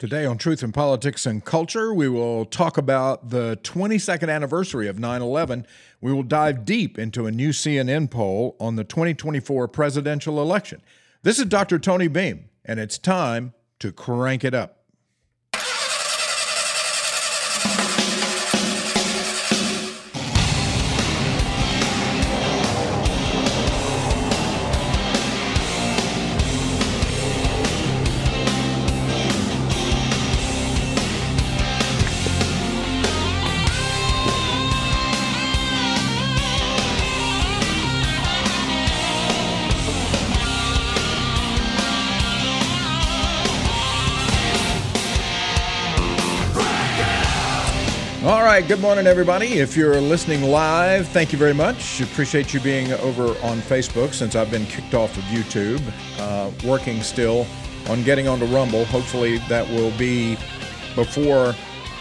Today 0.00 0.24
on 0.24 0.38
Truth 0.38 0.62
in 0.62 0.72
Politics 0.72 1.26
and 1.26 1.44
Culture, 1.44 1.92
we 1.92 2.08
will 2.08 2.46
talk 2.46 2.78
about 2.78 3.28
the 3.28 3.58
22nd 3.62 4.34
anniversary 4.34 4.88
of 4.88 4.98
9 4.98 5.20
11. 5.20 5.66
We 6.00 6.10
will 6.10 6.22
dive 6.22 6.64
deep 6.64 6.98
into 6.98 7.26
a 7.26 7.30
new 7.30 7.50
CNN 7.50 8.10
poll 8.10 8.56
on 8.58 8.76
the 8.76 8.84
2024 8.84 9.68
presidential 9.68 10.40
election. 10.40 10.80
This 11.22 11.38
is 11.38 11.44
Dr. 11.44 11.78
Tony 11.78 12.08
Beam, 12.08 12.48
and 12.64 12.80
it's 12.80 12.96
time 12.96 13.52
to 13.80 13.92
crank 13.92 14.42
it 14.42 14.54
up. 14.54 14.79
Good 48.70 48.80
morning, 48.80 49.08
everybody. 49.08 49.54
If 49.54 49.76
you're 49.76 50.00
listening 50.00 50.44
live, 50.44 51.08
thank 51.08 51.32
you 51.32 51.38
very 51.40 51.52
much. 51.52 52.00
Appreciate 52.02 52.54
you 52.54 52.60
being 52.60 52.92
over 52.92 53.30
on 53.44 53.58
Facebook 53.58 54.14
since 54.14 54.36
I've 54.36 54.48
been 54.48 54.64
kicked 54.66 54.94
off 54.94 55.18
of 55.18 55.24
YouTube. 55.24 55.82
Uh, 56.20 56.52
working 56.64 57.02
still 57.02 57.48
on 57.88 58.04
getting 58.04 58.28
onto 58.28 58.44
Rumble. 58.44 58.84
Hopefully, 58.84 59.38
that 59.48 59.68
will 59.70 59.90
be 59.98 60.36
before 60.94 61.52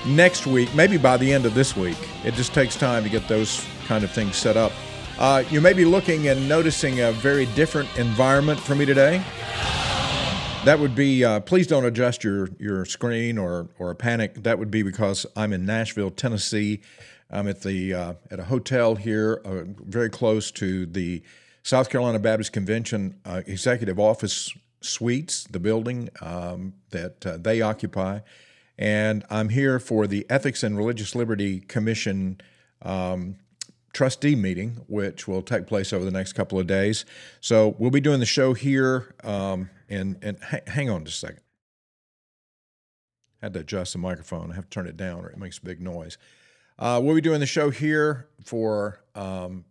next 0.05 0.46
week, 0.46 0.72
maybe 0.76 1.00
by 1.00 1.18
the 1.18 1.34
end 1.34 1.48
of 1.48 1.55
this 1.55 1.76
week. 1.76 1.98
It 2.24 2.35
just 2.35 2.54
takes 2.54 2.76
time 2.76 3.02
to 3.02 3.10
get 3.10 3.27
those 3.27 3.65
kind 3.88 4.04
of 4.04 4.12
things 4.12 4.36
set 4.36 4.55
up. 4.55 4.71
Uh, 5.18 5.43
you 5.49 5.62
may 5.62 5.74
be 5.74 5.86
looking 5.86 6.27
and 6.27 6.48
noticing 6.48 6.99
a 6.99 7.12
very 7.13 7.48
different 7.48 7.90
environment 7.98 8.60
for 8.60 8.76
me 8.76 8.86
today. 8.86 9.24
That 10.65 10.79
would 10.79 10.93
be. 10.93 11.24
Uh, 11.24 11.40
please 11.40 11.68
don't 11.68 11.85
adjust 11.85 12.21
your 12.21 12.49
your 12.60 12.84
screen 12.84 13.38
or 13.38 13.70
or 13.79 13.96
panic. 13.96 14.43
That 14.43 14.60
would 14.60 14.70
be 14.70 14.84
because 14.84 15.26
I'm 15.35 15.54
in 15.54 15.65
Nashville, 15.65 16.12
Tennessee. 16.12 16.82
I'm 17.32 17.48
at 17.48 17.62
the 17.62 17.93
uh, 17.93 18.13
at 18.29 18.40
a 18.40 18.43
hotel 18.43 18.96
here, 18.96 19.41
uh, 19.46 19.63
very 19.65 20.10
close 20.10 20.52
to 20.52 20.85
the 20.85 21.24
South 21.63 21.90
Carolina 21.90 22.20
Baptist 22.20 22.52
Convention 22.52 23.15
uh, 23.24 23.41
Executive 23.48 23.99
Office 23.99 24.54
Suites, 24.82 25.46
the 25.46 25.62
building 25.62 26.10
um, 26.21 26.74
that 26.90 27.26
uh, 27.26 27.37
they 27.37 27.62
occupy, 27.62 28.20
and 28.77 29.24
I'm 29.30 29.49
here 29.49 29.80
for 29.80 30.07
the 30.07 30.26
Ethics 30.30 30.62
and 30.62 30.77
Religious 30.77 31.15
Liberty 31.15 31.62
Commission. 31.62 32.41
Um, 32.82 33.37
trustee 33.91 34.35
meeting, 34.35 34.82
which 34.87 35.27
will 35.27 35.41
take 35.41 35.65
place 35.65 35.91
over 35.91 36.05
the 36.05 36.12
next 36.12 36.34
couple 36.34 36.60
of 36.60 36.68
days. 36.68 37.05
So 37.41 37.76
we'll 37.80 37.90
be 37.90 37.99
doing 37.99 38.20
the 38.20 38.26
show 38.26 38.54
here. 38.54 39.15
Um, 39.24 39.71
and 39.90 40.18
and 40.21 40.37
ha- 40.43 40.59
hang 40.68 40.90
on 40.90 41.05
just 41.05 41.23
a 41.23 41.27
second. 41.27 41.43
Had 43.41 43.54
to 43.54 43.62
adjust 43.62 43.93
the 43.93 43.99
microphone. 43.99 44.51
I 44.51 44.55
have 44.55 44.65
to 44.65 44.70
turn 44.70 44.87
it 44.87 44.98
down, 44.98 45.23
or 45.23 45.29
it 45.29 45.37
makes 45.37 45.57
a 45.57 45.62
big 45.62 45.81
noise. 45.81 46.18
Uh, 46.77 46.99
we'll 47.04 47.15
be 47.15 47.21
doing 47.21 47.40
the 47.40 47.46
show 47.46 47.70
here 47.70 48.27
for 48.43 49.01
um, 49.15 49.65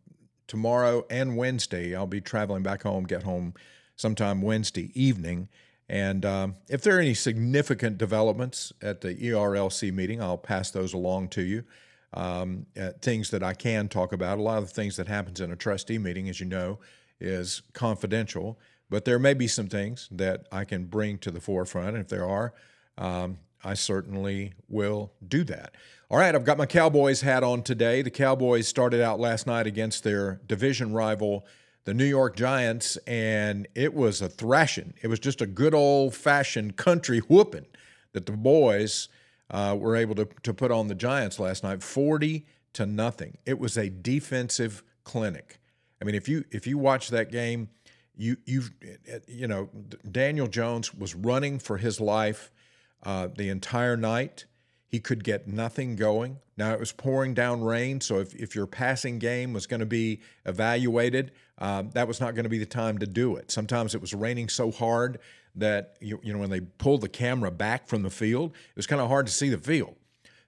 tomorrow 0.47 1.06
and 1.10 1.36
Wednesday. 1.36 1.94
I'll 1.94 2.06
be 2.06 2.20
traveling 2.20 2.62
back 2.62 2.83
home. 2.83 3.05
Get 3.05 3.22
home 3.22 3.55
sometime 3.97 4.42
Wednesday 4.42 4.91
evening. 4.94 5.48
And 5.88 6.25
um, 6.27 6.56
if 6.69 6.82
there 6.82 6.97
are 6.97 7.00
any 7.00 7.14
significant 7.14 7.97
developments 7.97 8.72
at 8.82 9.00
the 9.00 9.14
ERLC 9.14 9.92
meeting, 9.92 10.22
I'll 10.22 10.36
pass 10.36 10.70
those 10.70 10.92
along 10.92 11.28
to 11.28 11.42
you. 11.42 11.64
Um, 12.14 12.66
uh, 12.78 12.91
things 13.03 13.30
that 13.30 13.42
I 13.42 13.55
can 13.55 13.88
talk 13.88 14.12
about. 14.12 14.38
A 14.38 14.42
lot 14.42 14.58
of 14.58 14.69
the 14.69 14.75
things 14.75 14.97
that 14.97 15.08
happens 15.08 15.41
in 15.41 15.50
a 15.50 15.56
trustee 15.56 15.98
meeting, 15.98 16.28
as 16.28 16.41
you 16.41 16.47
know, 16.47 16.78
is 17.20 17.62
confidential. 17.75 18.59
But 18.91 19.04
there 19.04 19.19
may 19.19 19.34
be 19.34 19.49
some 19.49 19.69
things 19.69 20.09
that 20.10 20.47
I 20.50 20.65
can 20.65 20.87
bring 20.87 21.19
to 21.19 21.31
the 21.31 21.41
forefront. 21.41 21.88
And 21.88 21.99
if 21.99 22.09
there 22.09 22.26
are, 22.26 22.54
um, 22.97 23.38
I 23.62 23.75
certainly 23.75 24.54
will 24.69 25.12
do 25.26 25.44
that. 25.44 25.75
All 26.10 26.19
right, 26.19 26.34
I've 26.34 26.44
got 26.44 26.56
my 26.56 26.66
Cowboys 26.66 27.21
hat 27.21 27.43
on 27.43 27.62
today. 27.62 28.00
The 28.03 28.10
Cowboys 28.10 28.66
started 28.66 29.03
out 29.03 29.21
last 29.21 29.47
night 29.47 29.66
against 29.66 30.04
their 30.04 30.41
division 30.47 30.93
rival, 30.93 31.47
the 31.84 31.93
New 31.93 32.06
York 32.06 32.34
Giants, 32.34 32.97
and 33.06 33.69
it 33.75 33.93
was 33.93 34.22
a 34.22 34.28
thrashing. 34.28 34.94
It 35.03 35.09
was 35.09 35.19
just 35.19 35.43
a 35.43 35.47
good 35.47 35.75
old 35.75 36.15
fashioned 36.15 36.76
country 36.76 37.19
whooping 37.19 37.66
that 38.12 38.26
the 38.26 38.32
boys 38.32 39.09
uh, 39.50 39.76
were 39.78 39.97
able 39.97 40.15
to, 40.15 40.28
to 40.44 40.55
put 40.55 40.70
on 40.70 40.88
the 40.88 40.94
Giants 40.94 41.38
last 41.38 41.62
night 41.62 41.82
40 41.82 42.47
to 42.75 42.87
nothing. 42.87 43.38
It 43.44 43.59
was 43.59 43.76
a 43.76 43.91
defensive 43.91 44.82
clinic. 45.05 45.60
I 46.00 46.05
mean, 46.05 46.15
if 46.15 46.28
you 46.28 46.44
if 46.50 46.66
you 46.66 46.78
watch 46.78 47.09
that 47.09 47.32
game, 47.32 47.69
you 48.19 48.37
you've 48.45 48.73
you 49.27 49.47
know 49.47 49.71
Daniel 50.11 50.49
Jones 50.49 50.93
was 50.93 51.15
running 51.15 51.59
for 51.59 51.79
his 51.79 52.01
life 52.01 52.51
uh, 53.05 53.29
the 53.34 53.49
entire 53.49 53.97
night. 53.97 54.45
He 54.89 55.01
could 55.01 55.23
get 55.23 55.47
nothing 55.47 55.97
going. 55.97 56.39
Now 56.56 56.73
it 56.73 56.81
was 56.81 56.93
pouring 56.93 57.34
down 57.34 57.62
rain, 57.62 58.01
so 58.01 58.19
if, 58.19 58.34
if 58.34 58.55
your 58.55 58.67
passing 58.67 59.19
game 59.19 59.53
was 59.53 59.67
going 59.67 59.81
to 59.81 59.87
be 59.87 60.21
evaluated, 60.47 61.31
um, 61.59 61.91
that 61.91 62.09
was 62.09 62.21
not 62.21 62.34
going 62.34 62.45
to 62.45 62.51
be 62.51 62.59
the 62.59 62.67
time 62.67 62.99
to 62.99 63.06
do 63.06 63.37
it. 63.37 63.51
Sometimes 63.51 63.95
it 63.95 64.01
was 64.01 64.15
raining 64.15 64.49
so 64.49 64.71
hard 64.71 65.19
that 65.55 65.97
you, 66.00 66.19
you 66.23 66.33
know 66.33 66.39
when 66.39 66.50
they 66.50 66.61
pulled 66.61 67.03
the 67.03 67.09
camera 67.09 67.50
back 67.50 67.87
from 67.87 68.03
the 68.03 68.11
field, 68.11 68.53
it 68.53 68.77
was 68.77 68.87
kind 68.87 69.00
of 69.00 69.09
hard 69.09 69.27
to 69.27 69.33
see 69.33 69.49
the 69.49 69.59
field. 69.59 69.95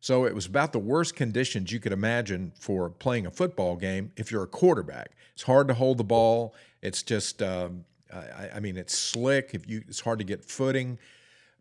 So 0.01 0.25
it 0.25 0.35
was 0.35 0.47
about 0.47 0.73
the 0.73 0.79
worst 0.79 1.15
conditions 1.15 1.71
you 1.71 1.79
could 1.79 1.93
imagine 1.93 2.53
for 2.59 2.89
playing 2.89 3.27
a 3.27 3.31
football 3.31 3.77
game 3.77 4.13
if 4.17 4.33
you're 4.33 4.43
a 4.43 4.49
quarterback. 4.49 5.13
It's 5.35 5.43
hard 5.43 5.69
to 5.69 5.75
hold 5.75 5.99
the 5.99 6.05
ball. 6.05 6.55
It's 6.83 7.03
just, 7.03 7.43
um, 7.43 7.85
I, 8.13 8.51
I, 8.57 8.61
mean, 8.61 8.77
it's 8.77 8.97
slick. 8.97 9.51
If 9.53 9.69
you, 9.69 9.83
it's 9.87 10.01
hard 10.01 10.19
to 10.19 10.25
get 10.25 10.45
footing. 10.45 10.99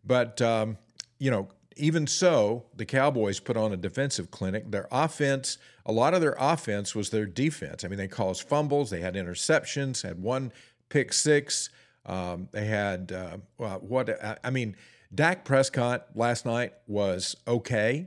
But 0.04 0.40
um, 0.40 0.78
you 1.18 1.30
know, 1.30 1.48
even 1.76 2.06
so, 2.06 2.64
the 2.74 2.84
Cowboys 2.84 3.40
put 3.40 3.56
on 3.56 3.72
a 3.72 3.76
defensive 3.76 4.30
clinic. 4.30 4.70
Their 4.70 4.88
offense, 4.90 5.58
a 5.86 5.92
lot 5.92 6.14
of 6.14 6.20
their 6.20 6.36
offense 6.38 6.94
was 6.94 7.10
their 7.10 7.26
defense. 7.26 7.84
I 7.84 7.88
mean, 7.88 7.98
they 7.98 8.08
caused 8.08 8.42
fumbles, 8.42 8.90
they 8.90 9.00
had 9.00 9.14
interceptions, 9.14 10.02
had 10.02 10.22
one 10.22 10.52
pick 10.88 11.12
six. 11.12 11.70
Um, 12.06 12.48
they 12.52 12.66
had 12.66 13.12
uh, 13.12 13.36
what 13.56 14.10
I 14.42 14.50
mean. 14.50 14.76
Dak 15.12 15.44
Prescott 15.44 16.06
last 16.14 16.46
night 16.46 16.72
was 16.86 17.36
okay. 17.46 18.06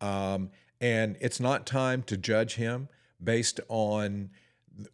Um, 0.00 0.50
and 0.80 1.16
it's 1.20 1.38
not 1.38 1.66
time 1.66 2.02
to 2.04 2.16
judge 2.16 2.56
him 2.56 2.88
based 3.22 3.60
on 3.68 4.30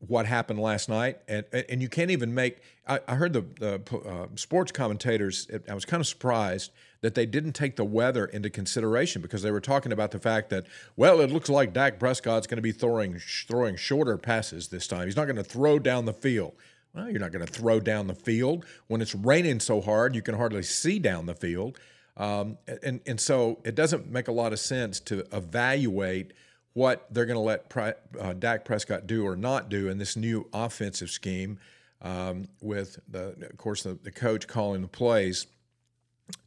what 0.07 0.27
happened 0.27 0.59
last 0.59 0.89
night. 0.89 1.19
And, 1.29 1.45
and 1.53 1.81
you 1.83 1.89
can't 1.89 2.11
even 2.11 2.35
make, 2.35 2.59
I, 2.87 3.01
I 3.07 3.15
heard 3.15 3.33
the, 3.33 3.45
the 3.59 3.99
uh, 3.99 4.27
sports 4.35 4.73
commentators, 4.73 5.49
I 5.69 5.75
was 5.75 5.85
kind 5.85 6.01
of 6.01 6.07
surprised 6.07 6.73
that 7.01 7.15
they 7.15 7.27
didn't 7.27 7.53
take 7.53 7.77
the 7.77 7.85
weather 7.85 8.27
into 8.27 8.51
consideration 8.51 9.23
because 9.23 9.43
they 9.43 9.51
were 9.51 9.61
talking 9.61 9.93
about 9.93 10.11
the 10.11 10.19
fact 10.19 10.51
that, 10.51 10.67
well, 10.97 11.21
it 11.21 11.31
looks 11.31 11.49
like 11.49 11.73
Dak 11.73 11.99
Prescott's 11.99 12.47
going 12.47 12.57
to 12.57 12.63
be 12.63 12.73
throwing, 12.73 13.19
throwing 13.19 13.77
shorter 13.77 14.19
passes 14.19 14.69
this 14.69 14.87
time. 14.87 15.07
He's 15.07 15.17
not 15.17 15.27
going 15.27 15.37
to 15.37 15.45
throw 15.45 15.79
down 15.79 16.07
the 16.07 16.13
field. 16.13 16.55
Well, 16.95 17.09
you're 17.09 17.21
not 17.21 17.33
going 17.33 17.47
to 17.47 17.53
throw 17.53 17.79
down 17.79 18.09
the 18.09 18.15
field. 18.15 18.65
When 18.89 19.01
it's 19.01 19.15
raining 19.15 19.61
so 19.61 19.81
hard, 19.81 20.15
you 20.15 20.23
can 20.23 20.35
hardly 20.35 20.63
see 20.63 20.99
down 20.99 21.27
the 21.27 21.35
field. 21.35 21.79
Um, 22.17 22.59
and, 22.83 23.01
and 23.07 23.21
so 23.21 23.61
it 23.65 23.77
doesn't 23.77 24.11
make 24.11 24.27
a 24.27 24.33
lot 24.33 24.53
of 24.53 24.59
sense 24.59 24.99
to 25.01 25.25
evaluate 25.33 26.33
what 26.75 27.07
they're 27.11 27.27
going 27.27 27.37
to 27.37 27.41
let 27.41 27.69
Pre- 27.69 27.93
uh, 28.21 28.33
Dak 28.35 28.65
Prescott 28.65 29.07
do 29.07 29.27
or 29.27 29.37
not 29.37 29.69
do 29.69 29.89
in 29.89 29.99
this 29.99 30.17
new 30.17 30.47
offensive 30.53 31.11
scheme 31.11 31.59
um, 32.03 32.49
with, 32.61 32.99
the, 33.09 33.35
of 33.51 33.57
course, 33.57 33.83
the, 33.83 33.99
the, 34.03 34.13
coach 34.13 34.47
calling 34.47 34.83
the 34.83 34.89
plays. 34.89 35.47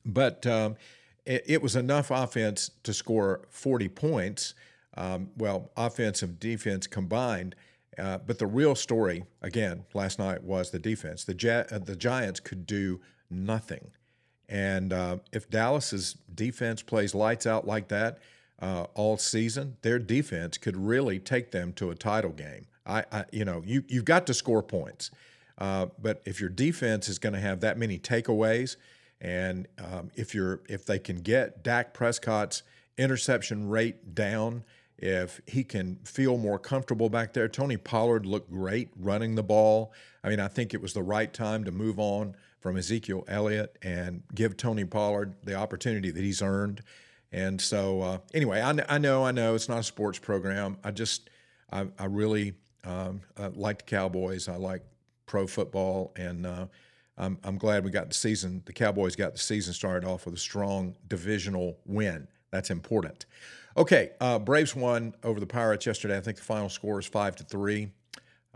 But 0.06 0.48
um, 0.48 0.76
it, 1.26 1.44
it, 1.48 1.62
was 1.62 1.76
enough 1.76 2.12
offense 2.12 2.72
to 2.84 2.94
score 2.94 3.42
40 3.50 3.90
points. 3.90 4.54
Um, 4.96 5.32
well, 5.38 5.72
offense 5.76 6.22
and 6.22 6.40
defense 6.40 6.88
combined. 6.88 7.56
Uh, 7.98 8.20
but 8.20 8.40
the 8.40 8.48
real 8.48 8.76
story, 8.76 9.26
again, 9.42 9.84
last 9.94 10.18
night 10.18 10.44
was 10.44 10.72
the 10.72 10.80
defense. 10.80 11.26
The, 11.26 11.68
uh, 11.70 11.80
the 11.80 11.96
Giants 11.96 12.40
could 12.40 12.66
do 12.66 13.02
nothing. 13.30 13.92
And 14.48 14.94
uh, 14.94 15.18
if 15.32 15.50
Dallas's 15.50 16.18
defense 16.34 16.82
plays 16.82 17.14
lights 17.16 17.46
out 17.46 17.68
like 17.68 17.88
that 17.90 18.20
uh, 18.62 18.86
all 18.94 19.18
season, 19.18 19.78
their 19.82 20.00
defense 20.00 20.58
could 20.58 20.78
really 20.78 21.20
take 21.20 21.52
them 21.52 21.74
to 21.74 21.90
a 21.90 21.96
title 21.96 22.32
game. 22.32 22.68
I, 22.86 23.04
I 23.12 23.26
you 23.32 23.46
know, 23.46 23.64
you 23.66 23.84
you've 23.88 24.06
got 24.06 24.28
to 24.28 24.34
score 24.34 24.64
points, 24.64 25.12
uh, 25.58 25.88
but 26.00 26.22
if 26.26 26.40
your 26.40 26.50
defense 26.50 27.10
is 27.10 27.20
going 27.20 27.34
to 27.34 27.40
have 27.40 27.62
that 27.62 27.78
many 27.78 27.98
takeaways, 27.98 28.76
and 29.20 29.68
um, 29.80 30.12
if 30.16 30.34
you're 30.34 30.62
if 30.70 30.86
they 30.86 31.00
can 31.00 31.18
get 31.18 31.64
Dak 31.64 31.94
Prescott's 31.94 32.64
interception 32.98 33.68
rate 33.70 34.14
down, 34.14 34.64
if 34.98 35.42
he 35.48 35.64
can 35.64 35.98
feel 36.04 36.38
more 36.38 36.60
comfortable 36.60 37.10
back 37.10 37.34
there, 37.34 37.48
Tony 37.48 37.78
Pollard 37.78 38.26
looked 38.26 38.52
great 38.52 38.90
running 38.96 39.36
the 39.36 39.44
ball. 39.44 39.92
I 40.24 40.30
mean, 40.30 40.40
I 40.40 40.48
think 40.48 40.74
it 40.74 40.82
was 40.82 40.94
the 40.94 41.04
right 41.04 41.32
time 41.34 41.64
to 41.64 41.72
move 41.72 42.00
on 42.00 42.36
from 42.60 42.78
Ezekiel 42.78 43.26
Elliott 43.28 43.78
and 43.82 44.22
give 44.36 44.56
Tony 44.56 44.86
Pollard 44.86 45.34
the 45.44 45.56
opportunity 45.56 46.12
that 46.12 46.22
he's 46.22 46.44
earned. 46.44 46.82
And 47.32 47.62
so, 47.62 48.02
uh, 48.02 48.18
anyway, 48.34 48.62
I, 48.62 48.74
I, 48.90 48.98
know, 48.98 49.24
I 49.24 49.32
know 49.32 49.56
it's 49.56 49.70
not 49.70 49.80
a 49.80 49.84
sports 49.84 50.20
program. 50.20 50.78
I 50.84 50.92
just, 50.92 51.30
I, 51.72 51.88
I 51.98 52.06
really 52.06 52.54
um, 52.84 53.22
I 53.38 53.48
like 53.48 53.80
the 53.80 53.84
Cowboys. 53.86 54.48
I 54.48 54.56
like 54.56 54.84
pro 55.26 55.48
football, 55.48 56.12
and 56.16 56.46
uh, 56.46 56.66
I'm, 57.18 57.38
I'm 57.44 57.58
glad 57.58 57.84
we 57.84 57.92
got 57.92 58.08
the 58.08 58.14
season. 58.14 58.62
The 58.66 58.74
Cowboys 58.74 59.16
got 59.16 59.34
the 59.34 59.40
season 59.40 59.74
started 59.74 60.08
off 60.08 60.26
with 60.26 60.36
a 60.36 60.40
strong 60.40 60.96
divisional 61.08 61.78
win. 61.86 62.28
That's 62.52 62.70
important. 62.70 63.26
Okay, 63.78 64.12
uh, 64.20 64.40
Braves 64.40 64.76
won 64.76 65.14
over 65.24 65.40
the 65.40 65.48
Pirates 65.48 65.86
yesterday. 65.86 66.18
I 66.18 66.22
think 66.22 66.38
the 66.38 66.44
final 66.44 66.70
score 66.70 67.00
is 67.00 67.06
five 67.06 67.36
to 67.38 67.44
three. 67.44 67.90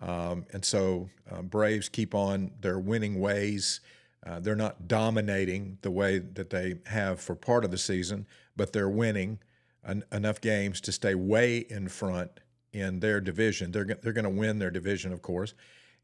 Um, 0.02 0.46
and 0.52 0.66
so 0.66 1.10
uh, 1.32 1.42
Braves 1.42 1.88
keep 1.88 2.14
on 2.14 2.52
their 2.60 2.80
winning 2.80 3.22
ways. 3.22 3.80
Uh, 4.26 4.40
they're 4.40 4.56
not 4.56 4.88
dominating 4.88 5.78
the 5.82 5.92
way 5.92 6.18
that 6.18 6.50
they 6.50 6.76
have 6.88 7.20
for 7.22 7.36
part 7.36 7.64
of 7.64 7.72
the 7.72 7.78
season, 7.78 8.26
but 8.56 8.74
they're 8.74 8.90
winning 8.90 9.40
en- 9.88 10.04
enough 10.12 10.42
games 10.42 10.82
to 10.82 10.92
stay 10.92 11.14
way 11.14 11.58
in 11.70 11.88
front 11.88 12.40
in 12.74 13.00
their 13.00 13.22
division. 13.22 13.72
They're 13.72 13.86
they're 13.86 14.14
going 14.14 14.24
to 14.24 14.30
win 14.30 14.60
their 14.60 14.72
division, 14.72 15.14
of 15.14 15.22
course, 15.22 15.54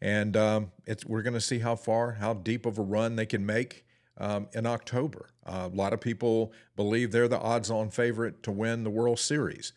and 0.01 0.37
um, 0.37 0.71
it's 0.85 1.05
we're 1.05 1.23
going 1.23 1.33
to 1.33 1.41
see 1.41 1.59
how 1.59 1.75
far, 1.75 2.13
how 2.13 2.33
deep 2.33 2.65
of 2.65 2.77
a 2.77 2.83
run 2.83 3.15
they 3.15 3.25
can 3.25 3.45
make 3.45 3.85
um, 4.17 4.47
in 4.53 4.65
October. 4.65 5.29
Uh, 5.45 5.69
a 5.71 5.75
lot 5.75 5.91
of 5.91 5.99
people 5.99 6.53
believe 6.75 7.11
they're 7.11 7.27
the 7.27 7.39
odds-on 7.39 7.89
favorite 7.89 8.43
to 8.43 8.51
win 8.51 8.83
the 8.83 8.89
World 8.89 9.19
Series. 9.19 9.73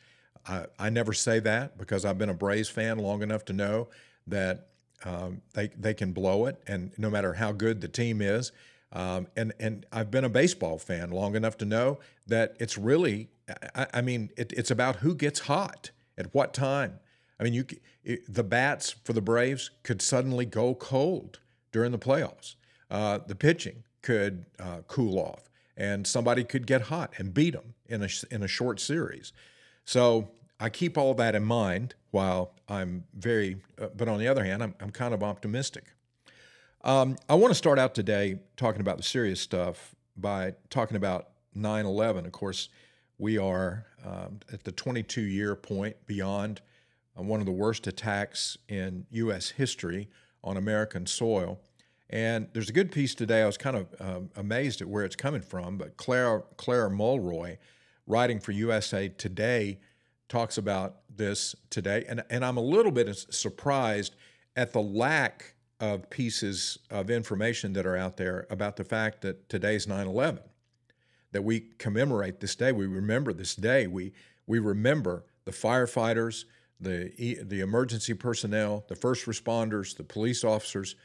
I, 0.46 0.66
I 0.78 0.90
never 0.90 1.12
say 1.14 1.40
that 1.40 1.78
because 1.78 2.04
I've 2.04 2.18
been 2.18 2.28
a 2.28 2.34
Braves 2.34 2.68
fan 2.68 2.98
long 2.98 3.22
enough 3.22 3.44
to 3.46 3.52
know 3.52 3.88
that 4.26 4.68
um, 5.04 5.42
they 5.52 5.68
they 5.68 5.94
can 5.94 6.12
blow 6.12 6.46
it, 6.46 6.62
and 6.66 6.92
no 6.98 7.10
matter 7.10 7.34
how 7.34 7.52
good 7.52 7.80
the 7.80 7.88
team 7.88 8.20
is. 8.20 8.52
Um, 8.92 9.26
and 9.36 9.52
and 9.58 9.86
I've 9.92 10.10
been 10.10 10.24
a 10.24 10.28
baseball 10.28 10.78
fan 10.78 11.10
long 11.10 11.34
enough 11.34 11.56
to 11.58 11.64
know 11.64 11.98
that 12.26 12.56
it's 12.60 12.78
really, 12.78 13.28
I, 13.74 13.86
I 13.94 14.00
mean, 14.02 14.30
it, 14.36 14.52
it's 14.52 14.70
about 14.70 14.96
who 14.96 15.14
gets 15.14 15.40
hot 15.40 15.90
at 16.16 16.32
what 16.32 16.54
time. 16.54 17.00
I 17.38 17.42
mean, 17.42 17.54
you 17.54 17.66
it, 18.04 18.32
the 18.32 18.44
bats 18.44 18.90
for 19.04 19.12
the 19.12 19.20
Braves 19.20 19.70
could 19.82 20.00
suddenly 20.00 20.46
go 20.46 20.74
cold 20.74 21.40
during 21.72 21.90
the 21.90 21.98
playoffs. 21.98 22.54
Uh, 22.90 23.18
the 23.26 23.34
pitching 23.34 23.82
could 24.02 24.46
uh, 24.60 24.82
cool 24.86 25.18
off, 25.18 25.50
and 25.76 26.06
somebody 26.06 26.44
could 26.44 26.66
get 26.66 26.82
hot 26.82 27.12
and 27.18 27.34
beat 27.34 27.54
them 27.54 27.74
in 27.88 28.02
a 28.02 28.08
in 28.30 28.42
a 28.42 28.48
short 28.48 28.78
series. 28.78 29.32
So 29.84 30.30
I 30.60 30.68
keep 30.68 30.96
all 30.96 31.14
that 31.14 31.34
in 31.34 31.44
mind 31.44 31.94
while 32.10 32.52
I'm 32.68 33.04
very, 33.14 33.56
uh, 33.80 33.88
but 33.96 34.08
on 34.08 34.18
the 34.18 34.28
other 34.28 34.44
hand, 34.44 34.62
I'm, 34.62 34.74
I'm 34.80 34.90
kind 34.90 35.12
of 35.12 35.22
optimistic. 35.22 35.84
Um, 36.82 37.16
I 37.28 37.34
want 37.34 37.50
to 37.50 37.56
start 37.56 37.78
out 37.78 37.94
today 37.94 38.38
talking 38.56 38.80
about 38.80 38.96
the 38.96 39.02
serious 39.02 39.40
stuff 39.40 39.94
by 40.16 40.54
talking 40.70 40.96
about 40.96 41.30
9 41.54 41.86
11. 41.86 42.26
Of 42.26 42.32
course, 42.32 42.68
we 43.18 43.38
are 43.38 43.86
um, 44.04 44.40
at 44.52 44.64
the 44.64 44.72
22 44.72 45.22
year 45.22 45.56
point 45.56 45.96
beyond 46.06 46.60
uh, 47.18 47.22
one 47.22 47.40
of 47.40 47.46
the 47.46 47.52
worst 47.52 47.86
attacks 47.86 48.58
in 48.68 49.06
U.S. 49.10 49.50
history 49.50 50.08
on 50.42 50.56
American 50.56 51.06
soil. 51.06 51.58
And 52.10 52.48
there's 52.52 52.68
a 52.68 52.72
good 52.72 52.92
piece 52.92 53.14
today. 53.14 53.42
I 53.42 53.46
was 53.46 53.56
kind 53.56 53.76
of 53.76 53.86
um, 53.98 54.30
amazed 54.36 54.82
at 54.82 54.88
where 54.88 55.04
it's 55.04 55.16
coming 55.16 55.40
from, 55.40 55.78
but 55.78 55.96
Clare, 55.96 56.44
Clare 56.56 56.90
Mulroy, 56.90 57.56
writing 58.06 58.38
for 58.38 58.52
USA 58.52 59.08
Today, 59.08 59.78
talks 60.28 60.58
about 60.58 60.96
this 61.14 61.54
today. 61.70 62.04
And, 62.08 62.24
and 62.30 62.44
I'm 62.44 62.56
a 62.56 62.62
little 62.62 62.92
bit 62.92 63.14
surprised 63.16 64.16
at 64.56 64.72
the 64.72 64.82
lack 64.82 65.54
of 65.80 66.08
pieces 66.10 66.78
of 66.90 67.10
information 67.10 67.72
that 67.74 67.86
are 67.86 67.96
out 67.96 68.16
there 68.16 68.46
about 68.50 68.76
the 68.76 68.84
fact 68.84 69.22
that 69.22 69.48
today's 69.48 69.86
9 69.86 70.06
11, 70.06 70.40
that 71.32 71.42
we 71.42 71.60
commemorate 71.78 72.40
this 72.40 72.54
day. 72.54 72.72
We 72.72 72.86
remember 72.86 73.32
this 73.32 73.54
day. 73.54 73.86
We, 73.86 74.12
we 74.46 74.58
remember 74.58 75.24
the 75.44 75.50
firefighters, 75.50 76.44
the, 76.80 77.12
the 77.42 77.60
emergency 77.60 78.14
personnel, 78.14 78.84
the 78.88 78.94
first 78.94 79.26
responders, 79.26 79.96
the 79.96 80.04
police 80.04 80.44
officers, 80.44 80.96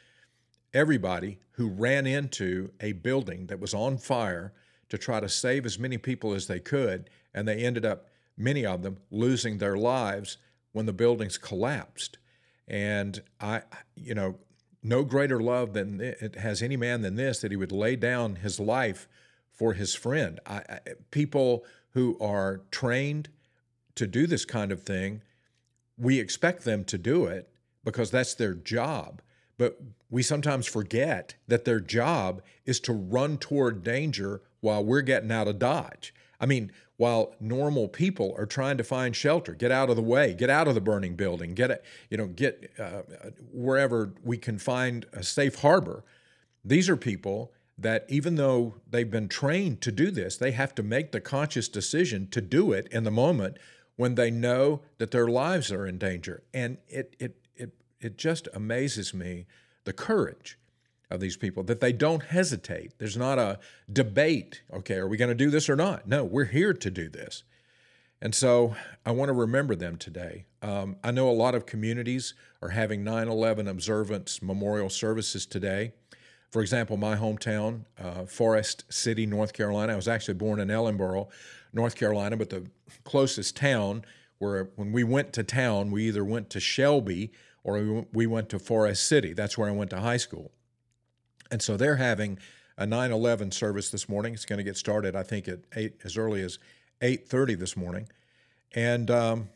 everybody 0.72 1.38
who 1.52 1.68
ran 1.68 2.06
into 2.06 2.70
a 2.80 2.92
building 2.92 3.46
that 3.46 3.60
was 3.60 3.74
on 3.74 3.98
fire 3.98 4.52
to 4.88 4.98
try 4.98 5.20
to 5.20 5.28
save 5.28 5.66
as 5.66 5.78
many 5.78 5.98
people 5.98 6.32
as 6.32 6.46
they 6.46 6.60
could. 6.60 7.10
And 7.34 7.46
they 7.46 7.64
ended 7.64 7.84
up 7.84 8.08
many 8.40 8.64
of 8.64 8.82
them 8.82 8.96
losing 9.10 9.58
their 9.58 9.76
lives 9.76 10.38
when 10.72 10.86
the 10.86 10.92
buildings 10.92 11.38
collapsed. 11.38 12.18
And 12.66 13.22
I, 13.40 13.62
you 13.94 14.14
know, 14.14 14.36
no 14.82 15.04
greater 15.04 15.40
love 15.40 15.74
than 15.74 16.00
it 16.00 16.36
has 16.36 16.62
any 16.62 16.76
man 16.76 17.02
than 17.02 17.16
this 17.16 17.40
that 17.40 17.50
he 17.50 17.56
would 17.56 17.72
lay 17.72 17.96
down 17.96 18.36
his 18.36 18.58
life 18.58 19.08
for 19.52 19.74
his 19.74 19.94
friend. 19.94 20.40
I, 20.46 20.62
I, 20.68 20.80
people 21.10 21.64
who 21.90 22.16
are 22.20 22.62
trained 22.70 23.28
to 23.96 24.06
do 24.06 24.26
this 24.26 24.44
kind 24.44 24.72
of 24.72 24.82
thing, 24.82 25.22
we 25.98 26.18
expect 26.18 26.64
them 26.64 26.84
to 26.84 26.96
do 26.96 27.26
it 27.26 27.50
because 27.84 28.10
that's 28.10 28.34
their 28.34 28.54
job. 28.54 29.20
But 29.58 29.78
we 30.08 30.22
sometimes 30.22 30.66
forget 30.66 31.34
that 31.46 31.66
their 31.66 31.80
job 31.80 32.40
is 32.64 32.80
to 32.80 32.92
run 32.94 33.36
toward 33.36 33.82
danger 33.82 34.40
while 34.60 34.82
we're 34.82 35.02
getting 35.02 35.30
out 35.30 35.48
of 35.48 35.58
Dodge. 35.58 36.14
I 36.40 36.46
mean, 36.46 36.72
while 36.96 37.34
normal 37.40 37.88
people 37.88 38.34
are 38.36 38.46
trying 38.46 38.76
to 38.78 38.84
find 38.84 39.14
shelter, 39.14 39.54
get 39.54 39.70
out 39.70 39.90
of 39.90 39.96
the 39.96 40.02
way, 40.02 40.34
get 40.34 40.50
out 40.50 40.68
of 40.68 40.74
the 40.74 40.80
burning 40.80 41.14
building, 41.14 41.54
get 41.54 41.82
you 42.08 42.16
know, 42.16 42.26
get 42.26 42.70
uh, 42.78 43.02
wherever 43.52 44.12
we 44.24 44.38
can 44.38 44.58
find 44.58 45.06
a 45.12 45.22
safe 45.22 45.56
harbor. 45.56 46.04
These 46.64 46.88
are 46.88 46.96
people 46.96 47.52
that 47.78 48.04
even 48.08 48.34
though 48.34 48.74
they've 48.88 49.10
been 49.10 49.28
trained 49.28 49.80
to 49.80 49.90
do 49.90 50.10
this, 50.10 50.36
they 50.36 50.52
have 50.52 50.74
to 50.74 50.82
make 50.82 51.12
the 51.12 51.20
conscious 51.20 51.68
decision 51.68 52.28
to 52.28 52.40
do 52.40 52.72
it 52.72 52.86
in 52.90 53.04
the 53.04 53.10
moment 53.10 53.56
when 53.96 54.14
they 54.14 54.30
know 54.30 54.80
that 54.98 55.10
their 55.10 55.28
lives 55.28 55.72
are 55.72 55.86
in 55.86 55.98
danger. 55.98 56.42
And 56.52 56.78
it 56.88 57.16
it 57.18 57.36
it 57.56 57.72
it 58.00 58.18
just 58.18 58.48
amazes 58.54 59.14
me 59.14 59.46
the 59.84 59.92
courage 59.92 60.58
of 61.10 61.20
these 61.20 61.36
people 61.36 61.62
that 61.64 61.80
they 61.80 61.92
don't 61.92 62.22
hesitate. 62.24 62.92
There's 62.98 63.16
not 63.16 63.38
a 63.38 63.58
debate, 63.92 64.62
okay, 64.72 64.96
are 64.96 65.08
we 65.08 65.16
going 65.16 65.30
to 65.30 65.34
do 65.34 65.50
this 65.50 65.68
or 65.68 65.76
not? 65.76 66.06
No, 66.06 66.24
we're 66.24 66.44
here 66.44 66.72
to 66.72 66.90
do 66.90 67.08
this. 67.08 67.42
And 68.22 68.34
so 68.34 68.76
I 69.04 69.12
want 69.12 69.30
to 69.30 69.32
remember 69.32 69.74
them 69.74 69.96
today. 69.96 70.44
Um, 70.62 70.96
I 71.02 71.10
know 71.10 71.28
a 71.28 71.32
lot 71.32 71.54
of 71.54 71.64
communities 71.64 72.34
are 72.60 72.68
having 72.68 73.02
9 73.02 73.28
11 73.28 73.66
observance 73.66 74.42
memorial 74.42 74.90
services 74.90 75.46
today. 75.46 75.92
For 76.50 76.60
example, 76.60 76.96
my 76.96 77.16
hometown, 77.16 77.84
uh, 77.98 78.26
Forest 78.26 78.84
City, 78.92 79.24
North 79.24 79.52
Carolina. 79.52 79.92
I 79.92 79.96
was 79.96 80.08
actually 80.08 80.34
born 80.34 80.60
in 80.60 80.68
Ellenboro, 80.68 81.28
North 81.72 81.94
Carolina, 81.94 82.36
but 82.36 82.50
the 82.50 82.66
closest 83.04 83.56
town 83.56 84.04
where 84.38 84.70
when 84.76 84.90
we 84.92 85.04
went 85.04 85.32
to 85.34 85.42
town, 85.42 85.90
we 85.90 86.08
either 86.08 86.24
went 86.24 86.50
to 86.50 86.60
Shelby 86.60 87.30
or 87.62 88.04
we 88.12 88.26
went 88.26 88.48
to 88.50 88.58
Forest 88.58 89.06
City. 89.06 89.32
That's 89.32 89.56
where 89.56 89.68
I 89.68 89.72
went 89.72 89.90
to 89.90 90.00
high 90.00 90.16
school. 90.16 90.50
And 91.50 91.60
so 91.60 91.76
they're 91.76 91.96
having 91.96 92.38
a 92.78 92.86
9/11 92.86 93.52
service 93.52 93.90
this 93.90 94.08
morning. 94.08 94.34
It's 94.34 94.46
going 94.46 94.58
to 94.58 94.64
get 94.64 94.76
started, 94.76 95.14
I 95.14 95.22
think, 95.22 95.48
at 95.48 95.60
eight 95.76 96.00
as 96.04 96.16
early 96.16 96.42
as 96.42 96.58
8:30 97.00 97.58
this 97.58 97.76
morning. 97.76 98.08
And 98.74 99.10
um, 99.10 99.50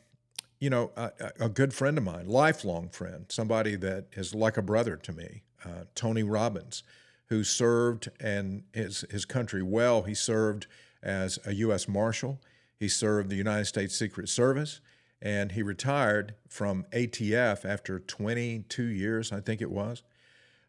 you 0.58 0.70
know, 0.70 0.92
a, 0.96 1.10
a, 1.40 1.48
good 1.48 1.74
friend 1.74 1.98
of 1.98 2.04
mine, 2.04 2.26
lifelong 2.26 2.88
friend, 2.88 3.26
somebody 3.28 3.76
that 3.76 4.06
is 4.12 4.34
like 4.34 4.56
a 4.56 4.62
brother 4.62 4.96
to 4.96 5.12
me, 5.12 5.42
uh, 5.64 5.84
Tony 5.94 6.22
Robbins, 6.22 6.82
who 7.26 7.44
served 7.44 8.08
and 8.20 8.62
his 8.72 9.04
his 9.10 9.24
country 9.24 9.62
well. 9.62 10.02
He 10.02 10.14
served 10.14 10.66
as 11.02 11.38
a 11.44 11.54
U.S. 11.54 11.86
Marshal. 11.86 12.40
He 12.78 12.88
served 12.88 13.30
the 13.30 13.36
United 13.36 13.66
States 13.66 13.96
Secret 13.96 14.28
Service, 14.28 14.80
and 15.20 15.52
he 15.52 15.62
retired 15.62 16.34
from 16.48 16.86
ATF 16.92 17.64
after 17.64 17.98
22 17.98 18.82
years, 18.84 19.32
I 19.32 19.40
think 19.40 19.60
it 19.60 19.70
was. 19.70 20.02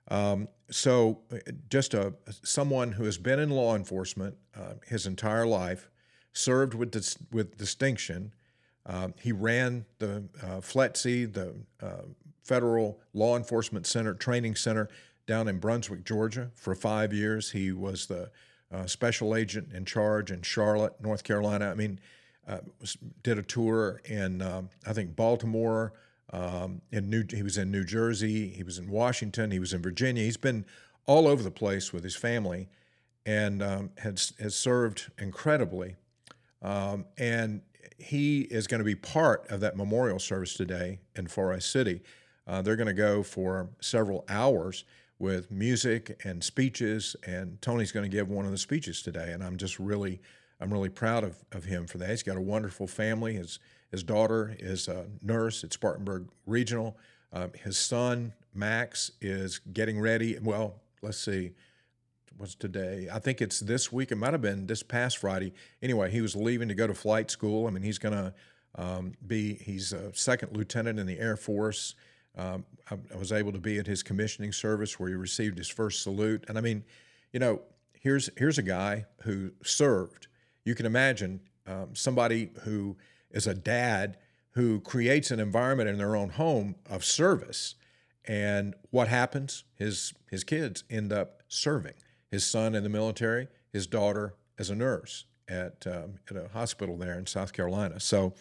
Um, 0.09 0.47
so, 0.69 1.19
uh, 1.31 1.37
just 1.69 1.93
a 1.93 2.13
someone 2.43 2.91
who 2.93 3.05
has 3.05 3.17
been 3.17 3.39
in 3.39 3.49
law 3.49 3.75
enforcement 3.75 4.35
uh, 4.55 4.73
his 4.87 5.05
entire 5.05 5.45
life, 5.45 5.89
served 6.33 6.73
with 6.73 6.91
dis- 6.91 7.17
with 7.31 7.57
distinction. 7.57 8.33
Uh, 8.85 9.09
he 9.19 9.31
ran 9.31 9.85
the 9.97 10.23
uh, 10.43 10.61
FLETC, 10.61 11.33
the 11.33 11.55
uh, 11.81 12.03
Federal 12.43 12.99
Law 13.13 13.35
Enforcement 13.35 13.87
Center 13.87 14.13
Training 14.13 14.55
Center 14.55 14.89
down 15.25 15.47
in 15.47 15.57
Brunswick, 15.57 16.03
Georgia, 16.05 16.51
for 16.53 16.75
five 16.75 17.11
years. 17.11 17.51
He 17.51 17.71
was 17.71 18.05
the 18.05 18.29
uh, 18.71 18.85
special 18.85 19.35
agent 19.35 19.73
in 19.73 19.85
charge 19.85 20.29
in 20.29 20.43
Charlotte, 20.43 20.93
North 21.01 21.23
Carolina. 21.23 21.71
I 21.71 21.73
mean, 21.73 21.99
was, 22.79 22.95
did 23.23 23.39
a 23.39 23.43
tour 23.43 24.01
in 24.05 24.43
I 24.85 24.93
think 24.93 25.15
Baltimore. 25.15 25.93
Um, 26.33 26.81
in 26.91 27.09
New, 27.09 27.23
he 27.29 27.43
was 27.43 27.57
in 27.57 27.71
New 27.71 27.83
Jersey, 27.83 28.49
he 28.49 28.63
was 28.63 28.77
in 28.77 28.89
Washington, 28.89 29.51
he 29.51 29.59
was 29.59 29.73
in 29.73 29.81
Virginia. 29.81 30.23
He's 30.23 30.37
been 30.37 30.65
all 31.05 31.27
over 31.27 31.43
the 31.43 31.51
place 31.51 31.93
with 31.93 32.03
his 32.03 32.15
family, 32.15 32.67
and 33.25 33.61
um, 33.61 33.91
has 33.99 34.33
has 34.39 34.55
served 34.55 35.11
incredibly. 35.19 35.95
Um, 36.61 37.05
and 37.17 37.61
he 37.97 38.41
is 38.41 38.67
going 38.67 38.79
to 38.79 38.85
be 38.85 38.95
part 38.95 39.49
of 39.49 39.59
that 39.61 39.77
memorial 39.77 40.19
service 40.19 40.55
today 40.55 40.99
in 41.15 41.27
Forest 41.27 41.71
City. 41.71 42.01
Uh, 42.47 42.61
they're 42.61 42.75
going 42.75 42.87
to 42.87 42.93
go 42.93 43.23
for 43.23 43.69
several 43.79 44.25
hours 44.27 44.83
with 45.19 45.49
music 45.51 46.19
and 46.23 46.43
speeches. 46.43 47.15
And 47.25 47.61
Tony's 47.61 47.91
going 47.91 48.09
to 48.09 48.15
give 48.15 48.29
one 48.29 48.45
of 48.45 48.51
the 48.51 48.57
speeches 48.57 49.01
today, 49.01 49.31
and 49.31 49.43
I'm 49.43 49.57
just 49.57 49.79
really, 49.79 50.21
I'm 50.59 50.71
really 50.71 50.89
proud 50.89 51.23
of, 51.23 51.37
of 51.51 51.65
him 51.65 51.87
for 51.87 51.97
that. 51.99 52.09
He's 52.09 52.23
got 52.23 52.37
a 52.37 52.41
wonderful 52.41 52.87
family. 52.87 53.35
His 53.35 53.59
his 53.91 54.03
daughter 54.03 54.55
is 54.59 54.87
a 54.87 55.05
nurse 55.21 55.63
at 55.63 55.73
Spartanburg 55.73 56.27
Regional. 56.45 56.97
Um, 57.31 57.51
his 57.63 57.77
son 57.77 58.33
Max 58.53 59.11
is 59.21 59.59
getting 59.59 59.99
ready. 59.99 60.37
Well, 60.41 60.75
let's 61.01 61.17
see, 61.17 61.51
what's 62.37 62.55
today? 62.55 63.07
I 63.11 63.19
think 63.19 63.41
it's 63.41 63.59
this 63.59 63.91
week. 63.91 64.11
It 64.11 64.15
might 64.15 64.33
have 64.33 64.41
been 64.41 64.67
this 64.67 64.83
past 64.83 65.17
Friday. 65.17 65.53
Anyway, 65.81 66.09
he 66.11 66.21
was 66.21 66.35
leaving 66.35 66.67
to 66.69 66.75
go 66.75 66.87
to 66.87 66.93
flight 66.93 67.29
school. 67.29 67.67
I 67.67 67.71
mean, 67.71 67.83
he's 67.83 67.97
going 67.97 68.13
to 68.13 68.33
um, 68.75 69.13
be. 69.25 69.55
He's 69.55 69.93
a 69.93 70.13
second 70.13 70.55
lieutenant 70.55 70.99
in 70.99 71.07
the 71.07 71.19
Air 71.19 71.37
Force. 71.37 71.95
Um, 72.37 72.65
I, 72.89 72.97
I, 73.13 73.17
was 73.17 73.31
able 73.31 73.53
to 73.53 73.59
be 73.59 73.77
at 73.79 73.87
his 73.87 74.03
commissioning 74.03 74.51
service 74.51 74.99
where 74.99 75.07
he 75.07 75.15
received 75.15 75.57
his 75.57 75.69
first 75.69 76.03
salute. 76.03 76.43
And 76.49 76.57
I 76.57 76.61
mean, 76.61 76.83
you 77.31 77.39
know, 77.39 77.61
here's 77.93 78.29
here's 78.37 78.57
a 78.57 78.63
guy 78.63 79.05
who 79.23 79.51
served. 79.63 80.27
You 80.65 80.75
can 80.75 80.85
imagine 80.85 81.39
um, 81.65 81.95
somebody 81.95 82.51
who 82.63 82.97
is 83.31 83.47
a 83.47 83.53
dad 83.53 84.17
who 84.51 84.79
creates 84.79 85.31
an 85.31 85.39
environment 85.39 85.89
in 85.89 85.97
their 85.97 86.15
own 86.15 86.29
home 86.29 86.75
of 86.89 87.03
service. 87.03 87.75
And 88.23 88.73
what 88.89 89.07
happens? 89.07 89.65
His 89.75 90.13
his 90.29 90.43
kids 90.43 90.83
end 90.89 91.13
up 91.13 91.43
serving. 91.47 91.93
His 92.31 92.45
son 92.45 92.73
in 92.73 92.83
the 92.83 92.89
military, 92.89 93.47
his 93.71 93.85
daughter 93.85 94.33
as 94.57 94.69
a 94.69 94.75
nurse 94.75 95.25
at 95.47 95.85
um, 95.85 96.19
at 96.29 96.37
a 96.37 96.47
hospital 96.49 96.97
there 96.97 97.17
in 97.17 97.27
South 97.27 97.53
Carolina. 97.53 97.99
So, 97.99 98.33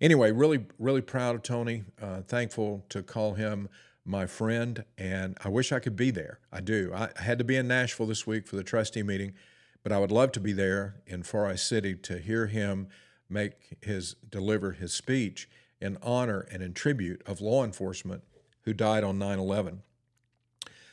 anyway, 0.00 0.32
really 0.32 0.64
really 0.78 1.02
proud 1.02 1.34
of 1.34 1.42
Tony. 1.42 1.84
Uh, 2.00 2.22
thankful 2.22 2.84
to 2.88 3.02
call 3.02 3.34
him 3.34 3.68
my 4.04 4.26
friend, 4.26 4.84
and 4.96 5.36
I 5.44 5.48
wish 5.48 5.72
I 5.72 5.80
could 5.80 5.96
be 5.96 6.10
there. 6.10 6.38
I 6.52 6.60
do. 6.60 6.92
I, 6.94 7.10
had 7.16 7.38
to 7.38 7.44
be 7.44 7.56
in 7.56 7.66
Nashville 7.66 8.06
this 8.06 8.26
week 8.26 8.46
for 8.46 8.54
the 8.54 8.62
trustee 8.62 9.02
meeting, 9.02 9.34
but 9.82 9.90
I 9.90 9.98
would 9.98 10.12
love 10.12 10.32
to 10.32 10.40
be 10.40 10.52
there 10.52 10.96
in 11.06 11.24
Forest 11.24 11.66
City 11.68 11.94
to 11.96 12.18
hear 12.18 12.46
him 12.46 12.88
make 13.28 13.52
his 13.80 14.14
deliver 14.28 14.72
his 14.72 14.92
speech 14.92 15.48
in 15.80 15.98
honor 16.02 16.46
and 16.50 16.62
in 16.62 16.72
tribute 16.72 17.22
of 17.26 17.40
law 17.40 17.64
enforcement 17.64 18.22
who 18.62 18.72
died 18.72 19.04
on 19.04 19.18
9/11. 19.18 19.82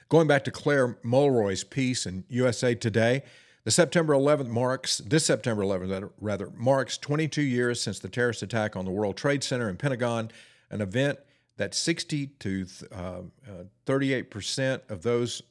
Going 0.10 0.28
back 0.28 0.44
to 0.44 0.52
Clare 0.52 0.98
Mulroy's 1.04 1.64
piece 1.64 2.06
in 2.06 2.24
USA 2.30 2.76
Today, 2.76 3.24
the 3.64 3.72
September 3.72 4.14
11th 4.14 4.50
marks, 4.50 4.98
this 5.00 5.26
September 5.26 5.64
11th 5.64 6.12
rather, 6.20 6.50
marks 6.56 6.98
22 6.98 7.42
years 7.42 7.82
since 7.82 8.00
the 8.00 8.10
terrorist 8.10 8.44
attack 8.44 8.76
on 8.76 8.86
the 8.86 8.92
World 8.92 9.16
Trade 9.16 9.44
Center 9.44 9.70
and 9.70 9.80
Pentagon, 9.80 10.30
an 10.70 10.82
event 10.82 11.18
that 11.58 11.74
60 11.74 12.28
to 12.28 12.66
uh, 12.92 12.96
uh, 12.96 13.64
38% 13.86 14.82
of 14.90 15.02
those 15.02 15.42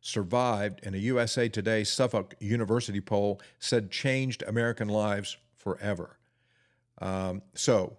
survived 0.00 0.80
in 0.82 0.94
a 0.94 0.98
USA 0.98 1.48
Today 1.48 1.84
Suffolk 1.84 2.34
University 2.40 3.00
poll 3.00 3.40
said 3.58 3.90
changed 3.90 4.42
American 4.46 4.88
lives 4.88 5.36
forever. 5.54 6.16
Um, 7.00 7.42
so, 7.54 7.96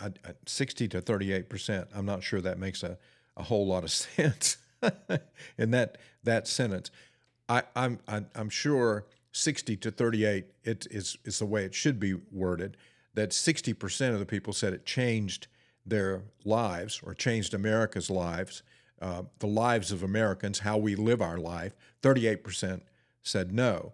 uh, 0.00 0.10
60 0.46 0.88
to 0.88 1.00
38%, 1.00 1.86
I'm 1.94 2.06
not 2.06 2.22
sure 2.22 2.40
that 2.40 2.58
makes 2.58 2.82
a, 2.82 2.98
a 3.36 3.42
whole 3.42 3.66
lot 3.66 3.84
of 3.84 3.90
sense 3.92 4.58
in 5.58 5.70
that, 5.70 5.98
that 6.24 6.46
sentence. 6.48 6.90
I, 7.48 7.62
am 7.76 7.98
I'm, 8.08 8.26
I'm 8.34 8.48
sure 8.48 9.06
60 9.32 9.76
to 9.78 9.90
38 9.90 10.44
it 10.62 10.86
is 10.90 11.18
is 11.24 11.40
the 11.40 11.46
way 11.46 11.64
it 11.64 11.74
should 11.74 11.98
be 11.98 12.14
worded. 12.32 12.76
That 13.14 13.32
60 13.32 13.74
percent 13.74 14.14
of 14.14 14.20
the 14.20 14.26
people 14.26 14.52
said 14.52 14.72
it 14.72 14.86
changed 14.86 15.48
their 15.84 16.22
lives 16.44 17.00
or 17.02 17.14
changed 17.14 17.52
America's 17.52 18.08
lives, 18.08 18.62
uh, 19.02 19.22
the 19.40 19.46
lives 19.46 19.92
of 19.92 20.02
Americans, 20.02 20.60
how 20.60 20.78
we 20.78 20.94
live 20.94 21.20
our 21.20 21.38
life. 21.38 21.74
38 22.02 22.44
percent 22.44 22.82
said 23.22 23.52
no. 23.52 23.92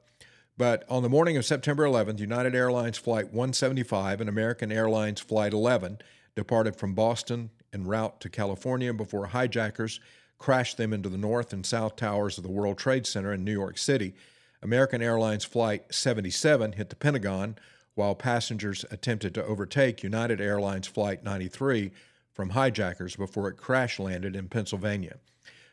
But 0.60 0.84
on 0.90 1.02
the 1.02 1.08
morning 1.08 1.38
of 1.38 1.46
September 1.46 1.84
11th, 1.84 2.18
United 2.18 2.54
Airlines 2.54 2.98
Flight 2.98 3.32
175 3.32 4.20
and 4.20 4.28
American 4.28 4.70
Airlines 4.70 5.18
Flight 5.18 5.54
11 5.54 6.00
departed 6.36 6.76
from 6.76 6.92
Boston 6.92 7.48
en 7.72 7.84
route 7.84 8.20
to 8.20 8.28
California 8.28 8.92
before 8.92 9.28
hijackers 9.28 10.00
crashed 10.36 10.76
them 10.76 10.92
into 10.92 11.08
the 11.08 11.16
north 11.16 11.54
and 11.54 11.64
south 11.64 11.96
towers 11.96 12.36
of 12.36 12.44
the 12.44 12.50
World 12.50 12.76
Trade 12.76 13.06
Center 13.06 13.32
in 13.32 13.42
New 13.42 13.54
York 13.54 13.78
City. 13.78 14.12
American 14.60 15.00
Airlines 15.00 15.46
Flight 15.46 15.94
77 15.94 16.72
hit 16.72 16.90
the 16.90 16.96
Pentagon, 16.96 17.56
while 17.94 18.14
passengers 18.14 18.84
attempted 18.90 19.34
to 19.36 19.44
overtake 19.46 20.02
United 20.02 20.42
Airlines 20.42 20.86
Flight 20.86 21.24
93 21.24 21.90
from 22.34 22.50
hijackers 22.50 23.16
before 23.16 23.48
it 23.48 23.56
crash 23.56 23.98
landed 23.98 24.36
in 24.36 24.50
Pennsylvania. 24.50 25.16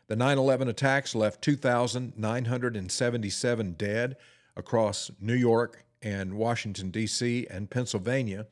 The 0.06 0.16
9 0.16 0.38
11 0.38 0.68
attacks 0.68 1.14
left 1.14 1.42
2,977 1.42 3.72
dead 3.72 4.16
across 4.58 5.10
New 5.18 5.34
York 5.34 5.86
and 6.02 6.34
Washington, 6.34 6.90
D.C., 6.90 7.46
and 7.48 7.70
Pennsylvania. 7.70 8.46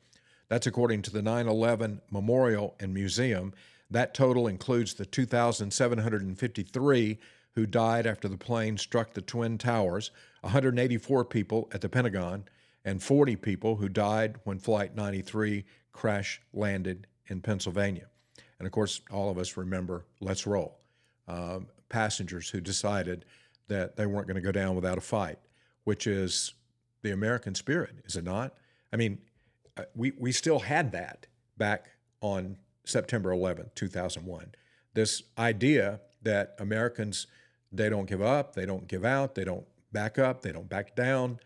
That's 0.49 0.65
according 0.65 1.03
to 1.03 1.11
the 1.11 1.21
9 1.21 1.47
11 1.47 2.01
Memorial 2.09 2.75
and 2.79 2.93
Museum 2.93 3.53
that 3.89 4.13
total 4.13 4.47
includes 4.47 4.93
the 4.93 5.05
2,753 5.05 7.19
who 7.53 7.65
died 7.65 8.05
after 8.05 8.27
the 8.27 8.37
plane 8.37 8.77
struck 8.77 9.13
the 9.13 9.21
Twin 9.21 9.57
Towers, 9.57 10.11
184 10.41 11.25
people 11.25 11.69
at 11.71 11.81
the 11.81 11.89
Pentagon, 11.89 12.45
and 12.85 13.01
40 13.01 13.35
people 13.37 13.77
who 13.77 13.89
died 13.89 14.35
when 14.43 14.59
Flight 14.59 14.95
93 14.95 15.65
crash 15.91 16.41
landed 16.53 17.07
in 17.27 17.41
Pennsylvania. 17.41 18.07
And 18.59 18.67
of 18.67 18.71
course, 18.71 19.01
all 19.11 19.29
of 19.29 19.37
us 19.37 19.57
remember 19.57 20.05
Let's 20.19 20.45
Roll, 20.45 20.77
um, 21.27 21.67
passengers 21.89 22.49
who 22.49 22.61
decided 22.61 23.25
that 23.67 23.95
they 23.95 24.05
weren't 24.05 24.27
going 24.27 24.35
to 24.35 24.41
go 24.41 24.51
down 24.51 24.75
without 24.75 24.97
a 24.97 25.01
fight, 25.01 25.39
which 25.87 26.05
is 26.05 26.53
the 27.01 27.11
American 27.11 27.55
spirit, 27.55 27.95
is 28.03 28.17
it 28.17 28.25
not? 28.25 28.53
I 28.91 28.97
mean, 28.97 29.19
uh, 29.77 29.83
we, 29.95 30.11
we 30.19 30.33
still 30.33 30.59
had 30.59 30.91
that 30.91 31.27
back 31.57 31.91
on 32.19 32.57
September 32.83 33.31
11, 33.31 33.71
2001. 33.73 34.51
This 34.95 35.23
idea 35.37 36.01
that 36.23 36.55
Americans, 36.59 37.27
they 37.71 37.87
don't 37.87 38.05
give 38.05 38.21
up, 38.21 38.53
they 38.53 38.65
don't 38.65 38.89
give 38.89 39.05
out, 39.05 39.35
they 39.35 39.45
don't 39.45 39.65
back 39.93 40.19
up, 40.19 40.41
they 40.41 40.51
don't 40.51 40.67
back 40.67 40.93
down. 40.93 41.39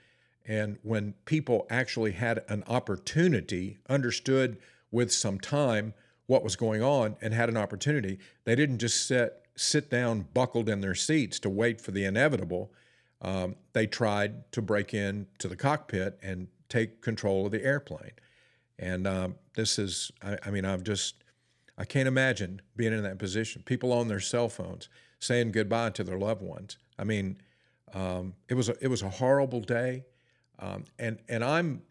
And 0.43 0.79
when 0.81 1.13
people 1.25 1.67
actually 1.69 2.13
had 2.13 2.43
an 2.49 2.63
opportunity, 2.67 3.77
understood 3.89 4.57
with 4.89 5.13
some 5.13 5.39
time 5.39 5.93
what 6.25 6.43
was 6.43 6.55
going 6.55 6.81
on, 6.81 7.15
and 7.21 7.31
had 7.31 7.49
an 7.49 7.57
opportunity, 7.57 8.17
they 8.45 8.55
didn't 8.55 8.79
just 8.79 9.05
sit, 9.05 9.45
sit 9.55 9.91
down 9.91 10.25
buckled 10.33 10.67
in 10.67 10.81
their 10.81 10.95
seats 10.95 11.37
to 11.41 11.49
wait 11.51 11.79
for 11.79 11.91
the 11.91 12.05
inevitable. 12.05 12.71
Um, 13.21 13.55
they 13.73 13.87
tried 13.87 14.51
to 14.53 14.61
break 14.61 14.93
in 14.93 15.27
to 15.39 15.47
the 15.47 15.55
cockpit 15.55 16.19
and 16.23 16.47
take 16.69 17.01
control 17.01 17.45
of 17.45 17.51
the 17.51 17.63
airplane. 17.63 18.13
And 18.79 19.05
um, 19.05 19.35
this 19.55 19.77
is, 19.77 20.11
I, 20.23 20.37
I 20.45 20.51
mean, 20.51 20.65
I've 20.65 20.83
just 20.83 21.23
I 21.77 21.85
can't 21.85 22.07
imagine 22.07 22.61
being 22.75 22.93
in 22.93 23.03
that 23.03 23.17
position. 23.17 23.63
People 23.65 23.91
on 23.91 24.07
their 24.07 24.19
cell 24.19 24.49
phones 24.49 24.87
saying 25.19 25.51
goodbye 25.51 25.89
to 25.91 26.03
their 26.03 26.17
loved 26.17 26.41
ones. 26.41 26.77
I 26.99 27.03
mean, 27.03 27.41
um, 27.93 28.35
it 28.49 28.53
was 28.53 28.69
a, 28.69 28.75
it 28.81 28.87
was 28.87 29.01
a 29.01 29.09
horrible 29.09 29.61
day, 29.61 30.05
um, 30.59 30.85
and 30.99 31.19
and 31.27 31.43
I'm, 31.43 31.81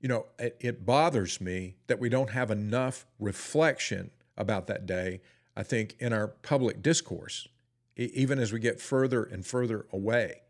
you 0.00 0.08
know, 0.08 0.26
it, 0.38 0.56
it 0.60 0.86
bothers 0.86 1.40
me 1.40 1.76
that 1.88 1.98
we 1.98 2.08
don't 2.08 2.30
have 2.30 2.50
enough 2.50 3.06
reflection 3.18 4.10
about 4.36 4.66
that 4.68 4.86
day. 4.86 5.20
I 5.56 5.62
think 5.62 5.96
in 5.98 6.12
our 6.12 6.28
public 6.28 6.82
discourse, 6.82 7.48
even 7.96 8.38
as 8.38 8.52
we 8.52 8.60
get 8.60 8.80
further 8.80 9.24
and 9.24 9.44
further 9.44 9.86
away, 9.92 10.42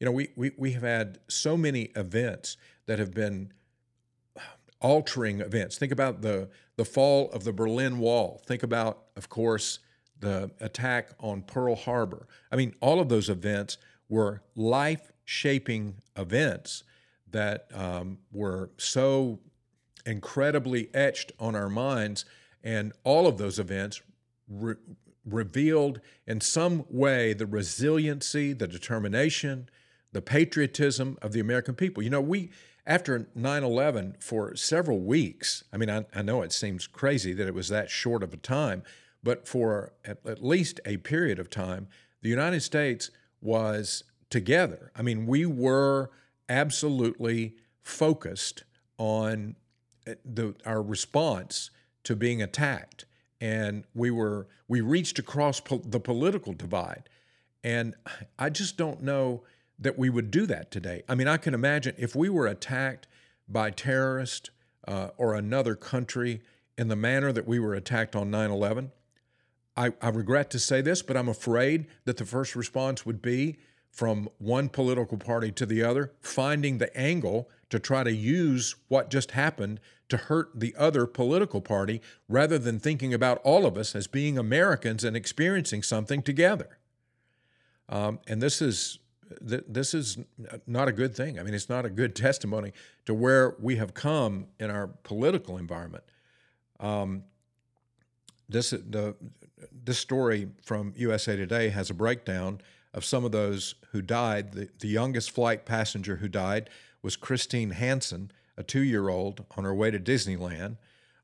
you 0.00 0.04
know, 0.04 0.12
we 0.12 0.28
we 0.36 0.52
we 0.56 0.72
have 0.72 0.82
had 0.82 1.18
so 1.28 1.56
many 1.56 1.90
events 1.96 2.56
that 2.86 2.98
have 2.98 3.12
been 3.12 3.52
altering 4.80 5.40
events. 5.40 5.78
Think 5.78 5.92
about 5.92 6.22
the, 6.22 6.48
the 6.76 6.84
fall 6.84 7.30
of 7.32 7.44
the 7.44 7.52
Berlin 7.52 7.98
Wall. 7.98 8.40
Think 8.46 8.62
about, 8.62 9.04
of 9.16 9.28
course, 9.28 9.80
the 10.20 10.50
attack 10.60 11.10
on 11.20 11.42
Pearl 11.42 11.74
Harbor. 11.74 12.26
I 12.50 12.56
mean, 12.56 12.74
all 12.80 13.00
of 13.00 13.08
those 13.08 13.28
events 13.28 13.78
were 14.08 14.42
life 14.54 15.12
shaping 15.24 15.96
events 16.16 16.84
that 17.30 17.66
um, 17.74 18.18
were 18.32 18.70
so 18.78 19.38
incredibly 20.06 20.88
etched 20.94 21.32
on 21.38 21.54
our 21.54 21.68
minds. 21.68 22.24
And 22.64 22.92
all 23.04 23.26
of 23.26 23.38
those 23.38 23.58
events 23.58 24.00
re- 24.48 24.76
revealed 25.24 26.00
in 26.26 26.40
some 26.40 26.84
way 26.88 27.32
the 27.32 27.46
resiliency, 27.46 28.52
the 28.52 28.66
determination, 28.66 29.68
the 30.12 30.22
patriotism 30.22 31.18
of 31.22 31.32
the 31.32 31.40
American 31.40 31.74
people. 31.74 32.02
You 32.02 32.10
know, 32.10 32.20
we 32.20 32.50
after 32.86 33.28
9 33.34 33.62
11, 33.62 34.16
for 34.18 34.56
several 34.56 35.00
weeks, 35.00 35.62
I 35.72 35.76
mean, 35.76 35.90
I, 35.90 36.06
I, 36.14 36.22
know 36.22 36.40
it 36.40 36.52
seems 36.52 36.86
crazy 36.86 37.34
that 37.34 37.46
it 37.46 37.52
was 37.52 37.68
that 37.68 37.90
short 37.90 38.22
of 38.22 38.32
a 38.32 38.38
time, 38.38 38.82
but 39.22 39.46
for 39.46 39.92
at, 40.06 40.24
at 40.26 40.42
least 40.42 40.80
a 40.86 40.96
period 40.96 41.38
of 41.38 41.50
time, 41.50 41.88
the 42.22 42.30
United 42.30 42.60
States 42.60 43.10
was 43.42 44.04
together. 44.30 44.90
I 44.96 45.02
mean, 45.02 45.26
we 45.26 45.44
were 45.44 46.10
absolutely 46.48 47.56
focused 47.82 48.64
on 48.96 49.56
uh, 50.06 50.14
the, 50.24 50.54
our 50.64 50.82
response 50.82 51.70
to 52.04 52.16
being 52.16 52.40
attacked. 52.42 53.04
And 53.40 53.84
we 53.94 54.10
were 54.10 54.48
we 54.66 54.80
reached 54.80 55.18
across 55.18 55.60
po- 55.60 55.82
the 55.84 56.00
political 56.00 56.52
divide. 56.52 57.08
And 57.62 57.94
I 58.38 58.50
just 58.50 58.76
don't 58.76 59.02
know 59.02 59.44
that 59.78 59.98
we 59.98 60.10
would 60.10 60.30
do 60.30 60.46
that 60.46 60.70
today. 60.70 61.02
I 61.08 61.14
mean, 61.14 61.28
I 61.28 61.36
can 61.36 61.54
imagine 61.54 61.94
if 61.98 62.16
we 62.16 62.28
were 62.28 62.46
attacked 62.46 63.06
by 63.48 63.70
terrorists 63.70 64.50
uh, 64.86 65.10
or 65.16 65.34
another 65.34 65.74
country 65.74 66.42
in 66.76 66.88
the 66.88 66.96
manner 66.96 67.32
that 67.32 67.46
we 67.46 67.58
were 67.58 67.74
attacked 67.74 68.16
on 68.16 68.30
9 68.30 68.50
11. 68.50 68.92
I, 69.76 69.92
I 70.02 70.08
regret 70.08 70.50
to 70.50 70.58
say 70.58 70.80
this, 70.80 71.02
but 71.02 71.16
I'm 71.16 71.28
afraid 71.28 71.86
that 72.04 72.16
the 72.16 72.24
first 72.24 72.56
response 72.56 73.06
would 73.06 73.22
be 73.22 73.58
from 73.90 74.28
one 74.38 74.68
political 74.68 75.18
party 75.18 75.50
to 75.52 75.66
the 75.66 75.82
other, 75.82 76.12
finding 76.20 76.78
the 76.78 76.94
angle 76.96 77.48
to 77.70 77.78
try 77.78 78.02
to 78.02 78.12
use 78.12 78.74
what 78.88 79.10
just 79.10 79.32
happened 79.32 79.80
to 80.08 80.16
hurt 80.16 80.50
the 80.54 80.74
other 80.78 81.06
political 81.06 81.60
party 81.60 82.00
rather 82.28 82.58
than 82.58 82.78
thinking 82.78 83.12
about 83.12 83.40
all 83.44 83.66
of 83.66 83.76
us 83.76 83.94
as 83.94 84.06
being 84.06 84.38
Americans 84.38 85.04
and 85.04 85.16
experiencing 85.16 85.82
something 85.82 86.22
together. 86.22 86.78
Um, 87.88 88.20
and 88.26 88.42
this 88.42 88.60
is 88.60 88.98
this 89.40 89.94
is 89.94 90.18
not 90.66 90.88
a 90.88 90.92
good 90.92 91.14
thing. 91.14 91.38
I 91.38 91.42
mean, 91.42 91.54
it's 91.54 91.68
not 91.68 91.84
a 91.84 91.90
good 91.90 92.14
testimony 92.26 92.72
to 93.06 93.14
where 93.14 93.54
we 93.60 93.76
have 93.76 93.94
come 93.94 94.46
in 94.58 94.70
our 94.70 94.86
political 94.86 95.58
environment. 95.58 96.04
Um, 96.80 97.24
this 98.48 98.70
the 98.70 99.14
this 99.84 99.98
story 99.98 100.48
from 100.62 100.92
USA 100.96 101.36
Today 101.36 101.68
has 101.70 101.90
a 101.90 101.94
breakdown 101.94 102.60
of 102.94 103.04
some 103.04 103.24
of 103.24 103.32
those 103.32 103.74
who 103.92 104.00
died. 104.00 104.52
The, 104.52 104.68
the 104.78 104.88
youngest 104.88 105.30
flight 105.32 105.66
passenger 105.66 106.16
who 106.16 106.28
died 106.28 106.70
was 107.02 107.16
Christine 107.16 107.70
Hanson, 107.70 108.30
a 108.56 108.62
two 108.62 108.82
year 108.82 109.08
old, 109.08 109.44
on 109.56 109.64
her 109.64 109.74
way 109.74 109.90
to 109.90 109.98
Disneyland 109.98 110.76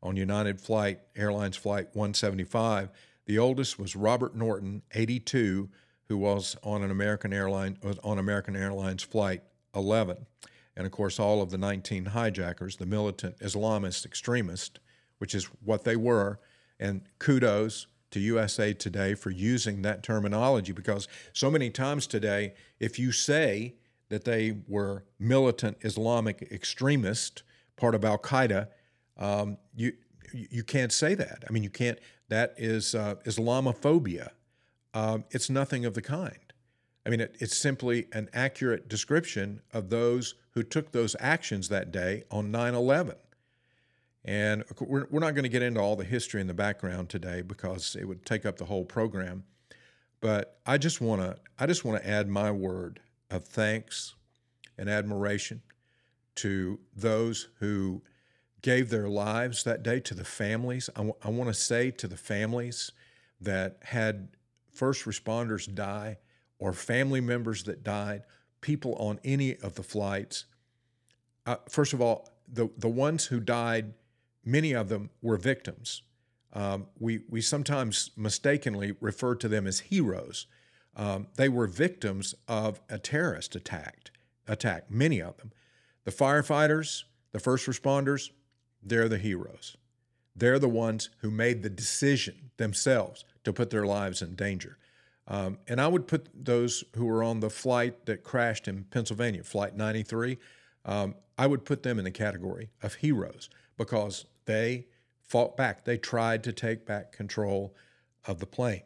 on 0.03 0.17
United 0.17 0.61
Flight 0.61 1.01
Airlines 1.17 1.57
Flight 1.57 1.89
175. 1.95 2.91
The 3.27 3.39
oldest 3.39 3.79
was 3.79 3.97
Robert 3.97 4.37
Norton, 4.37 4.83
82, 4.93 5.71
who 6.09 6.19
was 6.19 6.57
on 6.63 6.83
an 6.83 6.91
American 6.91 7.33
airline 7.33 7.79
on 8.03 8.19
American 8.19 8.57
Airlines 8.57 9.03
Flight 9.03 9.43
11. 9.75 10.27
And 10.77 10.87
of 10.87 10.93
course, 10.93 11.19
all 11.19 11.41
of 11.41 11.51
the 11.51 11.59
19 11.59 12.07
hijackers, 12.07 12.77
the 12.77 12.87
militant 12.87 13.39
Islamist 13.39 14.05
extremists, 14.05 14.81
which 15.19 15.35
is 15.35 15.45
what 15.65 15.85
they 15.85 15.97
were. 15.97 16.41
And 16.81 17.03
kudos 17.19 17.87
to 18.11 18.21
USA 18.21 18.73
Today 18.73 19.15
for 19.15 19.31
using 19.31 19.83
that 19.83 20.03
terminology 20.03 20.73
because 20.73 21.09
so 21.33 21.51
many 21.51 21.71
times 21.71 22.07
today, 22.07 22.55
if 22.79 22.99
you 22.99 23.13
say 23.13 23.75
that 24.09 24.25
they 24.25 24.57
were 24.69 25.05
militant 25.19 25.79
Islamic 25.81 26.43
extremist, 26.53 27.43
part 27.77 27.95
of 27.95 28.05
Al 28.05 28.19
Qaeda, 28.19 28.69
um, 29.17 29.59
you 29.75 29.93
you 30.33 30.65
can't 30.65 30.93
say 30.93 31.15
that. 31.15 31.45
I 31.49 31.53
mean, 31.53 31.63
you 31.63 31.71
can't. 31.71 31.99
That 32.29 32.55
is 32.57 32.95
uh, 32.95 33.17
Islamophobia. 33.25 34.31
Um, 34.95 35.25
it's 35.31 35.51
nothing 35.51 35.85
of 35.85 35.95
the 35.95 36.03
kind. 36.03 36.39
I 37.05 37.11
mean, 37.11 37.21
it, 37.21 37.37
it's 37.41 37.57
simply 37.57 38.07
an 38.13 38.31
accurate 38.33 38.89
description 38.89 39.61
of 39.73 39.91
those 39.91 40.37
who 40.53 40.63
took 40.63 40.93
those 40.93 41.15
actions 41.21 41.69
that 41.69 41.93
day 41.93 42.25
on 42.31 42.51
9 42.51 42.75
11. 42.75 43.17
And 44.25 44.65
we're, 44.81 45.07
we're 45.11 45.21
not 45.21 45.35
going 45.35 45.43
to 45.43 45.51
get 45.51 45.63
into 45.63 45.81
all 45.81 45.97
the 45.97 46.05
history 46.05 46.41
and 46.41 46.49
the 46.49 46.55
background 46.55 47.11
today 47.11 47.43
because 47.43 47.95
it 48.01 48.07
would 48.07 48.25
take 48.25 48.47
up 48.47 48.57
the 48.57 48.65
whole 48.65 48.85
program. 48.85 49.45
But 50.21 50.59
I 50.65 50.79
just 50.79 51.03
want 51.03 51.21
to 51.21 51.37
I 51.59 51.67
just 51.67 51.85
want 51.85 52.03
to 52.03 52.09
add 52.09 52.29
my 52.29 52.51
word 52.51 53.01
of 53.31 53.45
thanks 53.45 54.15
and 54.79 54.89
admiration 54.89 55.61
to 56.37 56.81
those 56.97 57.49
who 57.59 58.01
gave 58.63 58.89
their 58.89 59.09
lives 59.09 59.65
that 59.65 59.83
day 59.83 60.01
to 60.01 60.15
the 60.15 60.25
families. 60.25 60.89
I, 60.97 61.01
w- 61.01 61.17
I 61.23 61.29
want 61.29 61.49
to 61.49 61.55
say 61.55 61.91
to 61.91 62.09
the 62.09 62.17
families 62.17 62.93
that 63.41 63.77
had 63.83 64.29
first 64.75 65.05
responders 65.05 65.73
die 65.73 66.19
or 66.59 66.73
family 66.73 67.21
members 67.21 67.65
that 67.65 67.83
died, 67.83 68.23
people 68.61 68.95
on 68.97 69.21
any 69.25 69.57
of 69.57 69.75
the 69.75 69.83
flights. 69.83 70.47
Uh, 71.47 71.57
first 71.69 71.93
of 71.93 72.01
all, 72.01 72.29
the, 72.51 72.69
the 72.79 72.89
ones 72.89 73.27
who 73.27 73.41
died 73.41 73.95
many 74.45 74.73
of 74.73 74.89
them 74.89 75.11
were 75.23 75.37
victims. 75.37 76.03
Um, 76.53 76.87
we, 76.99 77.23
we 77.29 77.41
sometimes 77.41 78.11
mistakenly 78.17 78.95
refer 79.01 79.35
to 79.37 79.49
them 79.49 79.67
as 79.67 79.81
heroes. 79.81 80.47
Um, 80.97 81.27
they 81.37 81.49
were 81.49 81.67
victims 81.67 82.35
of 82.47 82.81
a 82.89 82.99
terrorist 82.99 83.57
attack, 83.57 84.11
attack, 84.47 84.91
many 84.91 85.21
of 85.21 85.37
them. 85.39 85.53
The 86.05 86.13
firefighters, 86.13 87.05
the 87.33 87.41
first 87.41 87.67
responders, 87.67 88.31
they're 88.83 89.09
the 89.09 89.19
heroes. 89.19 89.77
They're 90.37 90.59
the 90.59 90.69
ones 90.69 91.11
who 91.19 91.31
made 91.31 91.63
the 91.63 91.71
decision 91.71 92.51
themselves 92.57 93.25
to 93.45 93.53
put 93.53 93.71
their 93.71 93.87
lives 93.87 94.23
in 94.23 94.35
danger. 94.35 94.79
Um, 95.27 95.59
and 95.69 95.81
I 95.81 95.89
would 95.89 96.07
put 96.07 96.29
those 96.35 96.85
who 96.97 97.07
were 97.07 97.23
on 97.23 97.41
the 97.41 97.51
flight 97.51 98.07
that 98.07 98.25
crashed 98.25 98.69
in 98.69 98.85
Pennsylvania, 98.85 99.43
Flight 99.43 99.77
93, 99.77 100.39
um, 100.85 101.15
I 101.39 101.47
would 101.47 101.65
put 101.65 101.83
them 101.83 101.99
in 101.99 102.05
the 102.05 102.11
category 102.11 102.71
of 102.83 102.95
heroes 102.95 103.49
because 103.77 104.27
they 104.45 104.87
fought 105.23 105.57
back. 105.57 105.85
They 105.85 105.97
tried 105.97 106.45
to 106.45 106.53
take 106.53 106.85
back 106.85 107.13
control 107.13 107.75
of 108.27 108.39
the 108.39 108.47
plane. 108.47 108.83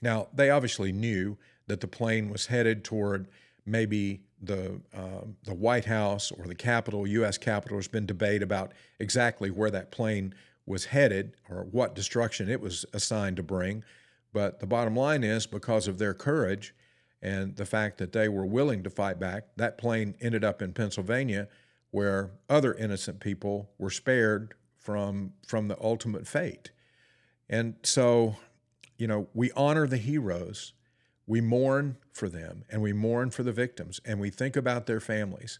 Now, 0.00 0.28
they 0.32 0.50
obviously 0.50 0.92
knew 0.92 1.36
that 1.66 1.80
the 1.80 1.88
plane 1.88 2.30
was 2.30 2.46
headed 2.46 2.84
toward 2.84 3.28
maybe 3.66 4.22
the 4.40 4.80
uh, 4.96 5.24
the 5.44 5.54
White 5.54 5.84
House 5.84 6.30
or 6.30 6.46
the 6.46 6.54
Capitol, 6.54 7.06
U.S. 7.06 7.36
Capitol. 7.36 7.76
There's 7.76 7.88
been 7.88 8.06
debate 8.06 8.42
about 8.42 8.72
exactly 9.00 9.50
where 9.50 9.70
that 9.70 9.90
plane 9.90 10.34
was 10.68 10.86
headed 10.86 11.32
or 11.48 11.64
what 11.64 11.94
destruction 11.94 12.48
it 12.48 12.60
was 12.60 12.84
assigned 12.92 13.36
to 13.36 13.42
bring. 13.42 13.82
But 14.32 14.60
the 14.60 14.66
bottom 14.66 14.94
line 14.94 15.24
is 15.24 15.46
because 15.46 15.88
of 15.88 15.98
their 15.98 16.14
courage 16.14 16.74
and 17.22 17.56
the 17.56 17.66
fact 17.66 17.98
that 17.98 18.12
they 18.12 18.28
were 18.28 18.46
willing 18.46 18.82
to 18.84 18.90
fight 18.90 19.18
back, 19.18 19.48
that 19.56 19.78
plane 19.78 20.14
ended 20.20 20.44
up 20.44 20.62
in 20.62 20.72
Pennsylvania 20.72 21.48
where 21.90 22.32
other 22.48 22.74
innocent 22.74 23.18
people 23.18 23.70
were 23.78 23.90
spared 23.90 24.54
from 24.78 25.32
from 25.46 25.68
the 25.68 25.76
ultimate 25.80 26.26
fate. 26.26 26.70
And 27.48 27.76
so, 27.82 28.36
you 28.98 29.06
know, 29.06 29.28
we 29.32 29.50
honor 29.52 29.86
the 29.86 29.96
heroes, 29.96 30.74
we 31.26 31.40
mourn 31.40 31.96
for 32.12 32.28
them, 32.28 32.64
and 32.70 32.82
we 32.82 32.92
mourn 32.92 33.30
for 33.30 33.42
the 33.42 33.52
victims, 33.52 34.00
and 34.04 34.20
we 34.20 34.28
think 34.28 34.54
about 34.54 34.86
their 34.86 35.00
families. 35.00 35.58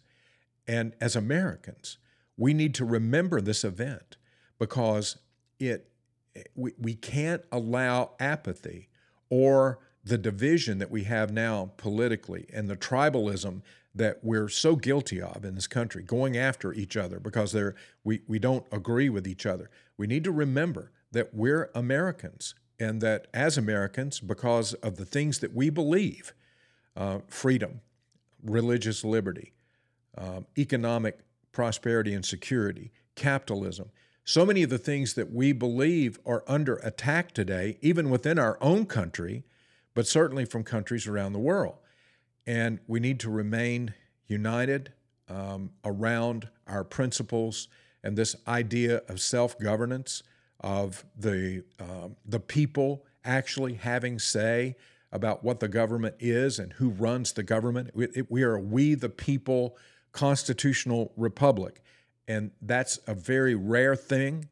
And 0.66 0.94
as 1.00 1.16
Americans, 1.16 1.96
we 2.36 2.52
need 2.52 2.74
to 2.74 2.84
remember 2.84 3.40
this 3.40 3.64
event 3.64 4.17
because 4.58 5.16
it 5.58 5.88
we, 6.54 6.72
we 6.78 6.94
can't 6.94 7.42
allow 7.50 8.12
apathy 8.20 8.88
or 9.30 9.78
the 10.04 10.18
division 10.18 10.78
that 10.78 10.90
we 10.90 11.04
have 11.04 11.32
now 11.32 11.72
politically 11.76 12.46
and 12.52 12.68
the 12.68 12.76
tribalism 12.76 13.62
that 13.94 14.18
we're 14.22 14.48
so 14.48 14.76
guilty 14.76 15.20
of 15.20 15.44
in 15.44 15.54
this 15.54 15.66
country, 15.66 16.02
going 16.02 16.36
after 16.36 16.72
each 16.72 16.96
other 16.96 17.18
because 17.18 17.52
they're, 17.52 17.74
we, 18.04 18.20
we 18.28 18.38
don't 18.38 18.64
agree 18.70 19.08
with 19.08 19.26
each 19.26 19.44
other. 19.44 19.70
We 19.96 20.06
need 20.06 20.24
to 20.24 20.30
remember 20.30 20.92
that 21.10 21.34
we're 21.34 21.70
Americans 21.74 22.54
and 22.78 23.00
that 23.00 23.26
as 23.34 23.58
Americans, 23.58 24.20
because 24.20 24.74
of 24.74 24.96
the 24.96 25.04
things 25.04 25.40
that 25.40 25.52
we 25.52 25.68
believe 25.68 26.32
uh, 26.96 27.18
freedom, 27.26 27.80
religious 28.44 29.04
liberty, 29.04 29.52
um, 30.16 30.46
economic 30.56 31.18
prosperity 31.50 32.14
and 32.14 32.24
security, 32.24 32.92
capitalism 33.16 33.90
so 34.28 34.44
many 34.44 34.62
of 34.62 34.68
the 34.68 34.76
things 34.76 35.14
that 35.14 35.32
we 35.32 35.52
believe 35.52 36.18
are 36.26 36.44
under 36.46 36.74
attack 36.76 37.32
today, 37.32 37.78
even 37.80 38.10
within 38.10 38.38
our 38.38 38.58
own 38.60 38.84
country, 38.84 39.42
but 39.94 40.06
certainly 40.06 40.44
from 40.44 40.62
countries 40.62 41.06
around 41.06 41.32
the 41.32 41.38
world. 41.38 41.76
And 42.46 42.78
we 42.86 43.00
need 43.00 43.20
to 43.20 43.30
remain 43.30 43.94
united 44.26 44.92
um, 45.30 45.70
around 45.82 46.46
our 46.66 46.84
principles 46.84 47.68
and 48.04 48.18
this 48.18 48.36
idea 48.46 49.00
of 49.08 49.18
self 49.18 49.58
governance, 49.58 50.22
of 50.60 51.06
the, 51.16 51.64
uh, 51.80 52.08
the 52.26 52.40
people 52.40 53.06
actually 53.24 53.74
having 53.76 54.18
say 54.18 54.76
about 55.10 55.42
what 55.42 55.58
the 55.58 55.68
government 55.68 56.16
is 56.18 56.58
and 56.58 56.74
who 56.74 56.90
runs 56.90 57.32
the 57.32 57.42
government. 57.42 57.92
We, 57.94 58.08
it, 58.08 58.30
we 58.30 58.42
are 58.42 58.56
a 58.56 58.60
we 58.60 58.94
the 58.94 59.08
people 59.08 59.78
constitutional 60.12 61.14
republic. 61.16 61.80
And 62.28 62.50
that's 62.60 63.00
a 63.06 63.14
very 63.14 63.54
rare 63.54 63.96
thing. 63.96 64.48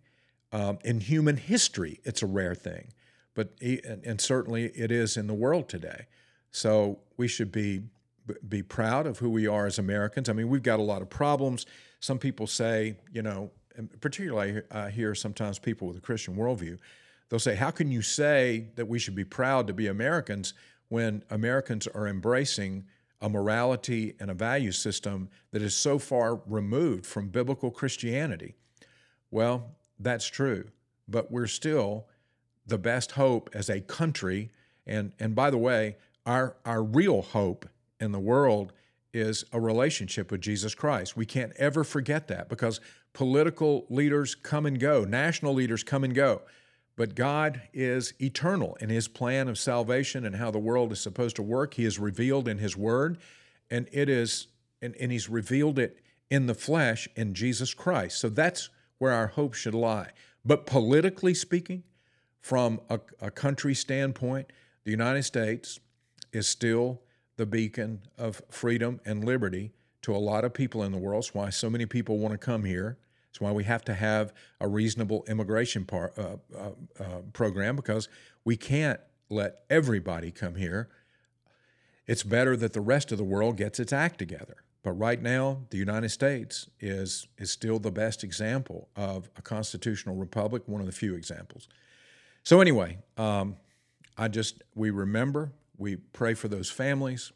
Um, 0.51 0.79
in 0.83 1.01
human 1.01 1.37
history, 1.37 2.01
it's 2.05 2.23
a 2.23 2.27
rare 2.27 2.55
thing, 2.55 2.93
but 3.35 3.53
and 3.61 4.21
certainly 4.21 4.65
it 4.67 4.91
is 4.91 5.17
in 5.17 5.27
the 5.27 5.35
world 5.35 5.69
today. 5.69 6.07
So 6.51 7.01
we 7.17 7.29
should 7.29 7.53
be 7.53 7.83
be 8.49 8.63
proud 8.63 9.07
of 9.07 9.19
who 9.19 9.29
we 9.29 9.47
are 9.47 9.67
as 9.67 9.79
Americans. 9.79 10.29
I 10.29 10.33
mean, 10.33 10.49
we've 10.49 10.63
got 10.63 10.81
a 10.81 10.83
lot 10.83 11.03
of 11.03 11.11
problems. 11.11 11.67
Some 12.01 12.19
people 12.19 12.47
say, 12.47 12.97
you 13.13 13.23
know, 13.23 13.51
particularly 14.01 14.63
I 14.71 14.89
hear 14.91 15.15
sometimes 15.15 15.59
people 15.59 15.87
with 15.89 15.99
a 15.99 16.01
Christian 16.01 16.37
worldview, 16.37 16.79
they'll 17.29 17.39
say, 17.39 17.57
"How 17.57 17.71
can 17.71 17.91
you 17.91 18.01
say 18.01 18.69
that 18.77 18.87
we 18.87 18.99
should 18.99 19.15
be 19.15 19.25
proud 19.25 19.67
to 19.67 19.75
be 19.75 19.89
Americans 19.89 20.55
when 20.89 21.23
Americans 21.29 21.87
are 21.89 22.07
embracing 22.07 22.87
a 23.21 23.29
morality 23.29 24.15
and 24.21 24.31
a 24.31 24.35
value 24.35 24.73
system 24.73 25.29
that 25.51 25.63
is 25.63 25.75
so 25.75 25.99
far 25.99 26.41
removed 26.47 27.07
from 27.07 27.29
biblical 27.29 27.71
Christianity?" 27.71 28.55
Well, 29.31 29.77
that's 29.99 30.27
true, 30.27 30.67
but 31.09 31.31
we're 31.31 31.47
still 31.47 32.07
the 32.67 32.79
best 32.79 33.13
hope 33.13 33.51
as 33.55 33.71
a 33.71 33.81
country. 33.81 34.51
And 34.87 35.13
and 35.19 35.35
by 35.35 35.51
the 35.51 35.59
way, 35.59 35.97
our, 36.27 36.57
our 36.65 36.83
real 36.83 37.23
hope 37.23 37.69
in 38.01 38.13
the 38.13 38.19
world 38.19 38.73
is 39.15 39.45
a 39.53 39.61
relationship 39.61 40.31
with 40.31 40.41
Jesus 40.41 40.75
Christ. 40.75 41.17
We 41.17 41.25
can't 41.25 41.53
ever 41.57 41.85
forget 41.85 42.29
that 42.29 42.49
because 42.49 42.81
political 43.13 43.87
leaders 43.89 44.35
come 44.35 44.67
and 44.67 44.79
go, 44.79 45.05
national 45.05 45.55
leaders 45.55 45.83
come 45.83 46.05
and 46.05 46.15
go. 46.15 46.43
But 46.97 47.15
God 47.15 47.63
is 47.75 48.15
eternal 48.21 48.77
in 48.81 48.89
his 48.89 49.07
plan 49.07 49.49
of 49.49 49.59
salvation 49.59 50.25
and 50.25 50.37
how 50.37 50.51
the 50.51 50.59
world 50.59 50.93
is 50.93 51.01
supposed 51.01 51.37
to 51.37 51.43
work. 51.43 51.75
He 51.75 51.85
is 51.85 51.99
revealed 51.99 52.49
in 52.49 52.59
his 52.59 52.77
word, 52.77 53.19
and 53.71 53.87
it 53.93 54.09
is 54.09 54.49
and, 54.83 54.95
and 54.97 55.11
he's 55.11 55.29
revealed 55.29 55.79
it 55.79 55.99
in 56.31 56.47
the 56.47 56.55
flesh 56.55 57.09
in 57.17 57.35
Jesus 57.35 57.75
Christ. 57.75 58.19
So 58.19 58.29
that's 58.29 58.71
where 58.99 59.13
our 59.13 59.29
hope 59.29 59.55
should 59.55 59.75
lie. 59.75 60.11
But 60.45 60.67
politically 60.67 61.35
speaking, 61.35 61.83
from 62.41 62.81
a, 62.89 63.01
a 63.21 63.31
country 63.31 63.75
standpoint, 63.75 64.53
the 64.85 64.93
United 64.93 65.25
States 65.25 65.81
is 66.33 66.47
still 66.47 67.01
the 67.37 67.47
beacon 67.47 68.03
of 68.17 68.41
freedom 68.51 69.01
and 69.05 69.25
liberty 69.25 69.73
to 70.03 70.15
a 70.15 70.19
lot 70.19 70.45
of 70.45 70.55
people 70.55 70.85
in 70.85 70.93
the 70.93 70.99
world. 70.99 71.25
That's 71.25 71.35
why 71.35 71.51
so 71.51 71.69
many 71.69 71.87
people 71.87 72.19
want 72.19 72.33
to 72.33 72.39
come 72.39 72.65
here. 72.65 72.99
It's 73.37 73.41
why 73.43 73.53
we 73.53 73.65
have 73.65 73.85
to 73.85 73.93
have 73.93 74.33
a 74.63 74.67
reasonable 74.67 75.23
immigration 75.29 75.85
par, 75.85 76.11
uh, 76.17 76.37
uh, 76.57 76.71
uh, 76.99 77.05
program 77.35 77.77
because 77.77 78.09
we 78.47 78.57
can't 78.57 78.99
let 79.29 79.61
everybody 79.69 80.31
come 80.31 80.55
here. 80.55 80.89
It's 82.07 82.23
better 82.23 82.57
that 82.57 82.73
the 82.73 82.81
rest 82.81 83.13
of 83.13 83.19
the 83.19 83.25
world 83.25 83.59
gets 83.59 83.79
its 83.79 83.93
act 83.93 84.19
together. 84.19 84.65
But 84.83 84.93
right 84.93 85.21
now, 85.21 85.65
the 85.69 85.77
United 85.77 86.09
States 86.09 86.71
is, 86.81 87.29
is 87.37 87.51
still 87.51 87.79
the 87.79 87.91
best 87.91 88.25
example 88.25 88.89
of 88.97 89.29
a 89.37 89.43
constitutional 89.43 90.17
republic, 90.17 90.63
one 90.65 90.81
of 90.81 90.87
the 90.87 90.93
few 90.93 91.15
examples. 91.15 91.69
So, 92.43 92.63
anyway, 92.63 92.97
um, 93.19 93.57
I 94.17 94.29
just, 94.29 94.63
we 94.75 94.89
remember, 94.89 95.53
we 95.77 95.97
pray 95.97 96.33
for 96.33 96.49
those 96.49 96.71
families, 96.71 97.33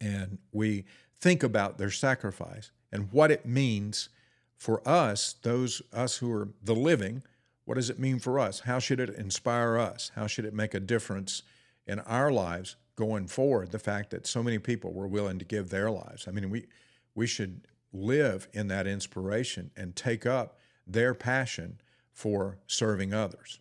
and 0.00 0.38
we 0.52 0.84
think 1.16 1.42
about 1.42 1.78
their 1.78 1.90
sacrifice 1.90 2.70
and 2.92 3.10
what 3.10 3.32
it 3.32 3.44
means 3.44 4.10
for 4.58 4.86
us, 4.86 5.36
those 5.42 5.80
us 5.92 6.18
who 6.18 6.30
are 6.30 6.50
the 6.62 6.74
living. 6.74 7.22
What 7.64 7.76
does 7.76 7.88
it 7.88 7.98
mean 7.98 8.18
for 8.18 8.38
us? 8.38 8.60
How 8.60 8.78
should 8.78 9.00
it 9.00 9.10
inspire 9.10 9.78
us? 9.78 10.10
How 10.14 10.26
should 10.26 10.44
it 10.44 10.52
make 10.52 10.74
a 10.74 10.80
difference 10.80 11.42
in 11.86 12.00
our 12.00 12.30
lives 12.30 12.76
going 12.98 13.28
forward 13.28 13.70
the 13.70 13.78
fact 13.78 14.10
that 14.10 14.26
so 14.26 14.42
many 14.42 14.58
people 14.58 14.92
were 14.92 15.06
willing 15.06 15.38
to 15.38 15.44
give 15.44 15.70
their 15.70 15.88
lives. 15.88 16.26
I 16.26 16.32
mean, 16.32 16.50
we 16.50 16.66
we 17.14 17.28
should 17.28 17.66
live 17.92 18.48
in 18.52 18.68
that 18.68 18.86
inspiration 18.86 19.70
and 19.76 19.94
take 19.94 20.26
up 20.26 20.58
their 20.86 21.14
passion 21.14 21.80
for 22.12 22.58
serving 22.66 23.14
others. 23.14 23.60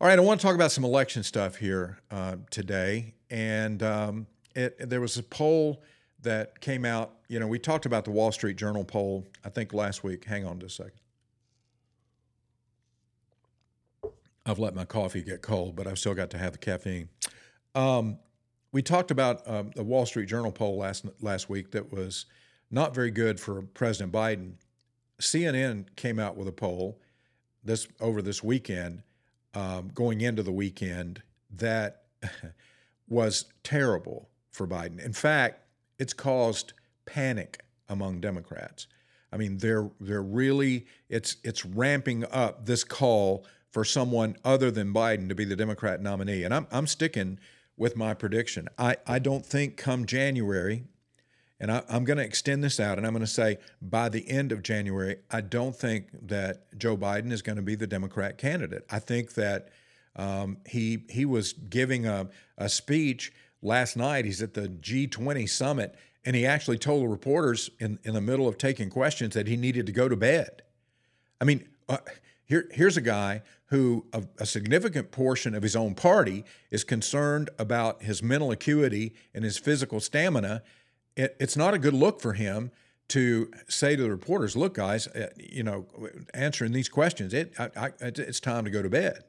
All 0.00 0.06
right, 0.06 0.18
I 0.18 0.22
want 0.22 0.40
to 0.40 0.46
talk 0.46 0.54
about 0.54 0.70
some 0.70 0.84
election 0.84 1.22
stuff 1.22 1.56
here 1.56 1.98
uh, 2.10 2.36
today, 2.50 3.14
and 3.30 3.82
um, 3.82 4.26
it, 4.54 4.88
there 4.90 5.00
was 5.00 5.16
a 5.16 5.22
poll 5.22 5.82
that 6.22 6.60
came 6.60 6.84
out. 6.84 7.14
You 7.28 7.40
know, 7.40 7.46
we 7.46 7.58
talked 7.58 7.86
about 7.86 8.04
the 8.04 8.10
Wall 8.10 8.32
Street 8.32 8.56
Journal 8.56 8.84
poll, 8.84 9.26
I 9.44 9.48
think 9.48 9.72
last 9.72 10.02
week. 10.02 10.24
Hang 10.24 10.44
on 10.44 10.58
just 10.58 10.80
a 10.80 10.84
second. 10.84 11.00
I've 14.46 14.58
let 14.58 14.74
my 14.74 14.84
coffee 14.84 15.22
get 15.22 15.42
cold, 15.42 15.76
but 15.76 15.86
I've 15.86 15.98
still 15.98 16.14
got 16.14 16.30
to 16.30 16.38
have 16.38 16.52
the 16.52 16.58
caffeine. 16.58 17.10
Um, 17.74 18.18
we 18.72 18.82
talked 18.82 19.10
about 19.10 19.46
um, 19.46 19.70
the 19.74 19.84
Wall 19.84 20.06
Street 20.06 20.28
Journal 20.28 20.52
poll 20.52 20.78
last 20.78 21.04
last 21.20 21.50
week 21.50 21.70
that 21.72 21.92
was 21.92 22.26
not 22.70 22.94
very 22.94 23.10
good 23.10 23.38
for 23.38 23.62
President 23.62 24.12
Biden. 24.12 24.54
CNN 25.20 25.86
came 25.96 26.18
out 26.18 26.36
with 26.36 26.48
a 26.48 26.52
poll 26.52 26.98
this 27.64 27.86
over 28.00 28.22
this 28.22 28.42
weekend, 28.42 29.02
um, 29.54 29.90
going 29.94 30.20
into 30.20 30.42
the 30.42 30.52
weekend, 30.52 31.22
that 31.50 32.04
was 33.08 33.46
terrible 33.62 34.28
for 34.50 34.66
Biden. 34.66 35.04
In 35.04 35.12
fact, 35.12 35.62
it's 35.98 36.12
caused 36.12 36.72
panic 37.06 37.60
among 37.88 38.20
Democrats. 38.20 38.86
I 39.32 39.36
mean, 39.36 39.58
they're 39.58 39.90
they're 40.00 40.22
really 40.22 40.86
it's 41.08 41.36
it's 41.44 41.64
ramping 41.64 42.24
up 42.30 42.66
this 42.66 42.84
call 42.84 43.44
for 43.70 43.84
someone 43.84 44.36
other 44.44 44.70
than 44.70 44.94
Biden 44.94 45.28
to 45.28 45.34
be 45.34 45.44
the 45.44 45.56
Democrat 45.56 46.00
nominee, 46.00 46.44
and 46.44 46.54
I'm 46.54 46.66
I'm 46.70 46.86
sticking 46.86 47.38
with 47.76 47.96
my 47.96 48.12
prediction. 48.12 48.68
I, 48.76 48.96
I 49.06 49.18
don't 49.20 49.46
think 49.46 49.76
come 49.76 50.04
January, 50.04 50.84
and 51.60 51.70
I, 51.70 51.82
am 51.88 52.04
going 52.04 52.16
to 52.18 52.24
extend 52.24 52.64
this 52.64 52.80
out, 52.80 52.98
and 52.98 53.06
I'm 53.06 53.12
going 53.12 53.24
to 53.24 53.26
say 53.26 53.58
by 53.80 54.08
the 54.08 54.28
end 54.28 54.50
of 54.50 54.62
January, 54.62 55.18
I 55.30 55.42
don't 55.42 55.76
think 55.76 56.08
that 56.26 56.76
Joe 56.76 56.96
Biden 56.96 57.30
is 57.30 57.40
going 57.40 57.56
to 57.56 57.62
be 57.62 57.76
the 57.76 57.86
Democrat 57.86 58.36
candidate. 58.36 58.84
I 58.90 58.98
think 58.98 59.34
that 59.34 59.68
um, 60.16 60.58
he 60.66 61.04
he 61.08 61.24
was 61.24 61.52
giving 61.52 62.06
a, 62.06 62.28
a 62.56 62.68
speech 62.68 63.32
last 63.62 63.96
night. 63.96 64.24
He's 64.24 64.42
at 64.42 64.54
the 64.54 64.68
G20 64.68 65.48
summit, 65.48 65.94
and 66.24 66.36
he 66.36 66.46
actually 66.46 66.78
told 66.78 67.02
the 67.02 67.08
reporters 67.08 67.70
in, 67.78 67.98
in 68.04 68.14
the 68.14 68.20
middle 68.20 68.48
of 68.48 68.58
taking 68.58 68.90
questions 68.90 69.34
that 69.34 69.46
he 69.46 69.56
needed 69.56 69.86
to 69.86 69.92
go 69.92 70.08
to 70.08 70.16
bed. 70.16 70.62
I 71.40 71.44
mean, 71.44 71.68
uh, 71.88 71.98
here, 72.44 72.68
here's 72.72 72.96
a 72.96 73.02
guy 73.02 73.42
who, 73.66 74.06
a, 74.12 74.24
a, 74.38 74.46
significant 74.46 75.10
portion 75.10 75.54
of 75.54 75.62
his 75.62 75.76
own 75.76 75.94
party, 75.94 76.44
is 76.70 76.84
concerned 76.84 77.50
about 77.58 78.02
his 78.02 78.22
mental 78.22 78.50
acuity 78.50 79.14
and 79.34 79.44
his 79.44 79.58
physical 79.58 80.00
stamina. 80.00 80.62
It, 81.16 81.36
it's 81.38 81.56
not 81.56 81.74
a 81.74 81.78
good 81.78 81.92
look 81.92 82.20
for 82.20 82.32
him 82.32 82.70
to 83.08 83.50
say 83.68 83.96
to 83.96 84.02
the 84.02 84.10
reporters, 84.10 84.56
"Look, 84.56 84.74
guys, 84.74 85.06
uh, 85.08 85.28
you 85.36 85.62
know, 85.62 85.86
answering 86.32 86.72
these 86.72 86.88
questions, 86.88 87.34
it, 87.34 87.52
I, 87.58 87.70
I, 87.76 87.90
it's 88.00 88.40
time 88.40 88.64
to 88.64 88.70
go 88.70 88.82
to 88.82 88.88
bed." 88.88 89.24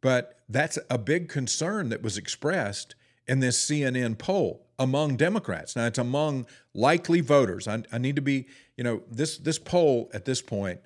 But 0.00 0.40
that's 0.48 0.78
a 0.90 0.98
big 0.98 1.28
concern 1.28 1.88
that 1.90 2.02
was 2.02 2.18
expressed 2.18 2.96
in 3.32 3.40
this 3.40 3.64
CNN 3.64 4.18
poll 4.18 4.66
among 4.78 5.16
Democrats. 5.16 5.74
Now, 5.74 5.86
it's 5.86 5.98
among 5.98 6.46
likely 6.74 7.22
voters. 7.22 7.66
I, 7.66 7.82
I 7.90 7.96
need 7.96 8.16
to 8.16 8.22
be, 8.22 8.46
you 8.76 8.84
know, 8.84 9.02
this 9.10 9.38
this 9.38 9.58
poll 9.58 10.10
at 10.12 10.26
this 10.26 10.42
point 10.42 10.80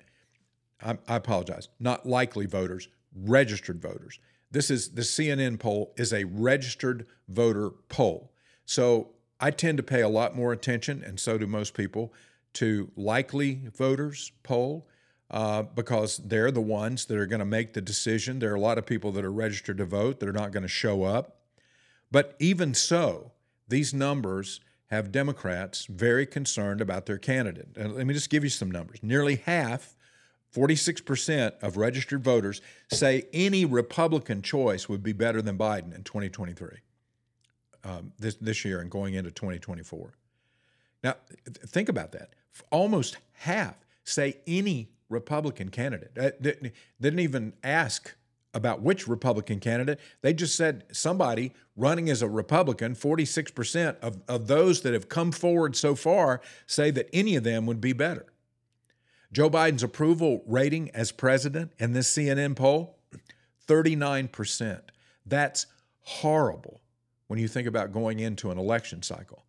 I, 0.81 0.97
I 1.09 1.17
apologize, 1.17 1.67
not 1.77 2.05
likely 2.05 2.45
voters, 2.45 2.87
registered 3.13 3.81
voters. 3.81 4.21
This 4.49 4.71
is 4.71 4.91
the 4.91 5.01
CNN 5.01 5.59
poll 5.59 5.93
is 5.97 6.13
a 6.13 6.23
registered 6.23 7.05
voter 7.27 7.71
poll. 7.89 8.31
So 8.65 9.09
I 9.41 9.51
tend 9.51 9.75
to 9.77 9.83
pay 9.83 10.01
a 10.01 10.09
lot 10.09 10.33
more 10.33 10.53
attention, 10.53 11.03
and 11.03 11.19
so 11.19 11.37
do 11.37 11.47
most 11.47 11.73
people, 11.73 12.13
to 12.53 12.89
likely 12.95 13.63
voters 13.75 14.31
poll 14.43 14.87
uh, 15.29 15.63
because 15.63 16.17
they're 16.17 16.51
the 16.51 16.61
ones 16.61 17.07
that 17.07 17.17
are 17.17 17.25
going 17.25 17.39
to 17.39 17.45
make 17.45 17.73
the 17.73 17.81
decision. 17.81 18.39
There 18.39 18.53
are 18.53 18.55
a 18.55 18.59
lot 18.59 18.77
of 18.77 18.85
people 18.85 19.11
that 19.11 19.25
are 19.25 19.33
registered 19.33 19.79
to 19.79 19.85
vote 19.85 20.21
that 20.21 20.29
are 20.29 20.33
not 20.33 20.51
going 20.51 20.63
to 20.63 20.69
show 20.69 21.03
up. 21.03 21.36
But 22.11 22.35
even 22.39 22.73
so, 22.73 23.31
these 23.67 23.93
numbers 23.93 24.59
have 24.87 25.11
Democrats 25.11 25.85
very 25.85 26.25
concerned 26.25 26.79
about 26.79 27.05
their 27.05 27.17
candidate. 27.17 27.69
And 27.75 27.95
let 27.95 28.07
me 28.07 28.13
just 28.13 28.29
give 28.29 28.43
you 28.43 28.49
some 28.49 28.71
numbers. 28.71 28.99
Nearly 29.01 29.35
half 29.35 29.95
46% 30.55 31.61
of 31.61 31.77
registered 31.77 32.23
voters 32.23 32.61
say 32.89 33.27
any 33.33 33.65
Republican 33.65 34.41
choice 34.41 34.87
would 34.87 35.03
be 35.03 35.11
better 35.11 35.41
than 35.41 35.57
Biden 35.57 35.93
in 35.93 36.03
2023, 36.03 36.69
um, 37.83 38.13
this, 38.17 38.35
this 38.35 38.63
year 38.63 38.79
and 38.79 38.89
going 38.89 39.13
into 39.13 39.29
2024. 39.29 40.13
Now, 41.03 41.15
think 41.45 41.89
about 41.89 42.13
that. 42.13 42.33
Almost 42.71 43.17
half 43.33 43.75
say 44.03 44.37
any 44.47 44.89
Republican 45.09 45.69
candidate. 45.69 46.11
Uh, 46.17 46.31
didn't 46.99 47.19
even 47.19 47.53
ask 47.63 48.15
about 48.57 48.81
which 48.81 49.07
Republican 49.07 49.59
candidate. 49.59 49.99
They 50.21 50.33
just 50.33 50.57
said 50.57 50.83
somebody 50.91 51.53
running 51.75 52.09
as 52.09 52.23
a 52.23 52.27
Republican, 52.27 52.95
46% 52.95 53.99
of, 53.99 54.19
of 54.27 54.47
those 54.47 54.81
that 54.81 54.93
have 54.93 55.07
come 55.07 55.31
forward 55.31 55.75
so 55.75 55.93
far 55.93 56.41
say 56.65 56.89
that 56.91 57.07
any 57.13 57.35
of 57.35 57.43
them 57.43 57.67
would 57.67 57.79
be 57.79 57.93
better. 57.93 58.25
Joe 59.31 59.49
Biden's 59.49 59.83
approval 59.83 60.41
rating 60.47 60.89
as 60.91 61.11
president 61.11 61.71
in 61.77 61.93
this 61.93 62.11
CNN 62.11 62.55
poll 62.55 62.97
39%. 63.67 64.81
That's 65.25 65.67
horrible 66.01 66.81
when 67.27 67.37
you 67.37 67.47
think 67.47 67.67
about 67.67 67.91
going 67.91 68.19
into 68.19 68.49
an 68.49 68.57
election 68.57 69.03
cycle 69.03 69.45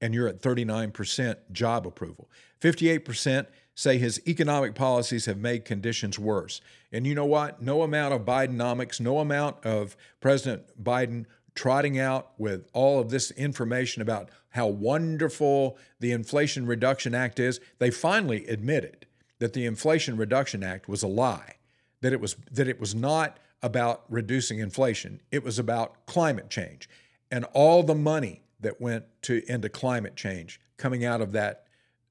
and 0.00 0.12
you're 0.14 0.26
at 0.26 0.40
39% 0.40 1.36
job 1.52 1.86
approval. 1.86 2.28
58% 2.60 3.46
say 3.78 3.96
his 3.96 4.20
economic 4.26 4.74
policies 4.74 5.26
have 5.26 5.38
made 5.38 5.64
conditions 5.64 6.18
worse. 6.18 6.60
And 6.90 7.06
you 7.06 7.14
know 7.14 7.24
what? 7.24 7.62
No 7.62 7.82
amount 7.82 8.12
of 8.12 8.22
Bidenomics, 8.22 8.98
no 8.98 9.20
amount 9.20 9.64
of 9.64 9.96
President 10.20 10.64
Biden 10.82 11.26
trotting 11.54 11.96
out 11.96 12.32
with 12.38 12.66
all 12.72 12.98
of 12.98 13.10
this 13.10 13.30
information 13.30 14.02
about 14.02 14.30
how 14.50 14.66
wonderful 14.66 15.78
the 16.00 16.10
Inflation 16.10 16.66
Reduction 16.66 17.14
Act 17.14 17.38
is, 17.38 17.60
they 17.78 17.92
finally 17.92 18.48
admitted 18.48 19.06
that 19.38 19.52
the 19.52 19.64
Inflation 19.64 20.16
Reduction 20.16 20.64
Act 20.64 20.88
was 20.88 21.04
a 21.04 21.08
lie, 21.08 21.54
that 22.00 22.12
it 22.12 22.20
was 22.20 22.34
that 22.50 22.66
it 22.66 22.80
was 22.80 22.96
not 22.96 23.38
about 23.62 24.02
reducing 24.08 24.58
inflation. 24.58 25.20
It 25.30 25.44
was 25.44 25.56
about 25.56 26.04
climate 26.04 26.50
change 26.50 26.88
and 27.30 27.44
all 27.52 27.84
the 27.84 27.94
money 27.94 28.42
that 28.58 28.80
went 28.80 29.04
to 29.22 29.40
into 29.48 29.68
climate 29.68 30.16
change 30.16 30.60
coming 30.78 31.04
out 31.04 31.20
of 31.20 31.30
that 31.30 31.67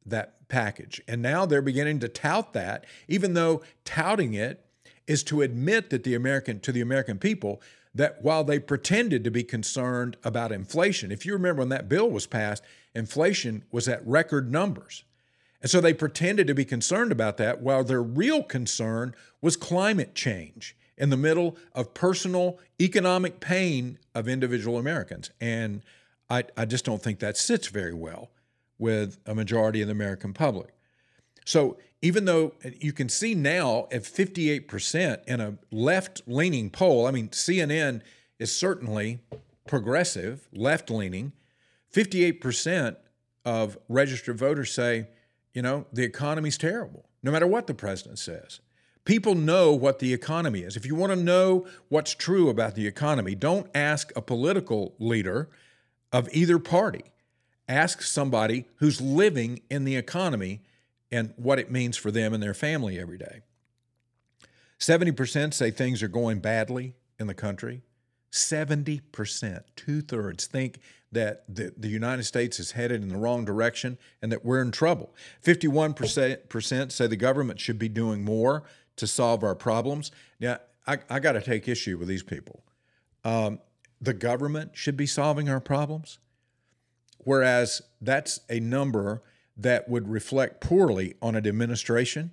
that 0.10 0.48
package. 0.48 1.02
And 1.08 1.22
now 1.22 1.46
they're 1.46 1.62
beginning 1.62 2.00
to 2.00 2.08
tout 2.08 2.54
that, 2.54 2.86
even 3.08 3.34
though 3.34 3.62
touting 3.86 4.34
it 4.34 4.66
is 5.06 5.24
to 5.24 5.42
admit 5.42 5.90
that 5.90 6.04
the 6.04 6.16
American 6.16 6.60
to 6.62 6.72
the 6.72 6.82
American 6.82 7.18
people 7.18 7.62
that 7.94 8.22
while 8.22 8.44
they 8.44 8.60
pretended 8.60 9.24
to 9.24 9.32
be 9.32 9.44
concerned 9.44 10.18
about 10.24 10.52
inflation, 10.52 11.12
if 11.12 11.26
you 11.26 11.34
remember 11.34 11.62
when 11.62 11.70
that 11.70 11.90
bill 11.90 12.10
was 12.10 12.28
passed, 12.28 12.64
inflation 12.94 13.64
was 13.72 13.88
at 13.88 14.06
record 14.06 14.52
numbers. 14.52 15.04
And 15.62 15.72
so 15.72 15.82
they 15.82 15.94
pretended 15.94 16.46
to 16.48 16.54
be 16.54 16.66
concerned 16.66 17.12
about 17.12 17.38
that 17.38 17.62
while 17.62 17.84
their 17.84 18.04
real 18.04 18.44
concern 18.44 19.16
was 19.42 19.56
climate 19.56 20.14
change 20.14 20.76
in 20.98 21.10
the 21.10 21.18
middle 21.18 21.58
of 21.74 21.94
personal 21.94 22.60
economic 22.80 23.40
pain 23.40 23.98
of 24.14 24.28
individual 24.28 24.78
Americans. 24.78 25.32
And 25.42 25.84
I, 26.30 26.44
I 26.56 26.66
just 26.66 26.86
don't 26.86 27.02
think 27.02 27.20
that 27.20 27.38
sits 27.38 27.68
very 27.68 27.94
well 27.94 28.30
with 28.80 29.18
a 29.26 29.34
majority 29.34 29.82
of 29.82 29.88
the 29.88 29.94
American 29.94 30.34
public. 30.34 30.74
So 31.46 31.78
even 32.02 32.26
though 32.26 32.54
you 32.80 32.94
can 32.94 33.10
see 33.10 33.34
now 33.34 33.88
at 33.92 34.04
58% 34.04 35.26
in 35.26 35.40
a 35.40 35.58
left 35.72 36.22
leaning 36.28 36.70
poll, 36.70 37.08
I 37.08 37.12
mean, 37.12 37.30
CNN 37.30 38.02
is 38.40 38.56
certainly 38.56 39.20
progressive, 39.68 40.48
left 40.54 40.90
leaning, 40.90 41.32
58% 41.94 42.98
of 43.46 43.78
registered 43.90 44.38
voters 44.38 44.72
say, 44.72 45.08
you 45.54 45.62
know, 45.62 45.86
the 45.92 46.04
economy's 46.04 46.58
terrible, 46.58 47.10
no 47.24 47.32
matter 47.32 47.48
what 47.48 47.66
the 47.66 47.74
president 47.74 48.20
says. 48.20 48.60
People 49.06 49.36
know 49.36 49.72
what 49.72 50.00
the 50.00 50.14
economy 50.14 50.60
is. 50.60 50.76
If 50.76 50.86
you 50.86 50.94
want 50.94 51.14
to 51.14 51.16
know 51.16 51.66
what's 51.88 52.14
true 52.14 52.50
about 52.50 52.76
the 52.76 52.86
economy, 52.86 53.36
don't 53.36 53.70
ask 53.74 54.12
a 54.18 54.22
political 54.22 54.96
leader 55.00 55.50
of 56.12 56.28
either 56.34 56.60
party. 56.60 57.06
Ask 57.68 58.02
somebody 58.02 58.66
who's 58.78 59.02
living 59.02 59.62
in 59.70 59.84
the 59.84 59.96
economy 59.96 60.62
and 61.12 61.34
what 61.36 61.60
it 61.60 61.72
means 61.72 61.98
for 61.98 62.12
them 62.12 62.34
and 62.34 62.42
their 62.42 62.54
family 62.54 63.00
every 63.00 63.18
day. 63.18 63.42
70% 64.80 65.54
say 65.54 65.72
things 65.72 66.04
are 66.04 66.08
going 66.08 66.40
badly 66.40 66.96
in 67.20 67.28
the 67.28 67.34
country. 67.34 67.82
70%, 68.32 69.64
two 69.76 70.02
thirds, 70.02 70.46
think 70.46 70.80
that 71.12 71.44
the, 71.48 71.74
the 71.78 71.88
United 71.88 72.24
States 72.24 72.60
is 72.60 72.72
headed 72.72 73.02
in 73.02 73.10
the 73.10 73.18
wrong 73.18 73.46
direction 73.46 73.98
and 74.22 74.32
that 74.32 74.44
we're 74.44 74.62
in 74.62 74.72
trouble. 74.72 75.16
51% 75.44 76.92
say 76.92 77.08
the 77.08 77.16
government 77.16 77.60
should 77.60 77.80
be 77.80 77.90
doing 77.90 78.24
more 78.24 78.64
to 78.98 79.08
solve 79.08 79.44
our 79.44 79.56
problems. 79.56 80.12
Now, 80.40 80.60
I, 80.86 80.98
I 81.10 81.20
got 81.20 81.34
to 81.34 81.42
take 81.42 81.68
issue 81.68 81.98
with 81.98 82.08
these 82.08 82.24
people. 82.24 82.64
Um, 83.24 83.60
the 84.00 84.14
government 84.14 84.72
should 84.74 84.98
be 84.98 85.08
solving 85.08 85.50
our 85.50 85.60
problems, 85.60 86.20
whereas 87.28 87.82
that's 88.00 88.40
a 88.50 88.58
number 88.58 89.22
that 89.58 89.90
would 89.90 90.08
reflect 90.08 90.62
poorly 90.62 91.14
on 91.22 91.36
an 91.36 91.46
administration. 91.46 92.32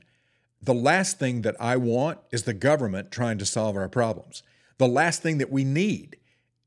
The 0.62 0.72
last 0.72 1.18
thing 1.18 1.42
that 1.42 1.56
I 1.60 1.76
want 1.76 2.20
is 2.30 2.44
the 2.44 2.54
government 2.54 3.10
trying 3.10 3.38
to 3.38 3.44
solve 3.44 3.74
our 3.74 3.88
problems. 3.88 4.44
The 4.78 4.86
last 4.86 5.20
thing 5.20 5.38
that 5.38 5.50
we 5.50 5.64
need 5.64 6.18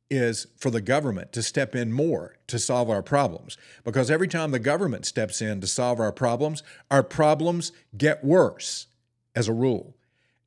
is 0.10 0.48
for 0.58 0.70
the 0.70 0.82
government 0.82 1.32
to 1.32 1.42
step 1.42 1.74
in 1.74 1.94
more 1.94 2.36
to 2.48 2.60
solve 2.60 2.90
our 2.90 3.02
problems. 3.02 3.58
Because 3.86 4.12
every 4.12 4.28
time 4.28 4.52
the 4.52 4.60
government 4.60 5.06
steps 5.06 5.42
in 5.42 5.62
to 5.62 5.68
solve 5.68 6.02
our 6.02 6.12
problems, 6.12 6.64
our 6.92 7.04
problems 7.04 7.72
get 7.98 8.26
worse 8.26 8.88
as 9.36 9.48
a 9.48 9.54
rule. 9.54 9.96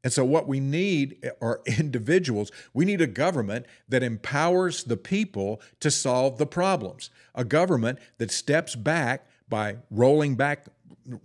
And 0.03 0.13
so, 0.13 0.25
what 0.25 0.49
we 0.49 0.61
need 0.61 1.19
eh, 1.23 1.31
are 1.41 1.61
individuals. 1.67 2.51
We 2.73 2.85
need 2.85 3.01
a 3.01 3.07
government 3.07 3.67
that 3.89 4.03
empowers 4.03 4.85
the 4.85 4.97
people 4.97 5.61
to 5.81 5.91
solve 5.91 6.39
the 6.39 6.47
problems, 6.47 7.11
a 7.35 7.45
government 7.45 7.99
that 8.19 8.31
steps 8.31 8.75
back 8.75 9.27
by 9.49 9.77
rolling 9.91 10.37
back 10.37 10.67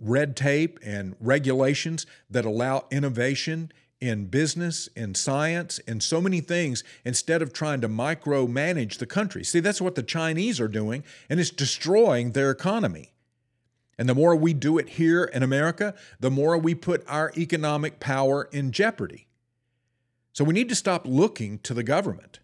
red 0.00 0.36
tape 0.36 0.78
and 0.82 1.14
regulations 1.20 2.06
that 2.30 2.44
allow 2.44 2.86
innovation 2.90 3.70
in 4.00 4.26
business, 4.26 4.88
in 4.94 5.14
science, 5.14 5.78
in 5.80 6.00
so 6.00 6.20
many 6.20 6.40
things, 6.40 6.84
instead 7.04 7.40
of 7.40 7.52
trying 7.52 7.80
to 7.80 7.88
micromanage 7.88 8.98
the 8.98 9.06
country. 9.06 9.42
See, 9.42 9.60
that's 9.60 9.80
what 9.80 9.94
the 9.94 10.02
Chinese 10.02 10.60
are 10.60 10.68
doing, 10.68 11.02
and 11.30 11.40
it's 11.40 11.50
destroying 11.50 12.32
their 12.32 12.50
economy. 12.50 13.12
And 13.98 14.08
the 14.08 14.14
more 14.14 14.36
we 14.36 14.52
do 14.52 14.78
it 14.78 14.90
here 14.90 15.24
in 15.24 15.42
America, 15.42 15.94
the 16.20 16.30
more 16.30 16.58
we 16.58 16.74
put 16.74 17.04
our 17.08 17.32
economic 17.36 17.98
power 17.98 18.48
in 18.52 18.70
jeopardy. 18.72 19.26
So 20.32 20.44
we 20.44 20.52
need 20.52 20.68
to 20.68 20.74
stop 20.74 21.06
looking 21.06 21.58
to 21.60 21.72
the 21.72 21.82
government. 21.82 22.40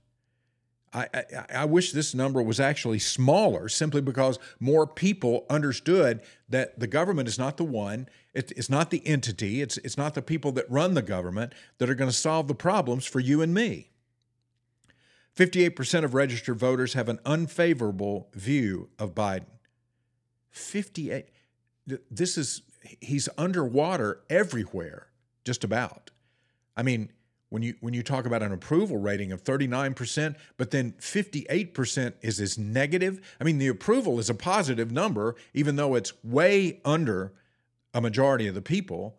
I, 0.95 1.09
I, 1.15 1.25
I, 1.55 1.65
wish 1.65 1.93
this 1.93 2.15
number 2.15 2.43
was 2.43 2.61
actually 2.61 2.99
smaller 2.99 3.69
simply 3.69 4.03
because 4.03 4.39
more 4.61 4.87
people 4.87 5.47
understood 5.49 6.21
that 6.51 6.79
the 6.79 6.87
government 6.87 7.29
is 7.29 7.39
not 7.39 7.57
the 7.57 7.65
one, 7.65 8.09
it, 8.35 8.53
it's 8.57 8.69
not 8.69 8.91
the 8.91 9.07
entity, 9.07 9.63
it's, 9.63 9.79
it's 9.79 9.97
not 9.97 10.13
the 10.13 10.21
people 10.21 10.53
that 10.53 10.71
run 10.71 10.93
the 10.93 11.03
government 11.03 11.55
that 11.79 11.89
are 11.89 11.95
going 11.95 12.11
to 12.11 12.17
solve 12.17 12.47
the 12.47 12.55
problems 12.55 13.07
for 13.07 13.21
you 13.21 13.41
and 13.41 13.55
me. 13.55 13.91
58% 15.35 16.05
of 16.05 16.13
registered 16.13 16.59
voters 16.59 16.93
have 16.93 17.09
an 17.09 17.21
unfavorable 17.25 18.29
view 18.35 18.91
of 18.99 19.15
Biden. 19.15 19.47
58. 20.51 21.27
This 21.87 22.39
is, 22.39 22.63
he's 23.01 23.29
underwater 23.37 24.21
everywhere, 24.31 25.09
just 25.45 25.65
about. 25.65 26.11
I 26.77 26.83
mean, 26.83 27.11
when 27.53 27.63
you 27.63 27.75
when 27.81 27.93
you 27.93 28.03
talk 28.03 28.25
about 28.25 28.43
an 28.43 28.51
approval 28.51 28.97
rating 28.97 29.31
of 29.31 29.45
39%, 29.45 30.37
but 30.57 30.71
then 30.71 30.93
58% 30.93 32.15
is 32.23 32.41
as 32.41 32.57
negative. 32.57 33.21
I 33.39 33.45
mean, 33.45 33.59
the 33.59 33.69
approval 33.69 34.19
is 34.19 34.31
a 34.31 34.35
positive 34.35 34.91
number, 34.91 35.37
even 35.53 35.77
though 35.77 35.95
it's 35.95 36.15
way 36.25 36.81
under 36.83 37.35
a 37.93 38.01
majority 38.01 38.47
of 38.47 38.55
the 38.55 38.63
people. 38.63 39.19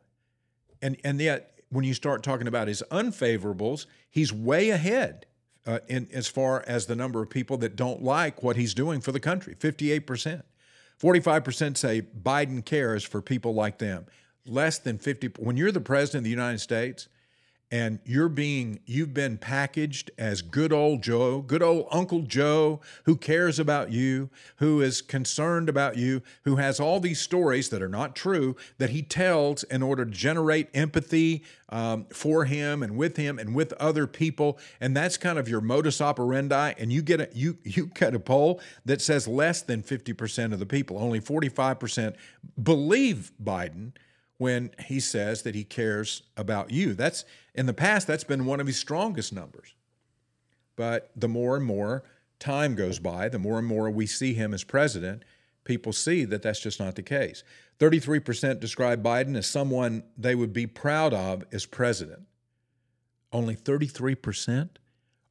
And 0.81 0.97
and 1.03 1.21
yet 1.21 1.59
when 1.69 1.85
you 1.85 1.93
start 1.93 2.23
talking 2.23 2.47
about 2.47 2.67
his 2.67 2.81
unfavorables, 2.89 3.85
he's 4.09 4.33
way 4.33 4.71
ahead 4.71 5.27
uh, 5.67 5.79
in 5.87 6.07
as 6.11 6.27
far 6.27 6.63
as 6.67 6.87
the 6.87 6.95
number 6.95 7.21
of 7.21 7.29
people 7.29 7.57
that 7.57 7.75
don't 7.75 8.01
like 8.01 8.41
what 8.41 8.55
he's 8.55 8.73
doing 8.73 8.99
for 8.99 9.11
the 9.11 9.19
country. 9.19 9.55
58%. 9.55 10.43
45% 11.03 11.75
say 11.75 12.01
Biden 12.01 12.63
cares 12.63 13.03
for 13.03 13.21
people 13.21 13.53
like 13.53 13.77
them. 13.77 14.05
Less 14.45 14.79
than 14.79 14.97
50 14.97 15.27
when 15.37 15.57
you're 15.57 15.71
the 15.71 15.81
president 15.81 16.21
of 16.21 16.23
the 16.23 16.29
United 16.29 16.59
States, 16.59 17.09
and 17.71 17.99
you're 18.05 18.29
being 18.29 18.79
you've 18.85 19.13
been 19.13 19.37
packaged 19.37 20.11
as 20.17 20.41
good 20.41 20.71
old 20.71 21.01
Joe, 21.01 21.41
good 21.41 21.63
old 21.63 21.87
Uncle 21.91 22.21
Joe 22.21 22.81
who 23.05 23.15
cares 23.15 23.59
about 23.59 23.91
you, 23.91 24.29
who 24.57 24.81
is 24.81 25.01
concerned 25.01 25.69
about 25.69 25.97
you, 25.97 26.21
who 26.43 26.57
has 26.57 26.79
all 26.79 26.99
these 26.99 27.19
stories 27.19 27.69
that 27.69 27.81
are 27.81 27.89
not 27.89 28.15
true 28.15 28.55
that 28.77 28.91
he 28.91 29.01
tells 29.01 29.63
in 29.63 29.81
order 29.81 30.05
to 30.05 30.11
generate 30.11 30.69
empathy 30.73 31.43
um, 31.69 32.05
for 32.13 32.45
him 32.45 32.83
and 32.83 32.95
with 32.95 33.17
him 33.17 33.39
and 33.39 33.55
with 33.55 33.73
other 33.73 34.05
people, 34.05 34.59
and 34.79 34.95
that's 34.95 35.17
kind 35.17 35.39
of 35.39 35.49
your 35.49 35.61
modus 35.61 35.99
operandi. 35.99 36.73
And 36.77 36.93
you 36.93 37.01
get 37.01 37.21
a 37.21 37.29
you 37.33 37.57
you 37.63 37.87
cut 37.87 38.13
a 38.13 38.19
poll 38.19 38.61
that 38.85 39.01
says 39.01 39.27
less 39.27 39.63
than 39.63 39.81
fifty 39.81 40.13
percent 40.13 40.53
of 40.53 40.59
the 40.59 40.67
people, 40.67 40.99
only 40.99 41.19
forty 41.19 41.49
five 41.49 41.79
percent 41.79 42.15
believe 42.61 43.31
Biden 43.43 43.93
when 44.37 44.71
he 44.87 44.99
says 44.99 45.43
that 45.43 45.55
he 45.55 45.63
cares 45.63 46.23
about 46.35 46.71
you. 46.71 46.93
That's 46.93 47.25
in 47.53 47.65
the 47.65 47.73
past, 47.73 48.07
that's 48.07 48.23
been 48.23 48.45
one 48.45 48.59
of 48.59 48.67
his 48.67 48.77
strongest 48.77 49.31
numbers. 49.33 49.75
But 50.75 51.11
the 51.15 51.27
more 51.27 51.55
and 51.55 51.65
more 51.65 52.03
time 52.39 52.75
goes 52.75 52.99
by, 52.99 53.29
the 53.29 53.39
more 53.39 53.59
and 53.59 53.67
more 53.67 53.89
we 53.89 54.07
see 54.07 54.33
him 54.33 54.53
as 54.53 54.63
president, 54.63 55.23
people 55.63 55.93
see 55.93 56.25
that 56.25 56.41
that's 56.41 56.59
just 56.59 56.79
not 56.79 56.95
the 56.95 57.03
case. 57.03 57.43
33% 57.79 58.59
describe 58.59 59.03
Biden 59.03 59.37
as 59.37 59.47
someone 59.47 60.03
they 60.17 60.35
would 60.35 60.53
be 60.53 60.67
proud 60.67 61.13
of 61.13 61.43
as 61.51 61.65
president. 61.65 62.23
Only 63.31 63.55
33% 63.55 64.69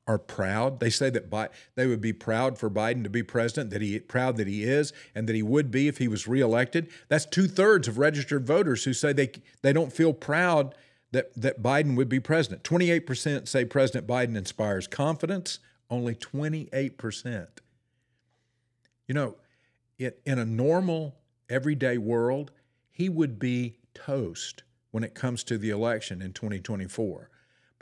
are 0.06 0.18
proud. 0.18 0.80
They 0.80 0.90
say 0.90 1.10
that 1.10 1.30
Bi- 1.30 1.48
they 1.74 1.86
would 1.86 2.00
be 2.00 2.12
proud 2.12 2.58
for 2.58 2.68
Biden 2.68 3.04
to 3.04 3.10
be 3.10 3.22
president, 3.22 3.70
that 3.70 3.82
he 3.82 3.98
proud 4.00 4.36
that 4.36 4.46
he 4.46 4.64
is, 4.64 4.92
and 5.14 5.28
that 5.28 5.36
he 5.36 5.42
would 5.42 5.70
be 5.70 5.88
if 5.88 5.98
he 5.98 6.08
was 6.08 6.26
reelected. 6.26 6.88
That's 7.08 7.24
two 7.24 7.46
thirds 7.46 7.86
of 7.86 7.98
registered 7.98 8.46
voters 8.46 8.84
who 8.84 8.92
say 8.92 9.12
they 9.12 9.30
they 9.62 9.72
don't 9.72 9.92
feel 9.92 10.12
proud 10.12 10.74
that, 11.12 11.32
that 11.40 11.62
Biden 11.62 11.94
would 11.96 12.08
be 12.08 12.20
president. 12.20 12.64
28% 12.64 13.46
say 13.46 13.64
President 13.64 14.06
Biden 14.06 14.36
inspires 14.36 14.86
confidence, 14.86 15.58
only 15.90 16.14
28%. 16.14 17.46
You 19.06 19.14
know, 19.14 19.36
it, 19.98 20.20
in 20.24 20.38
a 20.38 20.44
normal, 20.44 21.16
everyday 21.48 21.98
world, 21.98 22.50
he 22.90 23.08
would 23.08 23.38
be 23.38 23.76
toast 23.94 24.62
when 24.90 25.04
it 25.04 25.14
comes 25.14 25.44
to 25.44 25.58
the 25.58 25.70
election 25.70 26.22
in 26.22 26.32
2024. 26.32 27.28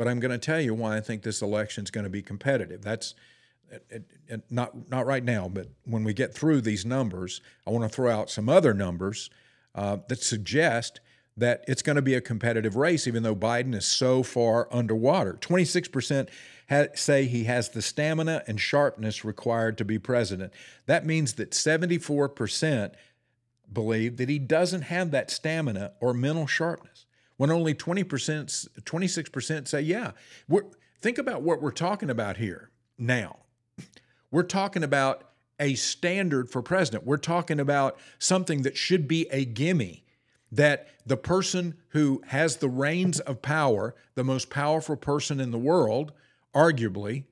But 0.01 0.09
I'm 0.09 0.19
going 0.19 0.31
to 0.31 0.39
tell 0.39 0.63
you 0.63 0.73
why 0.73 0.97
I 0.97 1.03
think 1.03 1.25
this 1.25 1.43
election 1.43 1.85
is 1.85 1.91
going 1.91 2.05
to 2.05 2.11
be 2.11 2.23
competitive. 2.23 2.81
That's 2.81 3.15
it, 3.91 4.07
it, 4.29 4.41
not 4.51 4.89
not 4.89 5.05
right 5.05 5.23
now, 5.23 5.47
but 5.47 5.67
when 5.85 6.05
we 6.05 6.15
get 6.15 6.33
through 6.33 6.63
these 6.63 6.87
numbers, 6.87 7.43
I 7.67 7.71
want 7.71 7.85
to 7.85 7.95
throw 7.95 8.11
out 8.11 8.31
some 8.31 8.49
other 8.49 8.73
numbers 8.73 9.29
uh, 9.75 9.99
that 10.09 10.23
suggest 10.23 11.01
that 11.37 11.67
it's 11.69 11.83
going 11.83 11.97
to 11.97 12.03
be 12.03 12.15
a 12.15 12.23
competitive 12.23 12.77
race, 12.77 13.07
even 13.07 13.25
though 13.25 13.37
Biden 13.37 13.75
is 13.75 13.87
so 13.87 14.23
far 14.23 14.69
underwater. 14.73 15.35
26% 15.35 16.31
ha- 16.71 16.87
say 16.95 17.27
he 17.27 17.45
has 17.45 17.69
the 17.69 17.83
stamina 17.83 18.43
and 18.47 18.59
sharpness 18.59 19.23
required 19.23 19.77
to 19.77 19.85
be 19.85 19.99
president. 19.99 20.55
That 20.87 21.05
means 21.05 21.35
that 21.35 21.51
74% 21.51 22.93
believe 23.71 24.17
that 24.17 24.31
he 24.31 24.39
doesn't 24.39 24.83
have 24.83 25.11
that 25.11 25.31
stamina 25.31 25.93
or 26.01 26.15
mental 26.15 26.47
sharpness, 26.47 27.05
when 27.40 27.50
only 27.50 27.72
20%, 27.72 28.05
26% 28.83 29.66
say, 29.66 29.81
yeah. 29.81 30.11
We're, 30.46 30.64
think 31.00 31.16
about 31.16 31.40
what 31.40 31.62
we're 31.62 31.70
talking 31.70 32.11
about 32.11 32.37
here 32.37 32.68
now. 32.98 33.38
We're 34.31 34.42
talking 34.42 34.85
about 34.85 35.24
a 35.59 35.72
standard 35.72 36.50
for 36.50 36.61
president. 36.61 37.07
We're 37.07 37.16
talking 37.16 37.59
about 37.59 37.98
something 38.18 38.61
that 38.64 38.76
should 38.76 39.09
be 39.09 39.26
a 39.31 39.46
gimme 39.46 40.05
that 40.53 40.88
the 41.07 41.16
person 41.16 41.79
who 41.88 42.20
has 42.26 42.57
the 42.57 42.68
reins 42.68 43.20
of 43.20 43.40
power, 43.40 43.94
the 44.16 44.24
most 44.24 44.50
powerful 44.50 44.96
person 44.96 45.40
in 45.40 45.50
the 45.50 45.59
world, 45.59 46.12
arguably, 46.55 47.24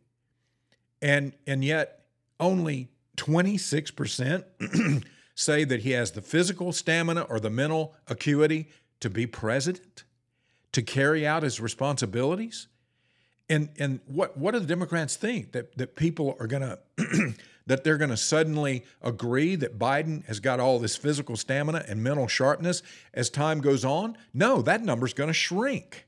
and 1.02 1.34
and 1.46 1.62
yet 1.62 2.06
only 2.40 2.88
26% 3.18 5.04
say 5.34 5.64
that 5.64 5.80
he 5.80 5.90
has 5.90 6.12
the 6.12 6.22
physical 6.22 6.72
stamina 6.72 7.26
or 7.28 7.38
the 7.38 7.50
mental 7.50 7.94
acuity 8.06 8.70
to 9.00 9.10
be 9.10 9.26
president, 9.26 10.04
to 10.72 10.82
carry 10.82 11.26
out 11.26 11.42
his 11.42 11.60
responsibilities. 11.60 12.68
And 13.48 13.70
and 13.78 14.00
what 14.06 14.36
what 14.36 14.52
do 14.52 14.60
the 14.60 14.66
Democrats 14.66 15.16
think 15.16 15.52
that 15.52 15.76
that 15.78 15.96
people 15.96 16.36
are 16.38 16.46
going 16.46 16.62
to 16.62 16.78
that 17.66 17.84
they're 17.84 17.96
going 17.96 18.10
to 18.10 18.16
suddenly 18.16 18.84
agree 19.02 19.54
that 19.56 19.78
Biden 19.78 20.24
has 20.26 20.40
got 20.40 20.60
all 20.60 20.78
this 20.78 20.96
physical 20.96 21.36
stamina 21.36 21.84
and 21.88 22.02
mental 22.02 22.26
sharpness 22.26 22.82
as 23.14 23.30
time 23.30 23.60
goes 23.60 23.84
on? 23.84 24.16
No, 24.34 24.62
that 24.62 24.82
number's 24.82 25.14
going 25.14 25.28
to 25.28 25.34
shrink. 25.34 26.06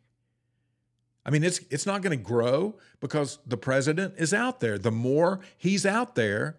I 1.24 1.30
mean, 1.30 1.44
it's 1.44 1.60
it's 1.70 1.86
not 1.86 2.02
going 2.02 2.16
to 2.16 2.22
grow 2.22 2.76
because 2.98 3.38
the 3.46 3.56
president 3.56 4.14
is 4.18 4.34
out 4.34 4.60
there. 4.60 4.78
The 4.78 4.90
more 4.90 5.40
he's 5.56 5.86
out 5.86 6.14
there, 6.14 6.56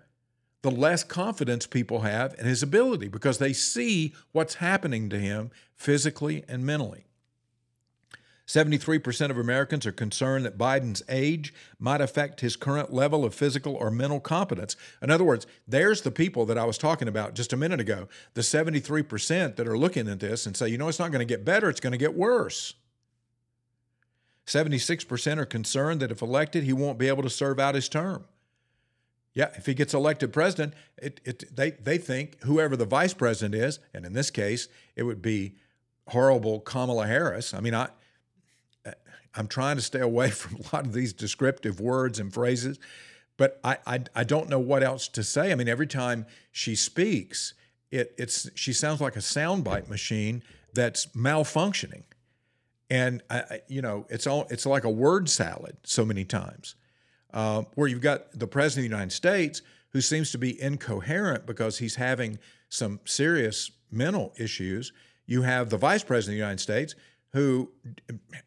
the 0.62 0.72
less 0.72 1.04
confidence 1.04 1.66
people 1.66 2.02
have 2.02 2.36
in 2.38 2.46
his 2.46 2.62
ability 2.62 3.08
because 3.08 3.38
they 3.38 3.54
see 3.54 4.14
what's 4.32 4.56
happening 4.56 5.10
to 5.10 5.20
him 5.20 5.52
physically 5.76 6.44
and 6.48 6.66
mentally. 6.66 7.06
73% 8.52 9.30
of 9.30 9.38
Americans 9.38 9.86
are 9.86 9.94
concerned 9.94 10.44
that 10.44 10.58
Biden's 10.58 11.02
age 11.08 11.54
might 11.80 12.02
affect 12.02 12.42
his 12.42 12.58
current 12.58 12.92
level 12.92 13.24
of 13.24 13.34
physical 13.34 13.76
or 13.76 13.90
mental 13.90 14.20
competence. 14.20 14.76
In 15.02 15.10
other 15.10 15.24
words, 15.24 15.48
there's 15.66 16.02
the 16.02 16.12
people 16.12 16.46
that 16.48 16.58
I 16.58 16.66
was 16.66 16.78
talking 16.78 17.08
about 17.08 17.34
just 17.34 17.54
a 17.54 17.58
minute 17.58 17.80
ago, 17.80 18.10
the 18.34 18.42
73% 18.42 19.56
that 19.56 19.68
are 19.68 19.78
looking 19.78 20.10
at 20.10 20.20
this 20.20 20.46
and 20.46 20.58
say, 20.58 20.68
you 20.68 20.78
know, 20.78 20.90
it's 20.90 21.00
not 21.00 21.12
going 21.12 21.26
to 21.26 21.34
get 21.34 21.46
better, 21.46 21.70
it's 21.70 21.80
going 21.80 21.94
to 21.94 21.98
get 21.98 22.14
worse. 22.14 22.74
76% 24.46 25.38
are 25.38 25.46
concerned 25.46 26.02
that 26.02 26.12
if 26.12 26.22
elected, 26.22 26.66
he 26.66 26.74
won't 26.74 26.98
be 26.98 27.08
able 27.08 27.24
to 27.24 27.30
serve 27.30 27.58
out 27.58 27.76
his 27.76 27.88
term. 27.88 28.26
Yeah, 29.34 29.50
if 29.56 29.66
he 29.66 29.74
gets 29.74 29.94
elected 29.94 30.34
president, 30.34 30.74
it, 30.98 31.22
it, 31.24 31.56
they, 31.56 31.72
they 31.72 31.98
think 31.98 32.42
whoever 32.44 32.76
the 32.76 32.86
vice 32.86 33.14
president 33.14 33.56
is, 33.56 33.80
and 33.94 34.06
in 34.06 34.14
this 34.14 34.30
case, 34.30 34.68
it 34.96 35.04
would 35.04 35.22
be 35.22 35.56
horrible 36.08 36.60
Kamala 36.60 37.08
Harris. 37.08 37.54
I 37.54 37.62
mean, 37.62 37.74
I, 37.74 37.88
eh, 38.86 38.92
I'm 39.34 39.48
trying 39.48 39.78
to 39.78 39.82
stay 39.82 40.02
away 40.02 40.30
from 40.32 40.58
a 40.58 40.76
lot 40.76 40.86
of 40.86 40.94
these 40.94 41.14
descriptive 41.14 41.80
words 41.80 42.20
and 42.20 42.34
phrases, 42.34 42.78
but 43.38 43.60
I, 43.64 43.78
I, 43.88 44.02
I 44.14 44.24
don't 44.26 44.50
know 44.50 44.60
what 44.60 44.84
else 44.84 45.08
to 45.10 45.24
say. 45.24 45.52
I 45.52 45.56
mean, 45.56 45.70
every 45.70 45.88
time 45.88 46.26
she 46.52 46.76
speaks, 46.76 47.54
it, 47.90 48.14
it's 48.18 48.50
she 48.56 48.74
sounds 48.74 49.00
like 49.00 49.16
a 49.16 49.20
soundbite 49.20 49.88
machine 49.88 50.44
that's 50.74 51.08
malfunctioning, 51.08 52.04
and 52.90 53.22
I, 53.30 53.62
you 53.68 53.82
know, 53.82 54.06
it's 54.10 54.28
all 54.28 54.48
it's 54.50 54.66
like 54.66 54.84
a 54.84 54.90
word 54.90 55.30
salad 55.30 55.78
so 55.84 56.06
many 56.06 56.24
times 56.24 56.76
uh, 57.34 57.64
where 57.76 57.88
you've 57.88 58.02
got 58.02 58.38
the 58.38 58.48
president 58.48 58.86
of 58.86 58.90
the 58.90 58.96
United 58.96 59.12
States 59.14 59.62
who 59.92 60.02
seems 60.02 60.32
to 60.32 60.38
be 60.38 60.62
incoherent 60.62 61.46
because 61.46 61.80
he's 61.80 61.96
having 61.96 62.40
some 62.70 63.00
serious 63.06 63.72
mental 63.92 64.34
issues. 64.38 64.94
You 65.26 65.42
have 65.42 65.70
the 65.70 65.78
vice 65.78 66.04
president 66.04 66.36
of 66.36 66.38
the 66.38 66.46
United 66.46 66.62
States 66.62 66.96
who 67.34 67.72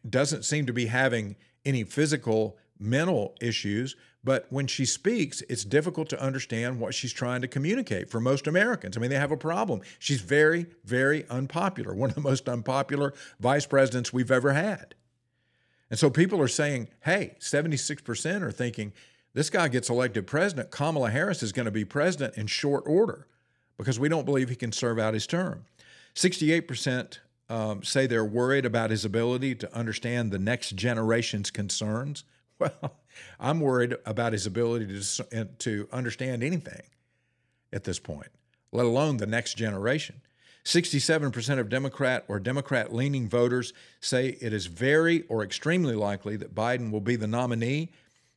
doesn't 0.07 0.43
seem 0.43 0.65
to 0.65 0.73
be 0.73 0.87
having 0.87 1.35
any 1.63 1.83
physical 1.83 2.57
mental 2.79 3.35
issues, 3.41 3.95
but 4.23 4.47
when 4.49 4.67
she 4.67 4.85
speaks, 4.85 5.41
it's 5.49 5.63
difficult 5.63 6.09
to 6.09 6.21
understand 6.21 6.79
what 6.79 6.93
she's 6.93 7.13
trying 7.13 7.41
to 7.41 7.47
communicate 7.47 8.09
for 8.09 8.19
most 8.19 8.47
Americans. 8.47 8.97
I 8.97 8.99
mean, 8.99 9.09
they 9.09 9.17
have 9.17 9.31
a 9.31 9.37
problem. 9.37 9.81
She's 9.99 10.21
very, 10.21 10.65
very 10.83 11.25
unpopular, 11.29 11.93
one 11.95 12.09
of 12.09 12.15
the 12.15 12.21
most 12.21 12.49
unpopular 12.49 13.13
vice 13.39 13.65
presidents 13.65 14.11
we've 14.11 14.31
ever 14.31 14.53
had. 14.53 14.95
And 15.89 15.99
so 15.99 16.09
people 16.09 16.41
are 16.41 16.47
saying, 16.47 16.87
hey, 17.01 17.35
76% 17.39 18.41
are 18.41 18.51
thinking 18.51 18.93
this 19.33 19.49
guy 19.49 19.67
gets 19.67 19.89
elected 19.89 20.25
president. 20.25 20.71
Kamala 20.71 21.11
Harris 21.11 21.43
is 21.43 21.51
going 21.51 21.65
to 21.65 21.71
be 21.71 21.85
president 21.85 22.35
in 22.35 22.47
short 22.47 22.83
order 22.87 23.27
because 23.77 23.99
we 23.99 24.09
don't 24.09 24.25
believe 24.25 24.49
he 24.49 24.55
can 24.55 24.71
serve 24.71 24.97
out 24.97 25.13
his 25.13 25.27
term. 25.27 25.65
68% 26.15 27.19
um, 27.49 27.83
say 27.83 28.07
they're 28.07 28.25
worried 28.25 28.65
about 28.65 28.89
his 28.89 29.05
ability 29.05 29.55
to 29.55 29.75
understand 29.75 30.31
the 30.31 30.39
next 30.39 30.75
generation's 30.75 31.51
concerns. 31.51 32.23
Well, 32.57 32.95
I'm 33.37 33.59
worried 33.59 33.97
about 34.05 34.31
his 34.31 34.45
ability 34.45 34.97
to, 34.97 35.43
to 35.43 35.89
understand 35.91 36.41
anything 36.41 36.83
at 37.73 37.83
this 37.83 37.99
point, 37.99 38.29
let 38.71 38.85
alone 38.85 39.17
the 39.17 39.25
next 39.25 39.55
generation. 39.55 40.21
67% 40.65 41.59
of 41.59 41.69
Democrat 41.69 42.25
or 42.27 42.39
Democrat 42.39 42.93
leaning 42.93 43.29
voters 43.29 43.71
say 44.01 44.35
it 44.41 44.51
is 44.51 44.65
very 44.65 45.21
or 45.29 45.43
extremely 45.43 45.93
likely 45.93 46.35
that 46.37 46.55
Biden 46.55 46.91
will 46.91 47.01
be 47.01 47.15
the 47.15 47.27
nominee, 47.27 47.91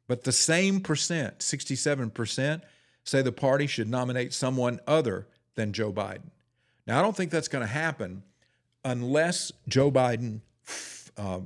but 0.06 0.24
the 0.24 0.32
same 0.32 0.80
percent, 0.80 1.38
67%, 1.38 2.60
say 3.04 3.22
the 3.22 3.32
party 3.32 3.66
should 3.66 3.88
nominate 3.88 4.34
someone 4.34 4.78
other 4.86 5.26
than 5.54 5.72
Joe 5.72 5.90
Biden. 5.90 6.30
Now, 6.86 6.98
I 6.98 7.02
don't 7.02 7.16
think 7.16 7.30
that's 7.30 7.48
going 7.48 7.66
to 7.66 7.72
happen 7.72 8.22
unless 8.84 9.50
Joe 9.66 9.90
Biden 9.90 10.40
uh, 11.16 11.40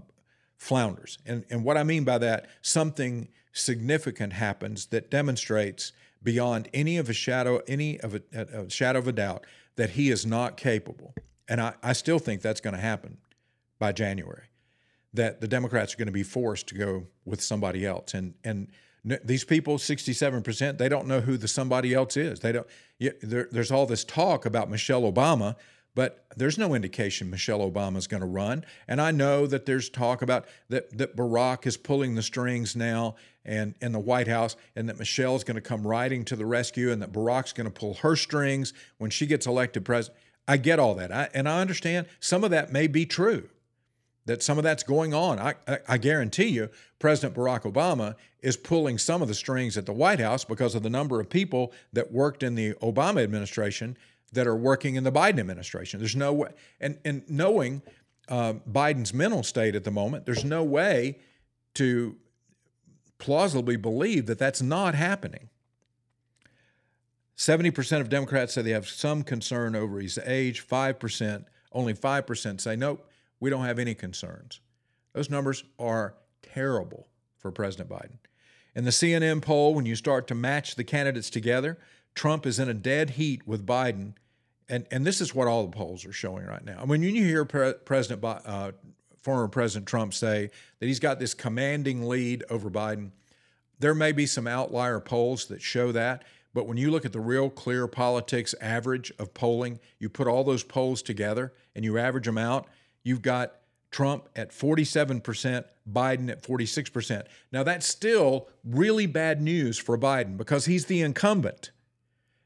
flounders. 0.58 1.18
And, 1.24 1.44
and 1.48 1.64
what 1.64 1.76
I 1.76 1.84
mean 1.84 2.02
by 2.02 2.18
that, 2.18 2.48
something 2.60 3.28
significant 3.52 4.32
happens 4.32 4.86
that 4.86 5.10
demonstrates 5.10 5.92
beyond 6.24 6.68
any 6.74 6.96
of 6.96 7.08
a 7.08 7.12
shadow, 7.12 7.62
any 7.68 8.00
of 8.00 8.16
a, 8.16 8.22
a 8.32 8.70
shadow 8.70 8.98
of 8.98 9.06
a 9.06 9.12
doubt 9.12 9.44
that 9.76 9.90
he 9.90 10.10
is 10.10 10.26
not 10.26 10.56
capable. 10.56 11.14
And 11.48 11.60
I, 11.60 11.74
I 11.82 11.92
still 11.92 12.18
think 12.18 12.42
that's 12.42 12.60
going 12.60 12.74
to 12.74 12.80
happen 12.80 13.18
by 13.78 13.92
January, 13.92 14.44
that 15.12 15.40
the 15.40 15.48
Democrats 15.48 15.94
are 15.94 15.96
going 15.96 16.06
to 16.06 16.12
be 16.12 16.22
forced 16.22 16.68
to 16.68 16.74
go 16.74 17.06
with 17.24 17.42
somebody 17.42 17.84
else. 17.84 18.14
And, 18.14 18.34
and 18.44 18.68
these 19.24 19.44
people, 19.44 19.78
67%, 19.78 20.78
they 20.78 20.88
don't 20.88 21.06
know 21.06 21.20
who 21.20 21.36
the 21.36 21.48
somebody 21.48 21.92
else 21.92 22.16
is. 22.16 22.40
They 22.40 22.52
don't, 22.52 22.66
there, 23.22 23.48
there's 23.50 23.72
all 23.72 23.86
this 23.86 24.04
talk 24.04 24.46
about 24.46 24.70
Michelle 24.70 25.02
Obama, 25.02 25.56
but 25.94 26.24
there's 26.36 26.58
no 26.58 26.74
indication 26.74 27.28
Michelle 27.30 27.60
Obama 27.60 27.96
is 27.96 28.06
going 28.06 28.22
to 28.22 28.26
run. 28.26 28.64
And 28.88 29.00
I 29.00 29.10
know 29.10 29.46
that 29.46 29.66
there's 29.66 29.90
talk 29.90 30.22
about 30.22 30.46
that, 30.68 30.96
that 30.96 31.16
Barack 31.16 31.66
is 31.66 31.76
pulling 31.76 32.14
the 32.14 32.22
strings 32.22 32.74
now 32.74 33.16
and 33.44 33.74
in 33.80 33.92
the 33.92 33.98
White 33.98 34.28
House, 34.28 34.56
and 34.76 34.88
that 34.88 34.98
Michelle's 34.98 35.44
going 35.44 35.56
to 35.56 35.60
come 35.60 35.86
riding 35.86 36.24
to 36.26 36.36
the 36.36 36.46
rescue, 36.46 36.92
and 36.92 37.02
that 37.02 37.12
Barack's 37.12 37.52
going 37.52 37.66
to 37.66 37.72
pull 37.72 37.94
her 37.94 38.14
strings 38.14 38.72
when 38.98 39.10
she 39.10 39.26
gets 39.26 39.46
elected 39.46 39.84
president. 39.84 40.18
I 40.46 40.56
get 40.56 40.78
all 40.78 40.94
that, 40.94 41.12
I, 41.12 41.28
and 41.34 41.48
I 41.48 41.60
understand 41.60 42.06
some 42.20 42.44
of 42.44 42.50
that 42.52 42.72
may 42.72 42.86
be 42.86 43.04
true. 43.04 43.48
That 44.26 44.42
some 44.44 44.58
of 44.58 44.62
that's 44.62 44.84
going 44.84 45.12
on. 45.12 45.40
I, 45.40 45.54
I, 45.66 45.78
I 45.88 45.98
guarantee 45.98 46.46
you, 46.46 46.68
President 47.00 47.36
Barack 47.36 47.62
Obama 47.62 48.14
is 48.40 48.56
pulling 48.56 48.96
some 48.96 49.20
of 49.20 49.26
the 49.26 49.34
strings 49.34 49.76
at 49.76 49.86
the 49.86 49.92
White 49.92 50.20
House 50.20 50.44
because 50.44 50.76
of 50.76 50.84
the 50.84 50.90
number 50.90 51.18
of 51.18 51.28
people 51.28 51.72
that 51.92 52.12
worked 52.12 52.44
in 52.44 52.54
the 52.54 52.74
Obama 52.74 53.24
administration 53.24 53.96
that 54.32 54.46
are 54.46 54.56
working 54.56 54.94
in 54.96 55.04
the 55.04 55.12
Biden 55.12 55.38
administration. 55.38 56.00
There's 56.00 56.16
no 56.16 56.32
way, 56.32 56.50
and, 56.80 56.98
and 57.04 57.22
knowing 57.28 57.82
uh, 58.28 58.54
Biden's 58.70 59.12
mental 59.12 59.42
state 59.42 59.74
at 59.74 59.84
the 59.84 59.90
moment, 59.90 60.26
there's 60.26 60.44
no 60.44 60.64
way 60.64 61.18
to 61.74 62.16
plausibly 63.18 63.76
believe 63.76 64.26
that 64.26 64.38
that's 64.38 64.62
not 64.62 64.94
happening. 64.94 65.48
70% 67.36 68.00
of 68.00 68.08
Democrats 68.08 68.54
say 68.54 68.62
they 68.62 68.70
have 68.70 68.88
some 68.88 69.22
concern 69.22 69.74
over 69.74 70.00
his 70.00 70.18
age, 70.24 70.66
5%, 70.66 71.44
only 71.72 71.94
5% 71.94 72.60
say, 72.60 72.76
nope, 72.76 73.08
we 73.40 73.50
don't 73.50 73.64
have 73.64 73.78
any 73.78 73.94
concerns. 73.94 74.60
Those 75.12 75.30
numbers 75.30 75.64
are 75.78 76.14
terrible 76.42 77.08
for 77.38 77.50
President 77.50 77.90
Biden. 77.90 78.18
In 78.74 78.84
the 78.84 78.90
CNN 78.90 79.42
poll, 79.42 79.74
when 79.74 79.86
you 79.86 79.96
start 79.96 80.26
to 80.28 80.34
match 80.34 80.76
the 80.76 80.84
candidates 80.84 81.30
together, 81.30 81.78
Trump 82.14 82.46
is 82.46 82.58
in 82.58 82.68
a 82.68 82.74
dead 82.74 83.10
heat 83.10 83.46
with 83.46 83.66
Biden. 83.66 84.14
And, 84.72 84.86
and 84.90 85.06
this 85.06 85.20
is 85.20 85.34
what 85.34 85.48
all 85.48 85.66
the 85.66 85.76
polls 85.76 86.06
are 86.06 86.14
showing 86.14 86.46
right 86.46 86.64
now. 86.64 86.78
I 86.78 86.80
mean, 86.80 86.88
when 86.88 87.02
you 87.02 87.24
hear 87.26 87.44
Pre- 87.44 87.74
President 87.84 88.24
uh, 88.24 88.72
former 89.20 89.46
President 89.46 89.86
Trump 89.86 90.14
say 90.14 90.50
that 90.78 90.86
he's 90.86 90.98
got 90.98 91.18
this 91.18 91.34
commanding 91.34 92.08
lead 92.08 92.42
over 92.48 92.70
Biden. 92.70 93.10
There 93.78 93.94
may 93.94 94.12
be 94.12 94.24
some 94.24 94.46
outlier 94.46 94.98
polls 94.98 95.44
that 95.46 95.60
show 95.60 95.92
that, 95.92 96.24
but 96.54 96.66
when 96.66 96.78
you 96.78 96.90
look 96.90 97.04
at 97.04 97.12
the 97.12 97.20
real 97.20 97.50
clear 97.50 97.86
politics 97.86 98.54
average 98.62 99.12
of 99.18 99.34
polling, 99.34 99.78
you 99.98 100.08
put 100.08 100.26
all 100.26 100.42
those 100.42 100.62
polls 100.62 101.02
together 101.02 101.52
and 101.76 101.84
you 101.84 101.98
average 101.98 102.24
them 102.24 102.38
out, 102.38 102.66
you've 103.04 103.22
got 103.22 103.56
Trump 103.90 104.30
at 104.34 104.52
47%, 104.52 105.64
Biden 105.92 106.30
at 106.30 106.42
46%. 106.42 107.26
Now, 107.52 107.62
that's 107.62 107.86
still 107.86 108.48
really 108.64 109.04
bad 109.04 109.42
news 109.42 109.76
for 109.76 109.98
Biden 109.98 110.38
because 110.38 110.64
he's 110.64 110.86
the 110.86 111.02
incumbent 111.02 111.72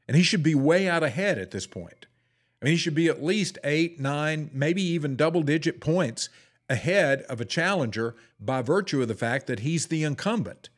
and 0.09 0.17
he 0.17 0.23
should 0.23 0.43
be 0.43 0.55
way 0.55 0.89
out 0.89 1.03
ahead 1.03 1.37
at 1.37 1.51
this 1.51 1.65
point. 1.65 2.07
I 2.61 2.65
mean, 2.65 2.73
he 2.73 2.77
should 2.77 2.95
be 2.95 3.07
at 3.07 3.23
least 3.23 3.57
eight, 3.63 3.99
nine, 3.99 4.49
maybe 4.53 4.81
even 4.81 5.15
double 5.15 5.43
digit 5.43 5.79
points 5.79 6.29
ahead 6.69 7.21
of 7.23 7.39
a 7.39 7.45
challenger 7.45 8.15
by 8.39 8.61
virtue 8.61 9.01
of 9.01 9.07
the 9.07 9.15
fact 9.15 9.47
that 9.47 9.59
he's 9.59 9.87
the 9.87 10.03
incumbent. 10.03 10.69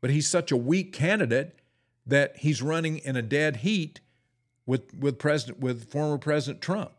But 0.00 0.10
he's 0.10 0.28
such 0.28 0.52
a 0.52 0.56
weak 0.56 0.92
candidate 0.92 1.58
that 2.06 2.38
he's 2.38 2.62
running 2.62 2.98
in 2.98 3.16
a 3.16 3.22
dead 3.22 3.58
heat 3.58 4.00
with, 4.66 4.94
with, 4.94 5.18
President, 5.18 5.60
with 5.60 5.90
former 5.90 6.18
President 6.18 6.60
Trump. 6.60 6.92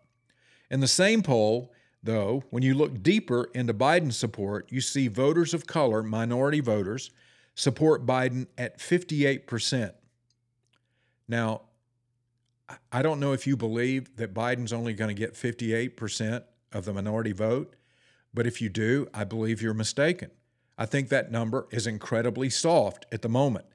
In 0.70 0.80
the 0.80 0.88
same 0.88 1.22
poll, 1.22 1.72
though, 2.02 2.44
when 2.50 2.64
you 2.64 2.74
look 2.74 3.04
deeper 3.04 3.50
into 3.54 3.74
Biden's 3.74 4.18
support, 4.18 4.72
you 4.72 4.82
see 4.82 5.08
voters 5.08 5.54
of 5.54 5.68
color, 5.68 6.02
minority 6.02 6.60
voters, 6.60 7.12
support 7.56 8.06
Biden 8.06 8.48
at 8.58 8.80
58%. 8.80 9.94
Now, 11.28 11.62
I 12.92 13.02
don't 13.02 13.20
know 13.20 13.34
if 13.34 13.48
you 13.48 13.58
believe 13.58 14.16
that 14.18 14.34
Biden's 14.34 14.74
only 14.74 14.94
going 14.94 15.10
to 15.10 15.20
get 15.20 15.34
58% 15.34 16.44
of 16.72 16.86
the 16.86 16.94
minority 16.94 17.32
vote, 17.32 17.76
but 18.34 18.48
if 18.48 18.62
you 18.62 18.70
do, 18.70 19.08
I 19.14 19.24
believe 19.24 19.62
you're 19.62 19.74
mistaken. 19.74 20.32
I 20.78 20.86
think 20.86 21.10
that 21.10 21.32
number 21.32 21.68
is 21.72 21.86
incredibly 21.86 22.50
soft 22.50 23.06
at 23.12 23.22
the 23.22 23.30
moment. 23.30 23.66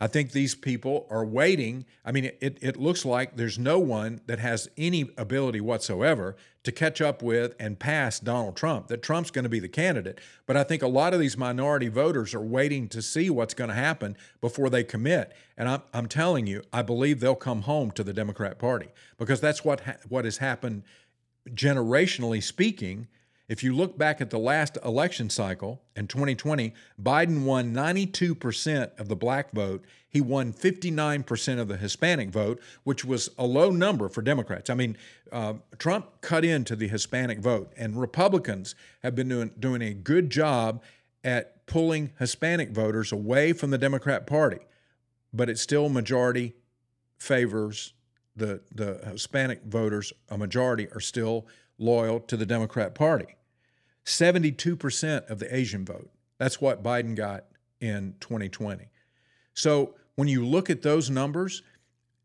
I 0.00 0.06
think 0.06 0.32
these 0.32 0.54
people 0.54 1.06
are 1.10 1.24
waiting. 1.24 1.86
I 2.04 2.12
mean, 2.12 2.26
it, 2.40 2.58
it 2.60 2.76
looks 2.76 3.04
like 3.04 3.36
there's 3.36 3.58
no 3.58 3.78
one 3.78 4.20
that 4.26 4.38
has 4.38 4.68
any 4.76 5.10
ability 5.16 5.60
whatsoever 5.60 6.36
to 6.64 6.72
catch 6.72 7.00
up 7.00 7.22
with 7.22 7.54
and 7.60 7.78
pass 7.78 8.18
Donald 8.18 8.56
Trump, 8.56 8.88
that 8.88 9.00
Trump's 9.00 9.30
going 9.30 9.44
to 9.44 9.48
be 9.48 9.60
the 9.60 9.68
candidate. 9.68 10.20
But 10.46 10.56
I 10.56 10.64
think 10.64 10.82
a 10.82 10.88
lot 10.88 11.14
of 11.14 11.20
these 11.20 11.36
minority 11.36 11.88
voters 11.88 12.34
are 12.34 12.40
waiting 12.40 12.88
to 12.88 13.00
see 13.00 13.30
what's 13.30 13.54
going 13.54 13.70
to 13.70 13.74
happen 13.74 14.16
before 14.40 14.68
they 14.68 14.82
commit. 14.82 15.32
And 15.56 15.68
I'm, 15.68 15.82
I'm 15.94 16.08
telling 16.08 16.46
you, 16.46 16.62
I 16.72 16.82
believe 16.82 17.20
they'll 17.20 17.36
come 17.36 17.62
home 17.62 17.92
to 17.92 18.02
the 18.02 18.12
Democrat 18.12 18.58
Party 18.58 18.88
because 19.16 19.40
that's 19.40 19.64
what, 19.64 19.80
ha- 19.80 19.96
what 20.08 20.24
has 20.24 20.38
happened 20.38 20.82
generationally 21.50 22.42
speaking 22.42 23.06
if 23.48 23.62
you 23.62 23.74
look 23.74 23.96
back 23.96 24.20
at 24.20 24.30
the 24.30 24.38
last 24.38 24.76
election 24.84 25.30
cycle 25.30 25.80
in 25.94 26.08
2020, 26.08 26.74
Biden 27.00 27.44
won 27.44 27.72
92% 27.72 28.98
of 28.98 29.08
the 29.08 29.14
black 29.14 29.52
vote. 29.52 29.84
He 30.08 30.20
won 30.20 30.52
59% 30.52 31.60
of 31.60 31.68
the 31.68 31.76
Hispanic 31.76 32.30
vote, 32.30 32.60
which 32.82 33.04
was 33.04 33.30
a 33.38 33.46
low 33.46 33.70
number 33.70 34.08
for 34.08 34.20
Democrats. 34.20 34.68
I 34.68 34.74
mean, 34.74 34.96
uh, 35.30 35.54
Trump 35.78 36.20
cut 36.22 36.44
into 36.44 36.74
the 36.74 36.88
Hispanic 36.88 37.38
vote, 37.38 37.72
and 37.76 38.00
Republicans 38.00 38.74
have 39.02 39.14
been 39.14 39.28
doing, 39.28 39.52
doing 39.58 39.82
a 39.82 39.94
good 39.94 40.30
job 40.30 40.82
at 41.22 41.66
pulling 41.66 42.12
Hispanic 42.18 42.70
voters 42.70 43.12
away 43.12 43.52
from 43.52 43.70
the 43.70 43.78
Democrat 43.78 44.26
Party. 44.26 44.58
But 45.32 45.48
it's 45.48 45.60
still 45.60 45.88
majority 45.88 46.54
favors 47.18 47.92
the, 48.34 48.60
the 48.74 49.00
Hispanic 49.12 49.62
voters, 49.64 50.12
a 50.28 50.36
majority 50.36 50.88
are 50.92 51.00
still 51.00 51.46
loyal 51.78 52.20
to 52.20 52.36
the 52.36 52.46
Democrat 52.46 52.94
Party. 52.94 53.35
72% 54.06 55.28
of 55.28 55.38
the 55.38 55.54
Asian 55.54 55.84
vote. 55.84 56.10
That's 56.38 56.60
what 56.60 56.82
Biden 56.82 57.14
got 57.14 57.44
in 57.80 58.14
2020. 58.20 58.88
So 59.54 59.94
when 60.14 60.28
you 60.28 60.46
look 60.46 60.70
at 60.70 60.82
those 60.82 61.10
numbers, 61.10 61.62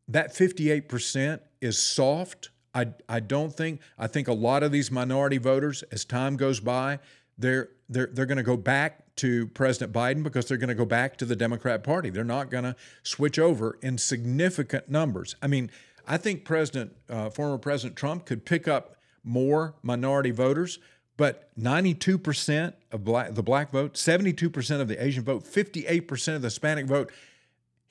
that 0.08 0.34
58% 0.34 1.40
is 1.60 1.82
soft. 1.82 2.50
I, 2.74 2.88
I 3.10 3.20
don't 3.20 3.54
think, 3.54 3.82
I 3.98 4.08
think 4.08 4.28
a 4.28 4.34
lot 4.34 4.64
of 4.64 4.72
these 4.72 4.92
minority 4.92 5.38
voters, 5.38 5.84
as 5.92 6.06
time 6.06 6.38
goes 6.38 6.60
by, 6.60 7.00
they're, 7.38 7.70
they're, 7.90 8.08
they're 8.08 8.26
going 8.26 8.38
to 8.38 8.44
go 8.44 8.58
back 8.58 9.16
to 9.18 9.48
President 9.48 9.92
Biden 9.92 10.24
because 10.24 10.46
they're 10.46 10.58
going 10.58 10.70
to 10.70 10.76
go 10.76 10.86
back 10.86 11.18
to 11.18 11.26
the 11.26 11.36
Democrat 11.36 11.84
Party. 11.84 12.10
They're 12.10 12.24
not 12.24 12.50
going 12.50 12.64
to 12.64 12.76
switch 13.04 13.40
over 13.40 13.78
in 13.82 13.98
significant 13.98 14.90
numbers. 14.90 15.36
I 15.42 15.48
mean, 15.48 15.72
I 16.08 16.18
think 16.18 16.46
President, 16.46 16.94
uh, 17.10 17.30
former 17.30 17.58
President 17.58 17.96
Trump 17.96 18.26
could 18.26 18.46
pick 18.46 18.68
up 18.68 18.96
more 19.24 19.76
minority 19.84 20.32
voters, 20.32 20.80
but 21.22 21.56
92% 21.56 22.74
of 22.92 23.04
black, 23.04 23.36
the 23.36 23.44
black 23.44 23.70
vote, 23.70 23.94
72% 23.94 24.82
of 24.82 24.88
the 24.88 25.06
Asian 25.06 25.24
vote, 25.24 25.44
58% 25.44 26.36
of 26.36 26.42
the 26.42 26.48
Hispanic 26.48 26.88
vote, 26.88 27.12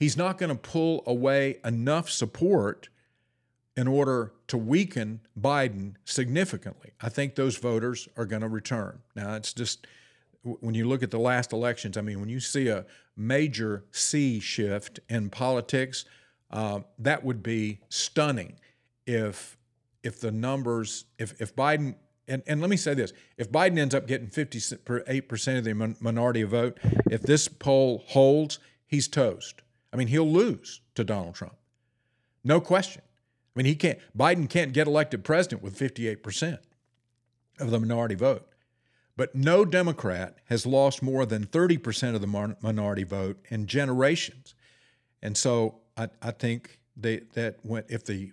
he's 0.01 0.17
not 0.17 0.37
going 0.37 0.49
to 0.49 0.57
pull 0.57 1.05
away 1.07 1.59
enough 1.65 2.11
support 2.11 2.89
in 3.77 3.87
order 3.87 4.33
to 4.49 4.59
weaken 4.59 5.21
Biden 5.41 5.95
significantly. 6.05 6.91
I 7.01 7.09
think 7.09 7.37
those 7.37 7.57
voters 7.57 8.09
are 8.17 8.27
going 8.27 8.43
to 8.43 8.49
return. 8.49 8.99
Now, 9.15 9.37
it's 9.37 9.53
just 9.53 9.87
when 10.43 10.75
you 10.75 10.89
look 10.89 11.05
at 11.05 11.13
the 11.13 11.21
last 11.21 11.53
elections, 11.53 11.97
I 11.97 12.01
mean, 12.01 12.19
when 12.19 12.31
you 12.31 12.41
see 12.41 12.67
a 12.67 12.85
major 13.17 13.85
sea 13.93 14.41
shift 14.41 14.99
in 15.09 15.31
politics, 15.31 16.05
uh, 16.51 16.81
that 16.99 17.23
would 17.23 17.45
be 17.45 17.79
stunning 17.91 18.59
if 19.07 19.57
if 20.03 20.19
the 20.19 20.33
numbers 20.33 21.05
if 21.17 21.41
if 21.41 21.55
Biden 21.55 21.95
and, 22.31 22.43
and 22.47 22.61
let 22.61 22.71
me 22.71 22.77
say 22.77 22.95
this 22.95 23.13
if 23.37 23.51
Biden 23.51 23.79
ends 23.79 23.95
up 23.95 24.07
getting 24.07 24.29
58% 24.29 25.59
of 25.59 25.65
the 25.65 25.97
minority 26.01 26.45
vote, 26.45 26.79
if 27.11 27.23
this 27.23 27.49
poll 27.49 28.05
holds, 28.07 28.59
he's 28.87 29.09
toast. 29.09 29.63
I 29.93 29.97
mean, 29.97 30.09
he'll 30.09 30.31
lose 30.31 30.81
to 30.95 31.05
Donald 31.05 31.35
Trump. 31.35 31.57
No 32.45 32.61
question. 32.61 33.03
I 33.05 33.59
mean, 33.59 33.67
he 33.67 33.75
can't, 33.75 33.99
Biden 34.17 34.49
can't 34.49 34.73
get 34.73 34.87
elected 34.87 35.25
president 35.25 35.63
with 35.63 35.77
58% 35.77 36.59
of 37.59 37.71
the 37.71 37.81
minority 37.81 38.15
vote. 38.15 38.47
But 39.17 39.35
no 39.35 39.65
Democrat 39.65 40.39
has 40.47 40.65
lost 40.65 41.03
more 41.03 41.27
than 41.27 41.47
30% 41.47 42.15
of 42.15 42.21
the 42.21 42.55
minority 42.63 43.03
vote 43.03 43.45
in 43.51 43.67
generations. 43.67 44.55
And 45.21 45.37
so 45.37 45.81
I, 45.97 46.09
I 46.23 46.31
think 46.31 46.79
they, 46.97 47.19
that 47.35 47.57
when, 47.63 47.85
if 47.89 48.05
the 48.05 48.33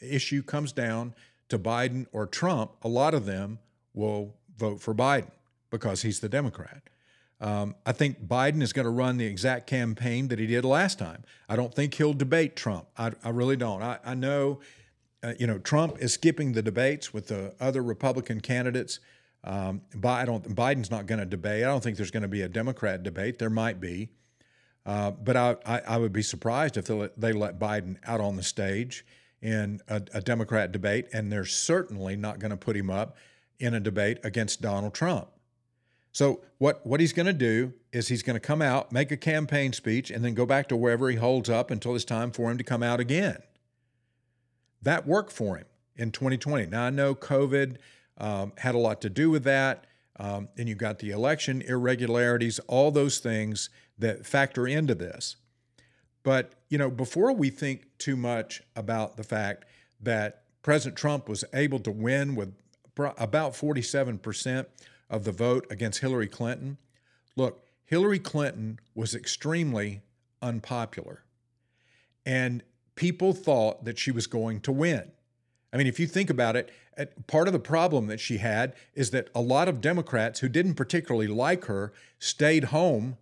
issue 0.00 0.42
comes 0.42 0.72
down 0.72 1.14
to 1.48 1.58
Biden 1.58 2.06
or 2.12 2.26
Trump, 2.26 2.72
a 2.82 2.88
lot 2.88 3.14
of 3.14 3.26
them 3.26 3.58
will 3.94 4.34
vote 4.56 4.80
for 4.80 4.94
Biden 4.94 5.30
because 5.70 6.02
he's 6.02 6.20
the 6.20 6.28
Democrat. 6.28 6.82
Um, 7.40 7.74
I 7.84 7.92
think 7.92 8.26
Biden 8.26 8.62
is 8.62 8.72
going 8.72 8.84
to 8.84 8.90
run 8.90 9.18
the 9.18 9.26
exact 9.26 9.66
campaign 9.66 10.28
that 10.28 10.38
he 10.38 10.46
did 10.46 10.64
last 10.64 10.98
time. 10.98 11.22
I 11.48 11.56
don't 11.56 11.74
think 11.74 11.94
he'll 11.94 12.14
debate 12.14 12.56
Trump. 12.56 12.86
I, 12.96 13.12
I 13.22 13.28
really 13.28 13.56
don't. 13.56 13.82
I, 13.82 13.98
I 14.04 14.14
know, 14.14 14.60
uh, 15.22 15.34
you 15.38 15.46
know, 15.46 15.58
Trump 15.58 15.98
is 16.00 16.14
skipping 16.14 16.52
the 16.52 16.62
debates 16.62 17.12
with 17.12 17.28
the 17.28 17.54
other 17.60 17.82
Republican 17.82 18.40
candidates. 18.40 19.00
Um, 19.44 19.82
I 20.02 20.24
don't, 20.24 20.56
Biden's 20.56 20.90
not 20.90 21.06
going 21.06 21.18
to 21.18 21.26
debate. 21.26 21.62
I 21.62 21.66
don't 21.66 21.82
think 21.82 21.98
there's 21.98 22.10
going 22.10 22.22
to 22.22 22.28
be 22.28 22.42
a 22.42 22.48
Democrat 22.48 23.02
debate. 23.02 23.38
There 23.38 23.50
might 23.50 23.80
be. 23.80 24.08
Uh, 24.86 25.10
but 25.10 25.36
I, 25.36 25.56
I, 25.66 25.80
I, 25.80 25.96
would 25.96 26.12
be 26.12 26.22
surprised 26.22 26.76
if 26.76 26.86
they 26.86 26.94
let, 26.94 27.20
they 27.20 27.32
let 27.32 27.58
Biden 27.58 27.96
out 28.06 28.20
on 28.20 28.36
the 28.36 28.42
stage 28.44 29.04
in 29.46 29.80
a, 29.86 30.02
a 30.12 30.20
Democrat 30.20 30.72
debate, 30.72 31.06
and 31.12 31.30
they're 31.30 31.44
certainly 31.44 32.16
not 32.16 32.40
going 32.40 32.50
to 32.50 32.56
put 32.56 32.76
him 32.76 32.90
up 32.90 33.16
in 33.60 33.74
a 33.74 33.80
debate 33.80 34.18
against 34.24 34.60
Donald 34.60 34.92
Trump. 34.92 35.28
So 36.10 36.40
what 36.58 36.84
what 36.84 36.98
he's 36.98 37.12
going 37.12 37.26
to 37.26 37.32
do 37.32 37.72
is 37.92 38.08
he's 38.08 38.24
going 38.24 38.34
to 38.34 38.40
come 38.40 38.60
out, 38.60 38.90
make 38.90 39.12
a 39.12 39.16
campaign 39.16 39.72
speech, 39.72 40.10
and 40.10 40.24
then 40.24 40.34
go 40.34 40.46
back 40.46 40.68
to 40.70 40.76
wherever 40.76 41.08
he 41.08 41.16
holds 41.16 41.48
up 41.48 41.70
until 41.70 41.94
it's 41.94 42.04
time 42.04 42.32
for 42.32 42.50
him 42.50 42.58
to 42.58 42.64
come 42.64 42.82
out 42.82 42.98
again. 42.98 43.38
That 44.82 45.06
worked 45.06 45.32
for 45.32 45.56
him 45.56 45.66
in 45.94 46.10
2020. 46.10 46.66
Now 46.66 46.86
I 46.86 46.90
know 46.90 47.14
COVID 47.14 47.76
um, 48.18 48.52
had 48.58 48.74
a 48.74 48.78
lot 48.78 49.00
to 49.02 49.10
do 49.10 49.30
with 49.30 49.44
that, 49.44 49.86
um, 50.18 50.48
and 50.58 50.68
you 50.68 50.74
got 50.74 50.98
the 50.98 51.10
election 51.10 51.62
irregularities, 51.62 52.58
all 52.66 52.90
those 52.90 53.18
things 53.18 53.70
that 53.96 54.26
factor 54.26 54.66
into 54.66 54.96
this. 54.96 55.36
But, 56.26 56.54
you 56.68 56.76
know, 56.76 56.90
before 56.90 57.32
we 57.32 57.50
think 57.50 57.86
too 57.98 58.16
much 58.16 58.60
about 58.74 59.16
the 59.16 59.22
fact 59.22 59.64
that 60.00 60.42
President 60.60 60.96
Trump 60.98 61.28
was 61.28 61.44
able 61.54 61.78
to 61.78 61.92
win 61.92 62.34
with 62.34 62.52
about 62.96 63.52
47% 63.52 64.66
of 65.08 65.22
the 65.22 65.30
vote 65.30 65.68
against 65.70 66.00
Hillary 66.00 66.26
Clinton, 66.26 66.78
look, 67.36 67.64
Hillary 67.84 68.18
Clinton 68.18 68.80
was 68.92 69.14
extremely 69.14 70.02
unpopular. 70.42 71.22
And 72.26 72.64
people 72.96 73.32
thought 73.32 73.84
that 73.84 73.96
she 73.96 74.10
was 74.10 74.26
going 74.26 74.62
to 74.62 74.72
win. 74.72 75.12
I 75.72 75.76
mean, 75.76 75.86
if 75.86 76.00
you 76.00 76.08
think 76.08 76.28
about 76.28 76.56
it, 76.56 76.72
part 77.28 77.46
of 77.46 77.52
the 77.52 77.60
problem 77.60 78.08
that 78.08 78.18
she 78.18 78.38
had 78.38 78.74
is 78.94 79.12
that 79.12 79.30
a 79.32 79.40
lot 79.40 79.68
of 79.68 79.80
Democrats 79.80 80.40
who 80.40 80.48
didn't 80.48 80.74
particularly 80.74 81.28
like 81.28 81.66
her 81.66 81.92
stayed 82.18 82.64
home 82.64 83.16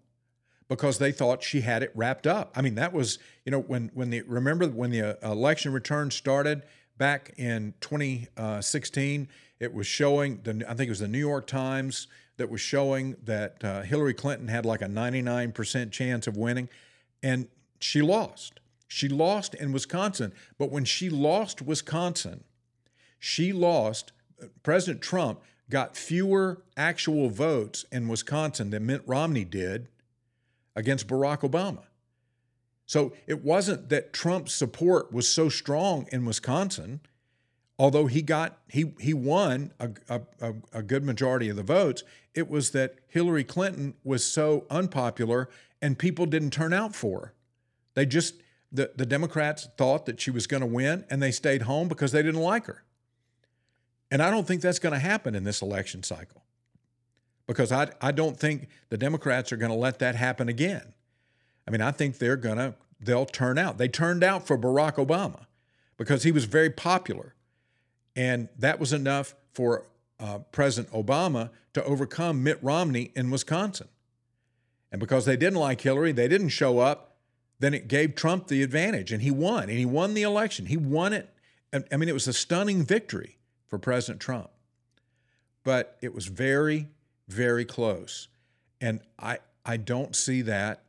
because 0.75 0.99
they 0.99 1.13
thought 1.13 1.41
she 1.41 1.61
had 1.61 1.85
it 1.85 1.93
wrapped 1.95 2.27
up. 2.27 2.53
I 2.57 2.61
mean, 2.61 2.75
that 2.75 2.93
was, 2.93 3.21
you 3.45 3.53
know, 3.53 3.61
when 3.61 3.93
when 3.95 4.11
the 4.11 4.23
remember 4.23 4.67
when 4.67 4.91
the 4.91 5.25
uh, 5.25 5.33
election 5.33 5.73
return 5.73 6.11
started 6.11 6.65
back 6.99 7.33
in 7.37 7.75
2016, 7.81 9.29
it 9.61 9.73
was 9.73 9.87
showing 9.87 10.41
the 10.43 10.65
I 10.69 10.75
think 10.75 10.89
it 10.89 10.91
was 10.91 10.99
the 10.99 11.09
New 11.09 11.19
York 11.19 11.47
Times 11.47 12.09
that 12.39 12.51
was 12.51 12.61
showing 12.61 13.17
that 13.23 13.63
uh, 13.63 13.83
Hillary 13.83 14.15
Clinton 14.15 14.49
had 14.49 14.67
like 14.67 14.83
a 14.83 14.87
99% 14.87 15.93
chance 15.93 16.27
of 16.27 16.37
winning, 16.37 16.69
and 17.23 17.47
she 17.81 18.03
lost. 18.03 18.59
She 18.89 19.09
lost 19.09 19.55
in 19.55 19.71
Wisconsin, 19.71 20.33
but 20.59 20.71
when 20.71 20.85
she 20.85 21.09
lost 21.09 21.63
Wisconsin, 21.63 22.43
she 23.21 23.53
lost. 23.53 24.11
Uh, 24.43 24.47
President 24.65 25.01
Trump 25.01 25.41
got 25.71 25.97
fewer 25.97 26.63
actual 26.77 27.31
votes 27.31 27.85
in 27.93 28.09
Wisconsin 28.09 28.71
than 28.71 28.87
Mitt 28.87 29.03
Romney 29.07 29.45
did 29.45 29.89
against 30.77 31.07
Barack 31.09 31.41
Obama. 31.41 31.85
So 32.87 33.13
it 33.27 33.43
wasn't 33.43 33.89
that 33.89 34.13
Trump's 34.13 34.53
support 34.53 35.13
was 35.13 35.29
so 35.29 35.49
strong 35.49 36.07
in 36.13 36.25
Wisconsin. 36.25 37.01
although 37.79 38.07
he 38.07 38.23
got 38.23 38.59
he 38.69 38.93
he 39.01 39.15
won 39.15 39.73
a, 39.81 39.91
a, 40.09 40.55
a 40.73 40.83
good 40.83 41.05
majority 41.05 41.49
of 41.49 41.57
the 41.57 41.63
votes, 41.63 42.05
it 42.35 42.49
was 42.49 42.71
that 42.71 42.97
Hillary 43.09 43.45
Clinton 43.45 43.95
was 44.05 44.25
so 44.25 44.67
unpopular 44.71 45.49
and 45.83 45.99
people 45.99 46.27
didn't 46.27 46.51
turn 46.51 46.73
out 46.73 46.95
for 46.95 47.21
her. 47.21 47.35
They 47.95 48.07
just 48.07 48.35
the, 48.71 48.91
the 48.97 49.07
Democrats 49.07 49.69
thought 49.79 50.07
that 50.07 50.21
she 50.21 50.31
was 50.31 50.47
going 50.47 50.61
to 50.61 50.67
win 50.67 51.05
and 51.09 51.23
they 51.23 51.31
stayed 51.31 51.63
home 51.63 51.89
because 51.89 52.13
they 52.13 52.23
didn't 52.23 52.41
like 52.41 52.67
her. 52.67 52.85
And 54.11 54.23
I 54.23 54.31
don't 54.31 54.47
think 54.47 54.61
that's 54.63 54.79
going 54.79 54.93
to 54.93 54.99
happen 54.99 55.35
in 55.35 55.45
this 55.45 55.63
election 55.63 56.03
cycle 56.03 56.43
because 57.47 57.73
I, 57.73 57.91
I 58.01 58.13
don't 58.13 58.39
think 58.39 58.69
the 58.89 58.99
Democrats 58.99 59.53
are 59.53 59.57
going 59.57 59.71
to 59.71 59.77
let 59.77 59.99
that 59.99 60.15
happen 60.15 60.49
again. 60.49 60.95
I 61.67 61.71
mean, 61.71 61.81
I 61.81 61.91
think 61.91 62.19
they're 62.19 62.37
going 62.37 62.59
to, 62.59 62.75
they'll 63.01 63.27
turn 63.27 63.59
out. 63.59 63.79
They 63.79 63.89
turned 63.89 64.23
out 64.23 64.47
for 64.47 64.59
Barack 64.59 64.95
Obama 64.95 65.47
because 65.97 66.23
he 66.23 66.33
was 66.33 66.45
very 66.45 66.71
popular. 66.71 67.35
And 68.17 68.49
that 68.59 68.79
was 68.79 68.93
enough 68.93 69.35
for 69.53 69.87
uh, 70.21 70.39
President 70.53 70.93
Obama 70.93 71.51
to 71.73 71.85
overcome 71.85 72.43
Mitt 72.43 72.59
Romney 72.63 73.11
in 73.17 73.31
Wisconsin. 73.31 73.89
And 74.93 75.01
because 75.01 75.25
they 75.25 75.37
didn't 75.37 75.59
like 75.59 75.81
Hillary, 75.81 76.13
they 76.13 76.29
didn't 76.29 76.51
show 76.51 76.79
up 76.79 77.15
then 77.65 77.75
it 77.75 77.89
gave 77.89 78.15
Trump 78.15 78.49
the 78.49 78.63
advantage 78.63 79.13
and 79.13 79.23
he 79.23 79.31
won. 79.31 79.65
And 79.65 79.79
he 79.79 79.87
won 79.87 80.15
the 80.15 80.23
election. 80.23 80.67
He 80.67 80.77
won 80.77 81.13
it. 81.13 81.31
I 81.73 81.97
mean, 81.97 82.09
it 82.09 82.13
was 82.13 82.29
a 82.29 82.33
stunning 82.33 82.85
victory 82.85 83.39
for 83.69 83.79
President 83.79 84.21
Trump. 84.21 84.51
But 85.65 85.97
it 86.03 86.15
was 86.15 86.27
very, 86.27 86.89
very 87.29 87.65
close. 87.65 88.29
And 88.81 89.01
I, 89.19 89.39
I 89.65 89.77
don't 89.77 90.15
see 90.15 90.43
that 90.43 90.83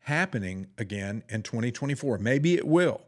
happening 0.00 0.66
again 0.78 1.22
in 1.28 1.42
2024. 1.42 2.18
Maybe 2.18 2.54
it 2.54 2.66
will. 2.66 3.02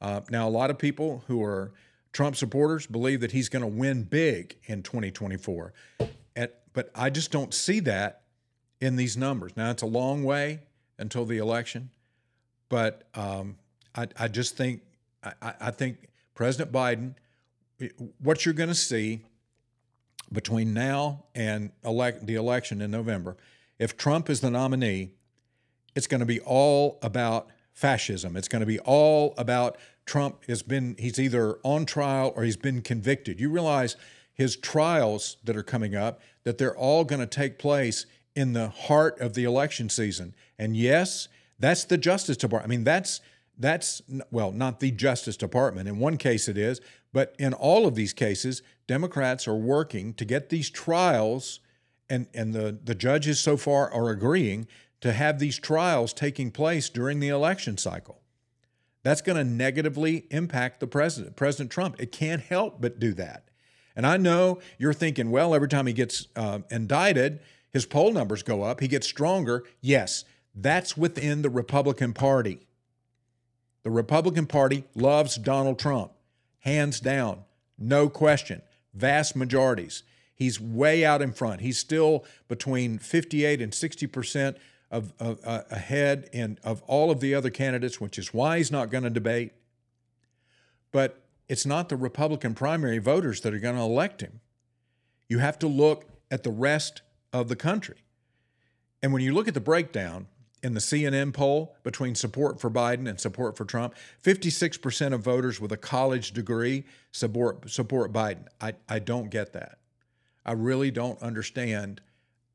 Uh, 0.00 0.20
now, 0.30 0.48
a 0.48 0.50
lot 0.50 0.70
of 0.70 0.78
people 0.78 1.22
who 1.28 1.42
are 1.44 1.72
Trump 2.12 2.36
supporters 2.36 2.86
believe 2.86 3.20
that 3.20 3.32
he's 3.32 3.48
going 3.48 3.62
to 3.62 3.68
win 3.68 4.02
big 4.02 4.56
in 4.64 4.82
2024. 4.82 5.72
And, 6.36 6.48
but 6.72 6.90
I 6.94 7.10
just 7.10 7.30
don't 7.30 7.54
see 7.54 7.80
that 7.80 8.22
in 8.80 8.96
these 8.96 9.16
numbers. 9.16 9.52
Now, 9.56 9.70
it's 9.70 9.82
a 9.82 9.86
long 9.86 10.24
way 10.24 10.60
until 10.98 11.24
the 11.24 11.38
election. 11.38 11.90
But 12.68 13.04
um, 13.14 13.56
I, 13.94 14.08
I, 14.18 14.28
just 14.28 14.56
think 14.56 14.82
I, 15.22 15.54
I, 15.60 15.70
think 15.70 16.08
President 16.34 16.72
Biden, 16.72 17.14
what 18.22 18.44
you're 18.44 18.54
going 18.54 18.70
to 18.70 18.74
see 18.74 19.20
between 20.32 20.74
now 20.74 21.24
and 21.34 21.70
elect, 21.84 22.26
the 22.26 22.34
election 22.34 22.80
in 22.80 22.90
November, 22.90 23.36
if 23.78 23.96
Trump 23.96 24.30
is 24.30 24.40
the 24.40 24.50
nominee, 24.50 25.12
it's 25.94 26.06
going 26.06 26.20
to 26.20 26.26
be 26.26 26.40
all 26.40 26.98
about 27.02 27.48
fascism. 27.72 28.36
It's 28.36 28.48
going 28.48 28.60
to 28.60 28.66
be 28.66 28.78
all 28.80 29.34
about 29.36 29.76
Trump 30.04 30.44
has 30.46 30.62
been 30.62 30.96
he's 30.98 31.18
either 31.18 31.58
on 31.62 31.86
trial 31.86 32.32
or 32.36 32.44
he's 32.44 32.56
been 32.56 32.82
convicted. 32.82 33.40
You 33.40 33.50
realize 33.50 33.96
his 34.34 34.56
trials 34.56 35.36
that 35.44 35.56
are 35.56 35.62
coming 35.62 35.94
up 35.94 36.20
that 36.44 36.58
they're 36.58 36.76
all 36.76 37.04
going 37.04 37.20
to 37.20 37.26
take 37.26 37.58
place 37.58 38.06
in 38.34 38.52
the 38.52 38.68
heart 38.68 39.20
of 39.20 39.34
the 39.34 39.44
election 39.44 39.88
season. 39.88 40.34
And 40.58 40.76
yes, 40.76 41.28
that's 41.58 41.84
the 41.84 41.98
Justice 41.98 42.36
Department. 42.36 42.68
I 42.68 42.74
mean, 42.74 42.84
that's 42.84 43.20
that's 43.58 44.02
well, 44.30 44.50
not 44.50 44.80
the 44.80 44.90
Justice 44.90 45.36
Department. 45.36 45.88
In 45.88 45.98
one 45.98 46.16
case, 46.16 46.48
it 46.48 46.58
is, 46.58 46.80
but 47.12 47.34
in 47.38 47.52
all 47.52 47.86
of 47.86 47.94
these 47.94 48.12
cases, 48.12 48.62
Democrats 48.86 49.46
are 49.46 49.54
working 49.54 50.14
to 50.14 50.24
get 50.24 50.48
these 50.48 50.70
trials, 50.70 51.60
and 52.08 52.26
and 52.34 52.52
the 52.52 52.78
the 52.82 52.94
judges 52.94 53.40
so 53.40 53.56
far 53.56 53.92
are 53.92 54.10
agreeing 54.10 54.66
to 55.00 55.12
have 55.12 55.38
these 55.38 55.58
trials 55.58 56.12
taking 56.12 56.50
place 56.50 56.88
during 56.88 57.20
the 57.20 57.28
election 57.28 57.76
cycle. 57.76 58.20
That's 59.02 59.20
going 59.20 59.36
to 59.36 59.44
negatively 59.44 60.26
impact 60.30 60.78
the 60.80 60.86
president, 60.86 61.34
President 61.34 61.70
Trump. 61.70 62.00
It 62.00 62.12
can't 62.12 62.40
help 62.40 62.80
but 62.80 63.00
do 63.00 63.12
that. 63.14 63.48
And 63.96 64.06
I 64.06 64.16
know 64.16 64.60
you're 64.78 64.92
thinking, 64.92 65.30
well, 65.30 65.54
every 65.54 65.68
time 65.68 65.86
he 65.86 65.92
gets 65.92 66.28
uh, 66.36 66.60
indicted, 66.70 67.40
his 67.70 67.84
poll 67.84 68.12
numbers 68.12 68.42
go 68.42 68.62
up. 68.62 68.80
He 68.80 68.88
gets 68.88 69.06
stronger. 69.06 69.64
Yes, 69.80 70.24
that's 70.54 70.96
within 70.96 71.42
the 71.42 71.50
Republican 71.50 72.12
Party. 72.12 72.60
The 73.82 73.90
Republican 73.90 74.46
Party 74.46 74.84
loves 74.94 75.36
Donald 75.36 75.78
Trump, 75.78 76.12
hands 76.62 77.00
down, 77.00 77.44
no 77.78 78.08
question, 78.08 78.62
vast 78.94 79.36
majorities. 79.36 80.02
He's 80.34 80.60
way 80.60 81.04
out 81.04 81.22
in 81.22 81.32
front. 81.32 81.60
He's 81.60 81.78
still 81.78 82.24
between 82.48 82.98
58 82.98 83.60
and 83.62 83.72
60 83.72 84.06
percent 84.08 84.56
of, 84.90 85.12
uh, 85.20 85.62
ahead 85.70 86.28
in 86.32 86.58
of 86.62 86.82
all 86.82 87.10
of 87.10 87.20
the 87.20 87.34
other 87.34 87.50
candidates, 87.50 88.00
which 88.00 88.18
is 88.18 88.34
why 88.34 88.58
he's 88.58 88.70
not 88.70 88.90
going 88.90 89.04
to 89.04 89.10
debate. 89.10 89.52
But 90.92 91.20
it's 91.48 91.64
not 91.64 91.88
the 91.88 91.96
Republican 91.96 92.54
primary 92.54 92.98
voters 92.98 93.40
that 93.40 93.54
are 93.54 93.58
going 93.58 93.76
to 93.76 93.82
elect 93.82 94.20
him. 94.20 94.40
You 95.28 95.38
have 95.38 95.58
to 95.60 95.66
look 95.66 96.06
at 96.30 96.42
the 96.42 96.50
rest 96.50 97.02
of 97.32 97.48
the 97.48 97.56
country. 97.56 97.96
And 99.02 99.12
when 99.12 99.22
you 99.22 99.32
look 99.32 99.48
at 99.48 99.54
the 99.54 99.60
breakdown, 99.60 100.28
in 100.62 100.74
the 100.74 100.80
CNN 100.80 101.32
poll 101.32 101.74
between 101.82 102.14
support 102.14 102.60
for 102.60 102.70
Biden 102.70 103.08
and 103.08 103.18
support 103.18 103.56
for 103.56 103.64
Trump, 103.64 103.94
56% 104.22 105.12
of 105.12 105.20
voters 105.20 105.60
with 105.60 105.72
a 105.72 105.76
college 105.76 106.32
degree 106.32 106.84
support 107.10 107.68
support 107.70 108.12
Biden. 108.12 108.46
I, 108.60 108.74
I 108.88 108.98
don't 109.00 109.30
get 109.30 109.52
that. 109.54 109.78
I 110.44 110.52
really 110.52 110.90
don't 110.90 111.20
understand, 111.20 112.00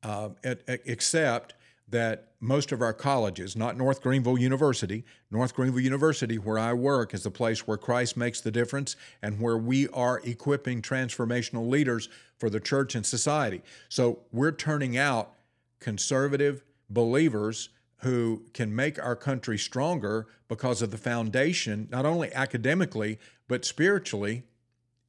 uh, 0.02 0.30
except 0.66 1.54
that 1.90 2.32
most 2.40 2.70
of 2.70 2.82
our 2.82 2.92
colleges, 2.92 3.56
not 3.56 3.76
North 3.76 4.02
Greenville 4.02 4.38
University, 4.38 5.04
North 5.30 5.54
Greenville 5.54 5.80
University, 5.80 6.36
where 6.36 6.58
I 6.58 6.74
work, 6.74 7.14
is 7.14 7.22
the 7.22 7.30
place 7.30 7.66
where 7.66 7.78
Christ 7.78 8.16
makes 8.16 8.40
the 8.40 8.50
difference 8.50 8.94
and 9.22 9.40
where 9.40 9.56
we 9.56 9.88
are 9.88 10.20
equipping 10.24 10.82
transformational 10.82 11.68
leaders 11.68 12.08
for 12.36 12.50
the 12.50 12.60
church 12.60 12.94
and 12.94 13.06
society. 13.06 13.62
So 13.88 14.20
we're 14.32 14.52
turning 14.52 14.98
out 14.98 15.32
conservative 15.80 16.62
believers 16.90 17.70
who 17.98 18.42
can 18.52 18.74
make 18.74 19.02
our 19.02 19.16
country 19.16 19.58
stronger 19.58 20.26
because 20.46 20.82
of 20.82 20.90
the 20.90 20.98
foundation, 20.98 21.88
not 21.90 22.06
only 22.06 22.32
academically, 22.32 23.18
but 23.48 23.64
spiritually, 23.64 24.44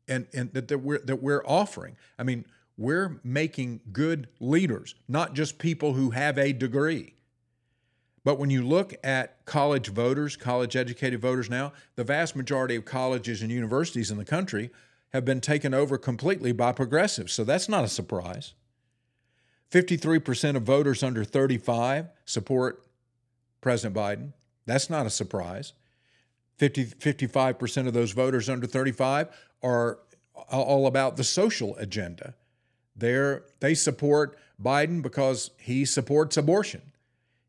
and, 0.07 0.27
and 0.33 0.51
that, 0.53 0.67
that, 0.67 0.79
we're, 0.79 0.99
that 0.99 1.21
we're 1.21 1.45
offering. 1.45 1.95
I 2.17 2.23
mean, 2.23 2.45
we're 2.77 3.19
making 3.23 3.81
good 3.91 4.27
leaders, 4.39 4.95
not 5.07 5.33
just 5.33 5.59
people 5.59 5.93
who 5.93 6.11
have 6.11 6.37
a 6.37 6.51
degree. 6.53 7.13
But 8.23 8.39
when 8.39 8.49
you 8.49 8.65
look 8.65 8.93
at 9.03 9.45
college 9.45 9.89
voters, 9.89 10.35
college 10.35 10.75
educated 10.75 11.21
voters 11.21 11.49
now, 11.49 11.73
the 11.95 12.03
vast 12.03 12.35
majority 12.35 12.75
of 12.75 12.85
colleges 12.85 13.41
and 13.41 13.51
universities 13.51 14.11
in 14.11 14.17
the 14.17 14.25
country 14.25 14.71
have 15.13 15.25
been 15.25 15.41
taken 15.41 15.73
over 15.73 15.97
completely 15.97 16.51
by 16.51 16.71
progressives. 16.71 17.33
So 17.33 17.43
that's 17.43 17.69
not 17.69 17.83
a 17.83 17.89
surprise. 17.89 18.53
53% 19.71 20.55
of 20.55 20.63
voters 20.63 21.03
under 21.03 21.23
35 21.23 22.07
support 22.25 22.83
President 23.61 23.95
Biden. 23.95 24.33
That's 24.65 24.89
not 24.89 25.05
a 25.05 25.09
surprise. 25.09 25.73
50, 26.57 26.85
55% 26.85 27.87
of 27.87 27.93
those 27.93 28.11
voters 28.11 28.49
under 28.49 28.67
35 28.67 29.29
are 29.63 29.99
all 30.51 30.87
about 30.87 31.17
the 31.17 31.23
social 31.23 31.75
agenda. 31.77 32.33
They're, 32.95 33.43
they 33.59 33.73
support 33.73 34.37
Biden 34.61 35.01
because 35.01 35.51
he 35.57 35.85
supports 35.85 36.35
abortion. 36.37 36.81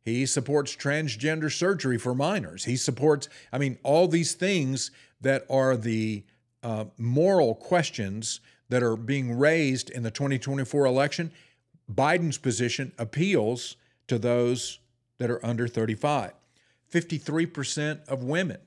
He 0.02 0.26
supports 0.26 0.74
transgender 0.74 1.52
surgery 1.52 1.98
for 1.98 2.14
minors. 2.14 2.64
He 2.64 2.76
supports, 2.76 3.28
I 3.52 3.58
mean, 3.58 3.78
all 3.82 4.08
these 4.08 4.34
things 4.34 4.90
that 5.20 5.44
are 5.50 5.76
the 5.76 6.24
uh, 6.62 6.86
moral 6.96 7.54
questions 7.54 8.40
that 8.68 8.82
are 8.82 8.96
being 8.96 9.36
raised 9.36 9.90
in 9.90 10.02
the 10.02 10.10
2024 10.10 10.86
election. 10.86 11.32
Biden's 11.90 12.38
position 12.38 12.92
appeals 12.98 13.76
to 14.06 14.18
those 14.18 14.78
that 15.18 15.30
are 15.30 15.44
under 15.44 15.68
35. 15.68 16.32
53% 16.92 18.08
of 18.08 18.24
women 18.24 18.58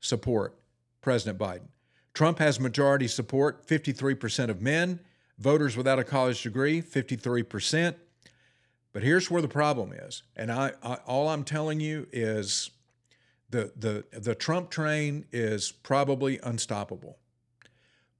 support 0.00 0.56
President 1.00 1.38
Biden. 1.38 1.68
Trump 2.14 2.38
has 2.38 2.60
majority 2.60 3.08
support, 3.08 3.66
53% 3.66 4.48
of 4.48 4.60
men. 4.60 5.00
Voters 5.38 5.76
without 5.76 5.98
a 5.98 6.04
college 6.04 6.42
degree, 6.42 6.80
53%. 6.82 7.96
But 8.92 9.02
here's 9.02 9.30
where 9.30 9.42
the 9.42 9.48
problem 9.48 9.92
is. 9.92 10.22
And 10.36 10.52
I, 10.52 10.72
I, 10.82 10.94
all 11.06 11.28
I'm 11.28 11.44
telling 11.44 11.80
you 11.80 12.06
is 12.12 12.70
the, 13.50 13.72
the, 13.76 14.04
the 14.12 14.34
Trump 14.34 14.70
train 14.70 15.24
is 15.32 15.72
probably 15.72 16.38
unstoppable. 16.42 17.18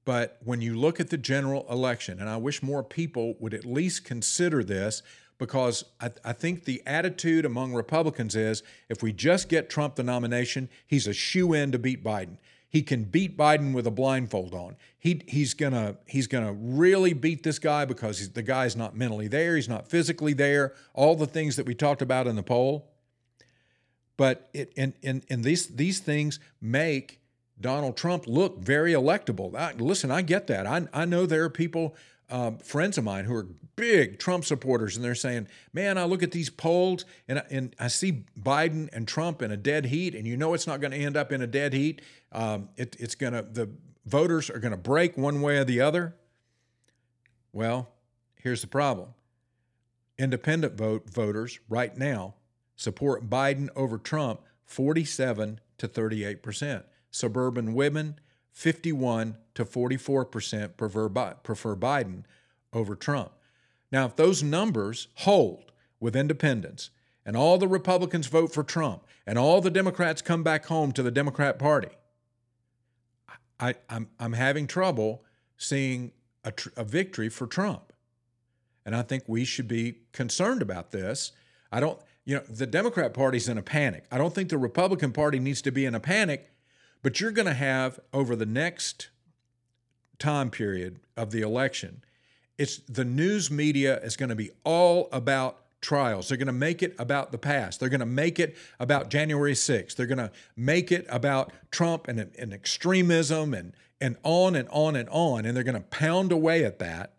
But 0.05 0.37
when 0.43 0.61
you 0.61 0.75
look 0.75 0.99
at 0.99 1.09
the 1.09 1.17
general 1.17 1.65
election, 1.69 2.19
and 2.19 2.29
I 2.29 2.37
wish 2.37 2.61
more 2.61 2.83
people 2.83 3.35
would 3.39 3.53
at 3.53 3.65
least 3.65 4.03
consider 4.03 4.63
this 4.63 5.01
because 5.37 5.85
I, 5.99 6.11
I, 6.23 6.33
think 6.33 6.65
the 6.65 6.83
attitude 6.85 7.45
among 7.45 7.73
Republicans 7.73 8.35
is 8.35 8.63
if 8.89 9.01
we 9.01 9.11
just 9.11 9.49
get 9.49 9.69
Trump 9.69 9.95
the 9.95 10.03
nomination, 10.03 10.69
he's 10.85 11.07
a 11.07 11.13
shoe 11.13 11.53
in 11.53 11.71
to 11.71 11.79
beat 11.79 12.03
Biden. 12.03 12.37
He 12.69 12.81
can 12.81 13.03
beat 13.03 13.37
Biden 13.37 13.73
with 13.73 13.85
a 13.85 13.91
blindfold 13.91 14.53
on. 14.53 14.77
He, 14.97 15.21
he's 15.27 15.53
gonna 15.53 15.97
he's 16.07 16.27
gonna 16.27 16.53
really 16.53 17.13
beat 17.13 17.43
this 17.43 17.59
guy 17.59 17.85
because 17.85 18.29
the 18.29 18.41
guy's 18.41 18.75
not 18.75 18.95
mentally 18.95 19.27
there. 19.27 19.55
He's 19.55 19.69
not 19.69 19.87
physically 19.87 20.33
there. 20.33 20.73
All 20.93 21.15
the 21.15 21.27
things 21.27 21.55
that 21.57 21.65
we 21.65 21.75
talked 21.75 22.01
about 22.01 22.25
in 22.25 22.35
the 22.35 22.43
poll. 22.43 22.89
But 24.17 24.49
it 24.53 24.73
and 24.75 24.93
and, 25.03 25.23
and 25.29 25.43
these 25.43 25.67
these 25.67 25.99
things 25.99 26.39
make 26.61 27.19
Donald 27.59 27.95
Trump 27.95 28.25
look 28.27 28.59
very 28.59 28.93
electable. 28.93 29.55
I, 29.55 29.73
listen, 29.73 30.11
I 30.11 30.21
get 30.21 30.47
that. 30.47 30.65
I, 30.65 30.87
I 30.93 31.05
know 31.05 31.25
there 31.25 31.43
are 31.43 31.49
people, 31.49 31.95
uh, 32.29 32.51
friends 32.51 32.97
of 32.97 33.03
mine, 33.03 33.25
who 33.25 33.35
are 33.35 33.47
big 33.75 34.19
Trump 34.19 34.45
supporters, 34.45 34.95
and 34.95 35.03
they're 35.03 35.15
saying, 35.15 35.47
man, 35.71 35.97
I 35.97 36.03
look 36.05 36.23
at 36.23 36.31
these 36.31 36.49
polls 36.49 37.05
and, 37.27 37.43
and 37.49 37.75
I 37.79 37.87
see 37.87 38.25
Biden 38.39 38.89
and 38.93 39.07
Trump 39.07 39.41
in 39.41 39.51
a 39.51 39.57
dead 39.57 39.85
heat, 39.85 40.15
and 40.15 40.27
you 40.27 40.37
know 40.37 40.53
it's 40.53 40.67
not 40.67 40.81
going 40.81 40.91
to 40.91 40.97
end 40.97 41.17
up 41.17 41.31
in 41.31 41.41
a 41.41 41.47
dead 41.47 41.73
heat. 41.73 42.01
Um, 42.31 42.69
it, 42.75 42.95
it's 42.99 43.15
going 43.15 43.33
to, 43.33 43.43
the 43.43 43.69
voters 44.05 44.49
are 44.49 44.59
going 44.59 44.71
to 44.71 44.77
break 44.77 45.17
one 45.17 45.41
way 45.41 45.57
or 45.57 45.63
the 45.63 45.81
other. 45.81 46.15
Well, 47.51 47.89
here's 48.35 48.61
the 48.61 48.67
problem 48.67 49.13
independent 50.17 50.75
vote 50.75 51.09
voters 51.09 51.59
right 51.69 51.97
now 51.97 52.35
support 52.75 53.29
Biden 53.29 53.69
over 53.75 53.97
Trump 53.97 54.41
47 54.65 55.59
to 55.77 55.87
38 55.87 56.43
percent. 56.43 56.85
Suburban 57.13 57.75
women 57.75 58.19
51 58.51 59.37
to 59.55 59.65
44 59.65 60.25
percent 60.25 60.77
prefer 60.77 61.07
prefer 61.09 61.75
Biden 61.75 62.23
over 62.73 62.95
Trump. 62.95 63.31
Now, 63.91 64.05
if 64.05 64.15
those 64.15 64.41
numbers 64.41 65.07
hold 65.17 65.71
with 65.99 66.15
independents 66.15 66.89
and 67.25 67.37
all 67.37 67.57
the 67.57 67.67
Republicans 67.67 68.27
vote 68.27 68.51
for 68.51 68.63
Trump 68.63 69.05
and 69.27 69.37
all 69.37 69.61
the 69.61 69.69
Democrats 69.69 70.21
come 70.21 70.43
back 70.43 70.65
home 70.65 70.91
to 70.93 71.03
the 71.03 71.11
Democrat 71.11 71.59
Party, 71.59 71.89
I, 73.59 73.69
am 73.69 73.75
I'm, 73.89 74.09
I'm 74.19 74.33
having 74.33 74.65
trouble 74.65 75.23
seeing 75.57 76.11
a, 76.43 76.51
tr- 76.51 76.69
a 76.75 76.83
victory 76.83 77.29
for 77.29 77.45
Trump. 77.45 77.93
And 78.85 78.95
I 78.95 79.03
think 79.03 79.23
we 79.27 79.45
should 79.45 79.67
be 79.67 79.99
concerned 80.11 80.61
about 80.61 80.91
this. 80.91 81.31
I 81.71 81.79
don't, 81.79 81.99
you 82.25 82.35
know, 82.35 82.43
the 82.49 82.67
Democrat 82.67 83.13
Party's 83.13 83.47
in 83.47 83.57
a 83.57 83.61
panic. 83.61 84.05
I 84.11 84.17
don't 84.17 84.33
think 84.33 84.49
the 84.49 84.57
Republican 84.57 85.11
Party 85.11 85.39
needs 85.39 85.61
to 85.61 85.71
be 85.71 85.85
in 85.85 85.95
a 85.95 85.99
panic, 85.99 86.49
but 87.03 87.21
you're 87.21 87.31
going 87.31 87.45
to 87.45 87.53
have 87.53 87.99
over 88.11 88.35
the 88.35 88.45
next 88.45 89.09
time 90.17 90.49
period 90.49 90.99
of 91.15 91.31
the 91.31 91.41
election, 91.41 92.03
it's 92.57 92.77
the 92.77 93.05
news 93.05 93.51
media 93.51 93.99
is 93.99 94.15
going 94.15 94.29
to 94.29 94.35
be 94.35 94.49
all 94.63 95.09
about 95.11 95.59
trials. 95.81 96.29
They're 96.29 96.37
going 96.37 96.47
to 96.47 96.53
make 96.53 96.81
it 96.81 96.95
about 96.97 97.31
the 97.31 97.37
past. 97.37 97.79
They're 97.79 97.89
going 97.89 97.99
to 97.99 98.05
make 98.05 98.39
it 98.39 98.55
about 98.79 99.09
January 99.09 99.53
6th. 99.53 99.95
They're 99.95 100.07
going 100.07 100.17
to 100.17 100.31
make 100.55 100.91
it 100.91 101.05
about 101.09 101.51
Trump 101.69 102.07
and, 102.07 102.19
and 102.19 102.53
extremism 102.53 103.53
and, 103.53 103.73
and 103.99 104.15
on 104.23 104.55
and 104.55 104.69
on 104.69 104.95
and 104.95 105.09
on. 105.09 105.45
And 105.45 105.55
they're 105.55 105.63
going 105.63 105.75
to 105.75 105.81
pound 105.81 106.31
away 106.31 106.63
at 106.63 106.79
that. 106.79 107.13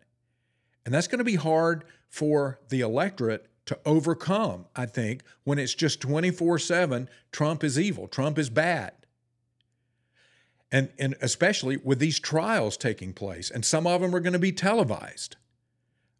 And 0.83 0.93
that's 0.93 1.07
going 1.07 1.19
to 1.19 1.25
be 1.25 1.35
hard 1.35 1.85
for 2.09 2.59
the 2.69 2.81
electorate 2.81 3.47
to 3.67 3.79
overcome, 3.85 4.65
I 4.75 4.85
think, 4.85 5.23
when 5.43 5.59
it's 5.59 5.73
just 5.73 6.01
24 6.01 6.59
7 6.59 7.09
Trump 7.31 7.63
is 7.63 7.79
evil, 7.79 8.07
Trump 8.07 8.37
is 8.37 8.49
bad. 8.49 8.93
And, 10.71 10.89
and 10.99 11.15
especially 11.21 11.77
with 11.77 11.99
these 11.99 12.19
trials 12.19 12.75
taking 12.75 13.13
place, 13.13 13.49
and 13.49 13.63
some 13.63 13.87
of 13.87 14.01
them 14.01 14.15
are 14.15 14.19
going 14.19 14.33
to 14.33 14.39
be 14.39 14.51
televised. 14.51 15.35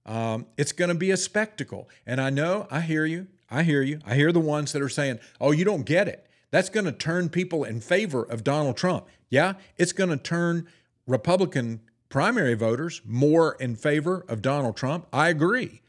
Um, 0.06 0.46
it's 0.58 0.72
going 0.72 0.90
to 0.90 0.96
be 0.96 1.12
a 1.12 1.18
spectacle. 1.18 1.90
And 2.06 2.22
I 2.22 2.30
know, 2.30 2.68
I 2.70 2.82
hear 2.82 3.06
you. 3.06 3.28
I 3.50 3.64
hear 3.64 3.82
you. 3.82 4.00
I 4.06 4.16
hear 4.16 4.32
the 4.32 4.40
ones 4.40 4.72
that 4.72 4.82
are 4.82 4.90
saying, 4.90 5.20
oh, 5.42 5.52
you 5.52 5.66
don't 5.66 5.86
get 5.86 6.08
it. 6.08 6.28
That's 6.52 6.70
going 6.70 6.86
to 6.86 6.92
turn 6.92 7.30
people 7.30 7.64
in 7.64 7.82
favor 7.82 8.24
of 8.24 8.44
Donald 8.44 8.78
Trump. 8.78 9.08
Yeah, 9.30 9.54
it's 9.78 9.92
going 9.92 10.10
to 10.10 10.18
turn 10.18 10.68
Republican 11.08 11.82
primary 12.08 12.54
voters 12.54 13.02
more 13.04 13.58
in 13.60 13.76
favor 13.76 14.26
of 14.30 14.42
Donald 14.42 14.78
Trump. 14.78 15.08
I 15.12 15.30
agree. 15.30 15.82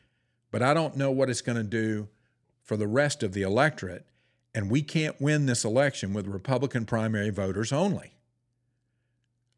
But 0.50 0.62
I 0.62 0.74
don't 0.74 0.96
know 0.96 1.11
what 1.11 1.30
it's 1.30 1.42
going 1.42 1.59
to 1.59 1.62
do 1.62 2.09
for 2.62 2.76
the 2.76 2.88
rest 2.88 3.22
of 3.22 3.32
the 3.32 3.42
electorate. 3.42 4.07
And 4.54 4.70
we 4.70 4.82
can't 4.82 5.20
win 5.20 5.46
this 5.46 5.64
election 5.64 6.14
with 6.14 6.26
Republican 6.26 6.86
primary 6.86 7.30
voters 7.30 7.72
only. 7.72 8.16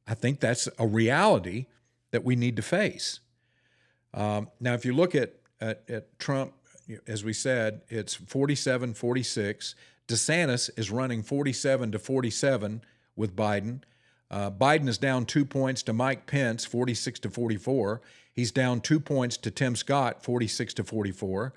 I 0.09 0.15
think 0.15 0.41
that's 0.41 0.69
a 0.79 0.87
reality 0.87 1.67
that 2.11 2.25
we 2.25 2.35
need 2.35 2.57
to 2.57 2.63
face. 2.63 3.21
Um, 4.15 4.49
now, 4.59 4.73
if 4.73 4.85
you 4.85 4.95
look 4.95 5.15
at, 5.15 5.35
at, 5.61 5.83
at 5.89 6.19
Trump, 6.19 6.55
as 7.07 7.23
we 7.23 7.35
said, 7.35 7.83
it's 7.89 8.15
47 8.15 8.95
46. 8.95 9.75
DeSantis 10.09 10.71
is 10.79 10.91
running 10.91 11.23
47 11.23 11.93
to 11.93 11.99
47 11.99 12.83
with 13.15 13.37
Biden. 13.37 13.83
Uh, 14.31 14.51
Biden 14.51 14.89
is 14.89 14.97
down 14.97 15.27
two 15.27 15.45
points 15.45 15.83
to 15.83 15.93
Mike 15.93 16.27
Pence, 16.27 16.65
46 16.65 17.21
to 17.21 17.31
44. 17.31 18.01
He's 18.33 18.51
down 18.51 18.81
two 18.81 19.01
points 19.01 19.37
to 19.39 19.51
Tim 19.51 19.77
Scott, 19.77 20.23
46 20.23 20.75
to 20.75 20.85
44. 20.85 21.53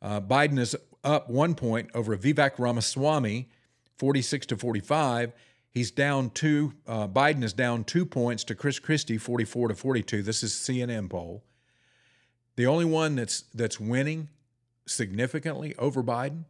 Uh, 0.00 0.20
Biden 0.20 0.58
is 0.58 0.76
up 1.02 1.28
one 1.28 1.54
point 1.54 1.90
over 1.94 2.16
Vivek 2.16 2.58
Ramaswamy, 2.58 3.48
46 3.96 4.46
to 4.46 4.56
45. 4.56 5.32
He's 5.78 5.92
down 5.92 6.30
two. 6.30 6.72
Uh, 6.88 7.06
Biden 7.06 7.44
is 7.44 7.52
down 7.52 7.84
two 7.84 8.04
points 8.04 8.42
to 8.42 8.56
Chris 8.56 8.80
Christie, 8.80 9.16
44 9.16 9.68
to 9.68 9.74
42. 9.76 10.24
This 10.24 10.42
is 10.42 10.52
CNN 10.52 11.08
poll. 11.08 11.44
The 12.56 12.66
only 12.66 12.84
one 12.84 13.14
that's 13.14 13.42
that's 13.54 13.78
winning 13.78 14.28
significantly 14.86 15.76
over 15.78 16.02
Biden. 16.02 16.46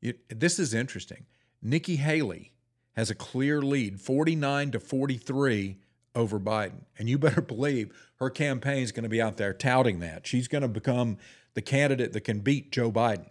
It, 0.00 0.38
this 0.38 0.60
is 0.60 0.74
interesting. 0.74 1.26
Nikki 1.60 1.96
Haley 1.96 2.52
has 2.92 3.10
a 3.10 3.16
clear 3.16 3.60
lead, 3.62 4.00
49 4.00 4.70
to 4.70 4.78
43 4.78 5.78
over 6.14 6.38
Biden. 6.38 6.84
And 6.96 7.10
you 7.10 7.18
better 7.18 7.42
believe 7.42 7.92
her 8.20 8.30
campaign 8.30 8.84
is 8.84 8.92
going 8.92 9.02
to 9.02 9.08
be 9.08 9.20
out 9.20 9.38
there 9.38 9.52
touting 9.52 9.98
that. 9.98 10.24
She's 10.24 10.46
going 10.46 10.62
to 10.62 10.68
become 10.68 11.18
the 11.54 11.62
candidate 11.62 12.12
that 12.12 12.20
can 12.20 12.38
beat 12.38 12.70
Joe 12.70 12.92
Biden. 12.92 13.26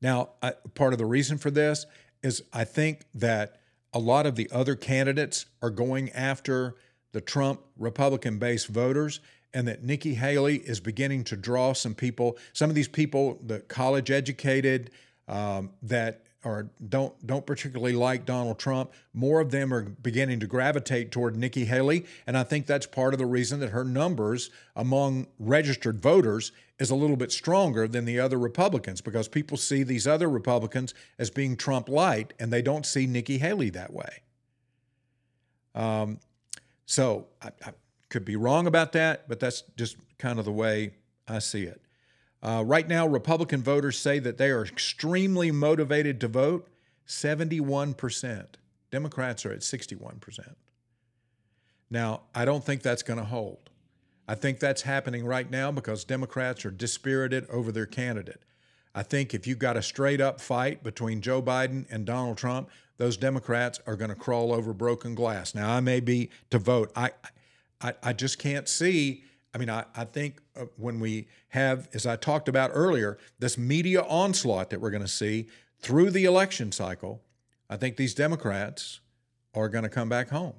Now, 0.00 0.30
I, 0.42 0.52
part 0.74 0.94
of 0.94 0.98
the 0.98 1.04
reason 1.04 1.36
for 1.36 1.50
this 1.50 1.84
is 2.22 2.42
I 2.54 2.64
think 2.64 3.02
that 3.12 3.58
a 3.92 3.98
lot 3.98 4.26
of 4.26 4.36
the 4.36 4.48
other 4.50 4.74
candidates 4.74 5.46
are 5.60 5.70
going 5.70 6.10
after 6.10 6.76
the 7.12 7.20
Trump 7.20 7.60
Republican 7.76 8.38
based 8.38 8.68
voters, 8.68 9.20
and 9.54 9.68
that 9.68 9.82
Nikki 9.82 10.14
Haley 10.14 10.56
is 10.56 10.80
beginning 10.80 11.24
to 11.24 11.36
draw 11.36 11.74
some 11.74 11.94
people, 11.94 12.38
some 12.52 12.70
of 12.70 12.74
these 12.74 12.88
people, 12.88 13.38
the 13.44 13.60
college 13.60 14.10
educated, 14.10 14.90
um, 15.28 15.70
that 15.82 16.24
or 16.44 16.70
don't 16.88 17.26
don't 17.26 17.46
particularly 17.46 17.92
like 17.92 18.24
Donald 18.24 18.58
Trump, 18.58 18.92
more 19.14 19.40
of 19.40 19.50
them 19.50 19.72
are 19.72 19.82
beginning 19.82 20.40
to 20.40 20.46
gravitate 20.46 21.10
toward 21.10 21.36
Nikki 21.36 21.64
Haley, 21.64 22.04
and 22.26 22.36
I 22.36 22.42
think 22.42 22.66
that's 22.66 22.86
part 22.86 23.14
of 23.14 23.18
the 23.18 23.26
reason 23.26 23.60
that 23.60 23.70
her 23.70 23.84
numbers 23.84 24.50
among 24.74 25.28
registered 25.38 26.00
voters 26.00 26.52
is 26.78 26.90
a 26.90 26.94
little 26.94 27.16
bit 27.16 27.30
stronger 27.30 27.86
than 27.86 28.04
the 28.04 28.18
other 28.18 28.38
Republicans 28.38 29.00
because 29.00 29.28
people 29.28 29.56
see 29.56 29.82
these 29.82 30.06
other 30.06 30.28
Republicans 30.28 30.94
as 31.18 31.30
being 31.30 31.56
Trump 31.56 31.88
light, 31.88 32.32
and 32.40 32.52
they 32.52 32.62
don't 32.62 32.84
see 32.84 33.06
Nikki 33.06 33.38
Haley 33.38 33.70
that 33.70 33.92
way. 33.92 34.22
Um, 35.74 36.18
so 36.86 37.28
I, 37.40 37.50
I 37.64 37.72
could 38.08 38.24
be 38.24 38.36
wrong 38.36 38.66
about 38.66 38.92
that, 38.92 39.28
but 39.28 39.40
that's 39.40 39.62
just 39.76 39.96
kind 40.18 40.38
of 40.38 40.44
the 40.44 40.52
way 40.52 40.92
I 41.28 41.38
see 41.38 41.62
it. 41.62 41.80
Uh, 42.42 42.62
right 42.66 42.88
now, 42.88 43.06
Republican 43.06 43.62
voters 43.62 43.98
say 43.98 44.18
that 44.18 44.36
they 44.36 44.50
are 44.50 44.64
extremely 44.64 45.50
motivated 45.50 46.20
to 46.20 46.28
vote 46.28 46.68
71%. 47.06 48.46
Democrats 48.90 49.46
are 49.46 49.52
at 49.52 49.60
61%. 49.60 50.54
Now, 51.90 52.22
I 52.34 52.44
don't 52.44 52.64
think 52.64 52.82
that's 52.82 53.02
going 53.02 53.18
to 53.18 53.24
hold. 53.24 53.70
I 54.26 54.34
think 54.34 54.60
that's 54.60 54.82
happening 54.82 55.24
right 55.24 55.50
now 55.50 55.70
because 55.70 56.04
Democrats 56.04 56.64
are 56.64 56.70
dispirited 56.70 57.48
over 57.50 57.70
their 57.70 57.86
candidate. 57.86 58.42
I 58.94 59.02
think 59.02 59.34
if 59.34 59.46
you've 59.46 59.58
got 59.58 59.76
a 59.76 59.82
straight 59.82 60.20
up 60.20 60.40
fight 60.40 60.82
between 60.82 61.20
Joe 61.20 61.42
Biden 61.42 61.86
and 61.90 62.04
Donald 62.04 62.38
Trump, 62.38 62.70
those 62.98 63.16
Democrats 63.16 63.80
are 63.86 63.96
going 63.96 64.10
to 64.10 64.14
crawl 64.14 64.52
over 64.52 64.72
broken 64.72 65.14
glass. 65.14 65.54
Now, 65.54 65.70
I 65.70 65.80
may 65.80 66.00
be 66.00 66.30
to 66.50 66.58
vote. 66.58 66.92
I, 66.94 67.10
I, 67.80 67.94
I 68.02 68.12
just 68.12 68.38
can't 68.38 68.68
see 68.68 69.24
I 69.54 69.58
mean, 69.58 69.68
I, 69.68 69.84
I 69.94 70.04
think 70.04 70.40
uh, 70.56 70.64
when 70.76 70.98
we 70.98 71.28
have, 71.50 71.88
as 71.92 72.06
I 72.06 72.16
talked 72.16 72.48
about 72.48 72.70
earlier, 72.72 73.18
this 73.38 73.58
media 73.58 74.02
onslaught 74.02 74.70
that 74.70 74.80
we're 74.80 74.90
going 74.90 75.02
to 75.02 75.08
see 75.08 75.48
through 75.80 76.10
the 76.10 76.24
election 76.24 76.72
cycle, 76.72 77.22
I 77.68 77.76
think 77.76 77.96
these 77.96 78.14
Democrats 78.14 79.00
are 79.54 79.68
going 79.68 79.84
to 79.84 79.90
come 79.90 80.08
back 80.08 80.30
home 80.30 80.54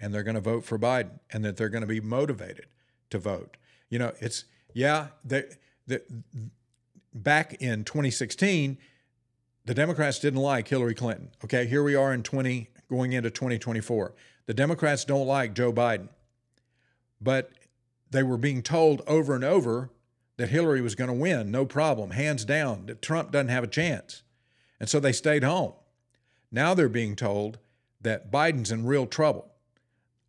and 0.00 0.12
they're 0.12 0.24
going 0.24 0.34
to 0.34 0.40
vote 0.40 0.64
for 0.64 0.78
Biden 0.78 1.20
and 1.32 1.44
that 1.44 1.56
they're 1.56 1.68
going 1.68 1.82
to 1.82 1.86
be 1.86 2.00
motivated 2.00 2.66
to 3.10 3.18
vote. 3.18 3.56
You 3.88 4.00
know, 4.00 4.12
it's, 4.20 4.44
yeah, 4.74 5.08
the, 5.24 5.54
the, 5.86 6.02
back 7.14 7.54
in 7.60 7.84
2016, 7.84 8.78
the 9.64 9.74
Democrats 9.74 10.18
didn't 10.18 10.40
like 10.40 10.66
Hillary 10.66 10.94
Clinton. 10.94 11.30
Okay, 11.44 11.66
here 11.66 11.84
we 11.84 11.94
are 11.94 12.12
in 12.12 12.24
20, 12.24 12.68
going 12.88 13.12
into 13.12 13.30
2024. 13.30 14.14
The 14.46 14.54
Democrats 14.54 15.04
don't 15.04 15.26
like 15.26 15.54
Joe 15.54 15.72
Biden. 15.72 16.08
But 17.20 17.52
they 18.12 18.22
were 18.22 18.36
being 18.36 18.62
told 18.62 19.02
over 19.06 19.34
and 19.34 19.44
over 19.44 19.90
that 20.36 20.50
Hillary 20.50 20.80
was 20.80 20.94
going 20.94 21.08
to 21.08 21.14
win, 21.14 21.50
no 21.50 21.64
problem, 21.66 22.10
hands 22.10 22.44
down, 22.44 22.86
that 22.86 23.02
Trump 23.02 23.32
doesn't 23.32 23.48
have 23.48 23.64
a 23.64 23.68
chance. 23.68 24.22
And 24.80 24.88
so 24.88 25.00
they 25.00 25.12
stayed 25.12 25.44
home. 25.44 25.72
Now 26.50 26.74
they're 26.74 26.88
being 26.88 27.16
told 27.16 27.58
that 28.00 28.30
Biden's 28.30 28.70
in 28.70 28.86
real 28.86 29.06
trouble. 29.06 29.48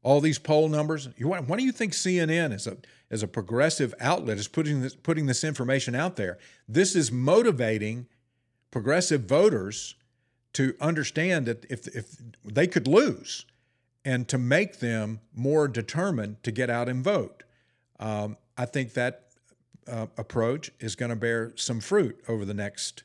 All 0.01 0.21
these 0.21 0.39
poll 0.39 0.67
numbers. 0.69 1.07
Why 1.19 1.41
do 1.41 1.63
you 1.63 1.71
think 1.71 1.93
CNN 1.93 2.53
as 2.53 2.67
a 2.67 2.77
as 3.09 3.23
a 3.23 3.27
progressive 3.27 3.93
outlet 3.99 4.37
is 4.37 4.47
putting 4.49 4.81
this 4.81 4.95
putting 4.95 5.27
this 5.27 5.43
information 5.45 5.95
out 5.95 6.17
there? 6.17 6.37
This 6.67 6.93
is 6.93 7.09
motivating 7.09 8.07
progressive 8.69 9.21
voters 9.21 9.95
to 10.53 10.75
understand 10.81 11.45
that 11.45 11.65
if 11.69 11.87
if 11.87 12.17
they 12.43 12.67
could 12.67 12.87
lose, 12.87 13.45
and 14.05 14.27
to 14.27 14.37
make 14.37 14.79
them 14.79 15.21
more 15.33 15.67
determined 15.67 16.43
to 16.43 16.51
get 16.51 16.69
out 16.69 16.89
and 16.89 17.03
vote. 17.03 17.43
Um, 18.03 18.35
I 18.57 18.65
think 18.65 18.93
that 18.93 19.29
uh, 19.87 20.07
approach 20.17 20.71
is 20.81 20.95
going 20.95 21.09
to 21.09 21.15
bear 21.15 21.53
some 21.55 21.79
fruit 21.79 22.21
over 22.27 22.43
the 22.43 22.53
next 22.53 23.03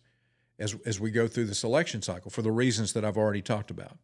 as 0.58 0.74
as 0.84 0.98
we 0.98 1.12
go 1.12 1.28
through 1.28 1.44
this 1.44 1.62
election 1.62 2.02
cycle 2.02 2.30
for 2.32 2.42
the 2.42 2.50
reasons 2.50 2.92
that 2.94 3.04
I've 3.04 3.16
already 3.16 3.40
talked 3.42 3.70
about. 3.70 3.96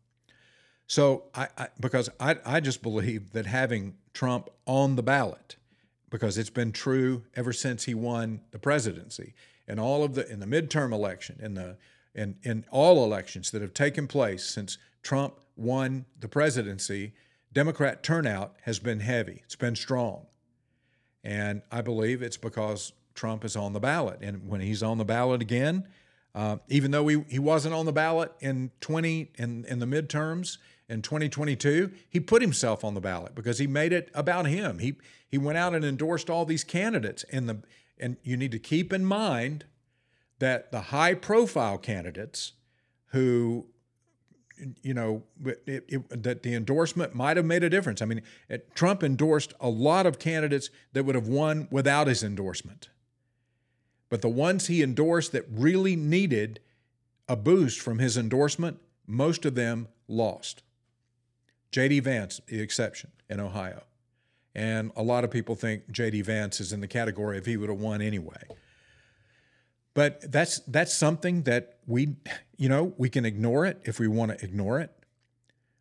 So 0.86 1.24
I, 1.34 1.49
I 1.59 1.68
because 1.80 2.11
I, 2.20 2.36
I 2.47 2.61
just 2.61 2.80
believe 2.80 3.32
that 3.32 3.47
having 3.47 3.97
Trump 4.12 4.49
on 4.66 4.95
the 4.95 5.03
ballot, 5.03 5.57
because 6.11 6.38
it's 6.38 6.51
been 6.51 6.70
true 6.70 7.24
ever 7.34 7.53
since 7.53 7.84
he 7.84 7.95
won 7.95 8.42
the 8.53 8.61
presidency, 8.61 9.34
and 9.66 9.80
all 9.80 10.05
of 10.05 10.14
the 10.14 10.30
in 10.30 10.38
the 10.38 10.47
midterm 10.47 10.92
election, 10.92 11.40
in 11.42 11.55
the 11.55 11.76
in 12.14 12.36
in 12.45 12.64
all 12.70 13.05
elections 13.05 13.51
that 13.51 13.62
have 13.62 13.74
taken 13.74 14.07
place 14.07 14.45
since 14.45 14.78
Trump 15.03 15.40
won 15.57 16.05
the 16.20 16.28
presidency, 16.28 17.14
Democrat 17.53 18.05
turnout 18.05 18.55
has 18.62 18.78
been 18.78 19.01
heavy. 19.01 19.40
It's 19.45 19.57
been 19.57 19.74
strong. 19.74 20.26
And 21.25 21.62
I 21.72 21.81
believe 21.81 22.22
it's 22.22 22.37
because 22.37 22.93
Trump 23.14 23.45
is 23.45 23.57
on 23.57 23.72
the 23.72 23.81
ballot. 23.81 24.20
And 24.20 24.47
when 24.47 24.61
he's 24.61 24.83
on 24.83 24.99
the 24.99 25.05
ballot 25.05 25.41
again, 25.41 25.89
uh, 26.35 26.59
even 26.68 26.91
though 26.91 27.09
he, 27.09 27.25
he 27.29 27.39
wasn't 27.39 27.75
on 27.75 27.87
the 27.87 27.93
ballot 27.93 28.33
in 28.41 28.70
20 28.81 29.33
in, 29.37 29.64
in 29.64 29.79
the 29.79 29.87
midterms 29.87 30.59
in 30.89 31.01
2022, 31.01 31.93
he 32.11 32.20
put 32.20 32.43
himself 32.43 32.85
on 32.85 32.95
the 32.95 33.01
ballot 33.01 33.35
because 33.35 33.59
he 33.59 33.66
made 33.66 33.93
it 33.93 34.11
about 34.14 34.47
him. 34.47 34.79
He 34.79 34.97
he 35.27 35.39
went 35.39 35.59
out 35.59 35.75
and 35.75 35.85
endorsed 35.85 36.29
all 36.29 36.45
these 36.45 36.62
candidates. 36.62 37.25
And 37.33 37.49
the 37.49 37.59
and 37.99 38.16
you 38.22 38.37
need 38.37 38.53
to 38.53 38.59
keep 38.59 38.93
in 38.93 39.05
mind 39.05 39.64
that 40.41 40.72
the 40.72 40.81
high 40.83 41.14
profile 41.14 41.79
candidates 41.79 42.53
who 43.07 43.66
you 44.82 44.94
know, 44.94 45.22
it, 45.44 45.84
it, 45.88 46.22
that 46.22 46.42
the 46.42 46.55
endorsement 46.55 47.14
might 47.14 47.36
have 47.36 47.46
made 47.46 47.64
a 47.64 47.70
difference. 47.70 48.02
I 48.02 48.05
mean, 48.07 48.22
it, 48.48 48.74
Trump 48.74 49.02
endorsed 49.02 49.52
a 49.61 49.68
lot 49.68 50.07
of 50.07 50.18
candidates 50.18 50.70
that 50.92 51.05
would 51.05 51.14
have 51.14 51.28
won 51.28 51.68
without 51.70 52.07
his 52.07 52.22
endorsement. 52.22 52.88
But 54.09 54.22
the 54.22 54.28
ones 54.28 54.66
he 54.66 54.82
endorsed 54.82 55.32
that 55.32 55.44
really 55.50 55.96
needed 55.96 56.61
a 57.28 57.36
boost 57.36 57.80
from 57.80 57.98
his 57.98 58.16
endorsement, 58.16 58.78
most 59.07 59.44
of 59.44 59.55
them 59.55 59.88
lost. 60.09 60.62
J.D. 61.72 62.00
Vance, 62.00 62.40
the 62.46 62.61
exception 62.61 63.11
in 63.28 63.40
Ohio. 63.40 63.82
And 64.55 64.92
a 64.94 65.02
lot 65.02 65.24
of 65.24 65.30
people 65.30 65.57
think 65.57 65.90
J.D. 65.90 66.22
Vance 66.22 66.61
is 66.61 66.72
in 66.72 66.80
the 66.80 66.86
category 66.86 67.38
if 67.38 67.46
he 67.46 67.57
would 67.57 67.68
have 67.68 67.80
won 67.80 68.00
anyway. 68.00 68.42
But 69.95 70.30
that's 70.32 70.59
that's 70.61 70.92
something 70.92 71.42
that 71.45 71.78
we, 71.86 72.16
you 72.57 72.68
know, 72.68 72.92
we 72.99 73.09
can 73.09 73.24
ignore 73.24 73.64
it 73.64 73.80
if 73.84 74.01
we 74.01 74.09
want 74.09 74.36
to 74.36 74.45
ignore 74.45 74.80
it. 74.80 74.90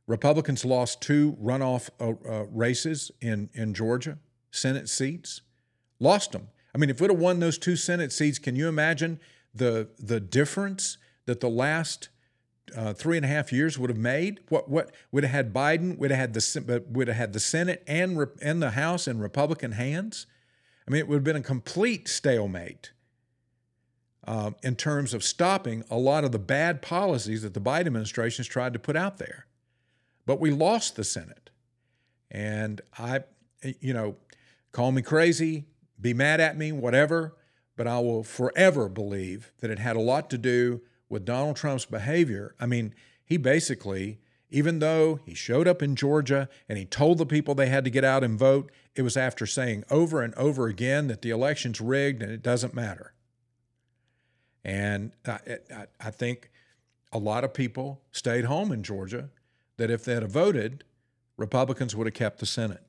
Republicans 0.05 0.63
lost 0.63 1.01
two 1.01 1.35
runoff 1.41 1.89
uh, 1.99 2.13
uh, 2.29 2.45
races 2.51 3.11
in 3.21 3.49
in 3.53 3.73
Georgia, 3.73 4.19
Senate 4.51 4.87
seats, 4.87 5.41
lost 5.99 6.31
them. 6.31 6.49
I 6.75 6.77
mean, 6.77 6.89
if 6.89 7.01
we'd 7.01 7.09
have 7.09 7.19
won 7.19 7.39
those 7.39 7.57
two 7.57 7.75
Senate 7.75 8.11
seats, 8.11 8.37
can 8.37 8.55
you 8.55 8.67
imagine 8.67 9.19
the 9.53 9.89
the 9.97 10.19
difference 10.19 10.97
that 11.25 11.39
the 11.39 11.49
last 11.49 12.09
uh, 12.75 12.93
three 12.93 13.17
and 13.17 13.25
a 13.25 13.29
half 13.29 13.51
years 13.51 13.79
would 13.79 13.89
have 13.89 13.97
made? 13.97 14.41
What 14.49 14.69
what 14.69 14.91
would 15.11 15.23
have 15.23 15.31
had 15.31 15.53
Biden? 15.53 15.97
Would 15.97 16.11
have 16.11 16.19
had 16.19 16.33
the 16.33 16.83
would 16.87 17.07
have 17.07 17.17
had 17.17 17.33
the 17.33 17.39
Senate 17.39 17.83
and 17.87 18.27
and 18.43 18.61
the 18.61 18.71
House 18.71 19.07
in 19.07 19.19
Republican 19.19 19.71
hands? 19.71 20.27
I 20.87 20.91
mean, 20.91 20.99
it 20.99 21.07
would 21.07 21.15
have 21.15 21.23
been 21.23 21.37
a 21.37 21.41
complete 21.41 22.07
stalemate 22.07 22.91
uh, 24.25 24.51
in 24.61 24.75
terms 24.75 25.13
of 25.13 25.23
stopping 25.23 25.83
a 25.89 25.97
lot 25.97 26.23
of 26.23 26.31
the 26.31 26.39
bad 26.39 26.81
policies 26.81 27.41
that 27.41 27.53
the 27.53 27.61
Biden 27.61 27.87
administration 27.87 28.43
has 28.43 28.47
tried 28.47 28.73
to 28.73 28.79
put 28.79 28.95
out 28.95 29.17
there. 29.17 29.47
But 30.25 30.39
we 30.39 30.51
lost 30.51 30.95
the 30.95 31.03
Senate. 31.03 31.49
And 32.31 32.81
I, 32.97 33.21
you 33.79 33.93
know, 33.93 34.15
call 34.71 34.91
me 34.91 35.01
crazy, 35.01 35.65
be 35.99 36.13
mad 36.13 36.39
at 36.39 36.57
me, 36.57 36.71
whatever, 36.71 37.35
but 37.75 37.87
I 37.87 37.99
will 37.99 38.23
forever 38.23 38.89
believe 38.89 39.51
that 39.59 39.71
it 39.71 39.79
had 39.79 39.95
a 39.95 40.01
lot 40.01 40.29
to 40.31 40.37
do 40.37 40.81
with 41.09 41.25
Donald 41.25 41.55
Trump's 41.55 41.85
behavior. 41.85 42.55
I 42.59 42.65
mean, 42.65 42.95
he 43.23 43.37
basically, 43.37 44.19
even 44.49 44.79
though 44.79 45.19
he 45.25 45.33
showed 45.33 45.67
up 45.67 45.81
in 45.81 45.95
Georgia 45.95 46.49
and 46.69 46.77
he 46.77 46.85
told 46.85 47.17
the 47.17 47.25
people 47.25 47.55
they 47.55 47.67
had 47.67 47.83
to 47.83 47.89
get 47.89 48.03
out 48.03 48.23
and 48.23 48.37
vote, 48.39 48.71
it 48.95 49.01
was 49.01 49.17
after 49.17 49.45
saying 49.45 49.83
over 49.89 50.21
and 50.21 50.33
over 50.35 50.67
again 50.67 51.07
that 51.07 51.21
the 51.21 51.29
election's 51.29 51.81
rigged 51.81 52.21
and 52.21 52.31
it 52.31 52.41
doesn't 52.41 52.73
matter. 52.73 53.13
And 54.65 55.11
I, 55.25 55.39
I, 55.75 55.85
I 55.99 56.11
think 56.11 56.49
a 57.11 57.17
lot 57.17 57.43
of 57.43 57.53
people 57.53 58.01
stayed 58.11 58.45
home 58.45 58.71
in 58.71 58.83
Georgia 58.83 59.29
that 59.77 59.89
if 59.91 60.05
they 60.05 60.13
had 60.13 60.27
voted, 60.29 60.83
Republicans 61.37 61.95
would 61.95 62.07
have 62.07 62.13
kept 62.13 62.39
the 62.39 62.45
Senate. 62.45 62.83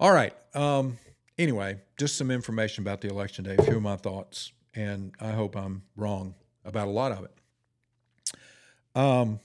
All 0.00 0.12
right. 0.12 0.34
Um, 0.54 0.98
anyway, 1.38 1.80
just 1.96 2.16
some 2.16 2.30
information 2.30 2.82
about 2.82 3.00
the 3.00 3.08
election 3.08 3.44
day, 3.44 3.56
a 3.58 3.62
few 3.62 3.76
of 3.76 3.82
my 3.82 3.96
thoughts, 3.96 4.52
and 4.74 5.12
I 5.20 5.30
hope 5.30 5.56
I'm 5.56 5.82
wrong 5.96 6.34
about 6.64 6.88
a 6.88 6.90
lot 6.90 7.12
of 7.12 7.24
it. 7.24 8.36
Um, 8.94 9.40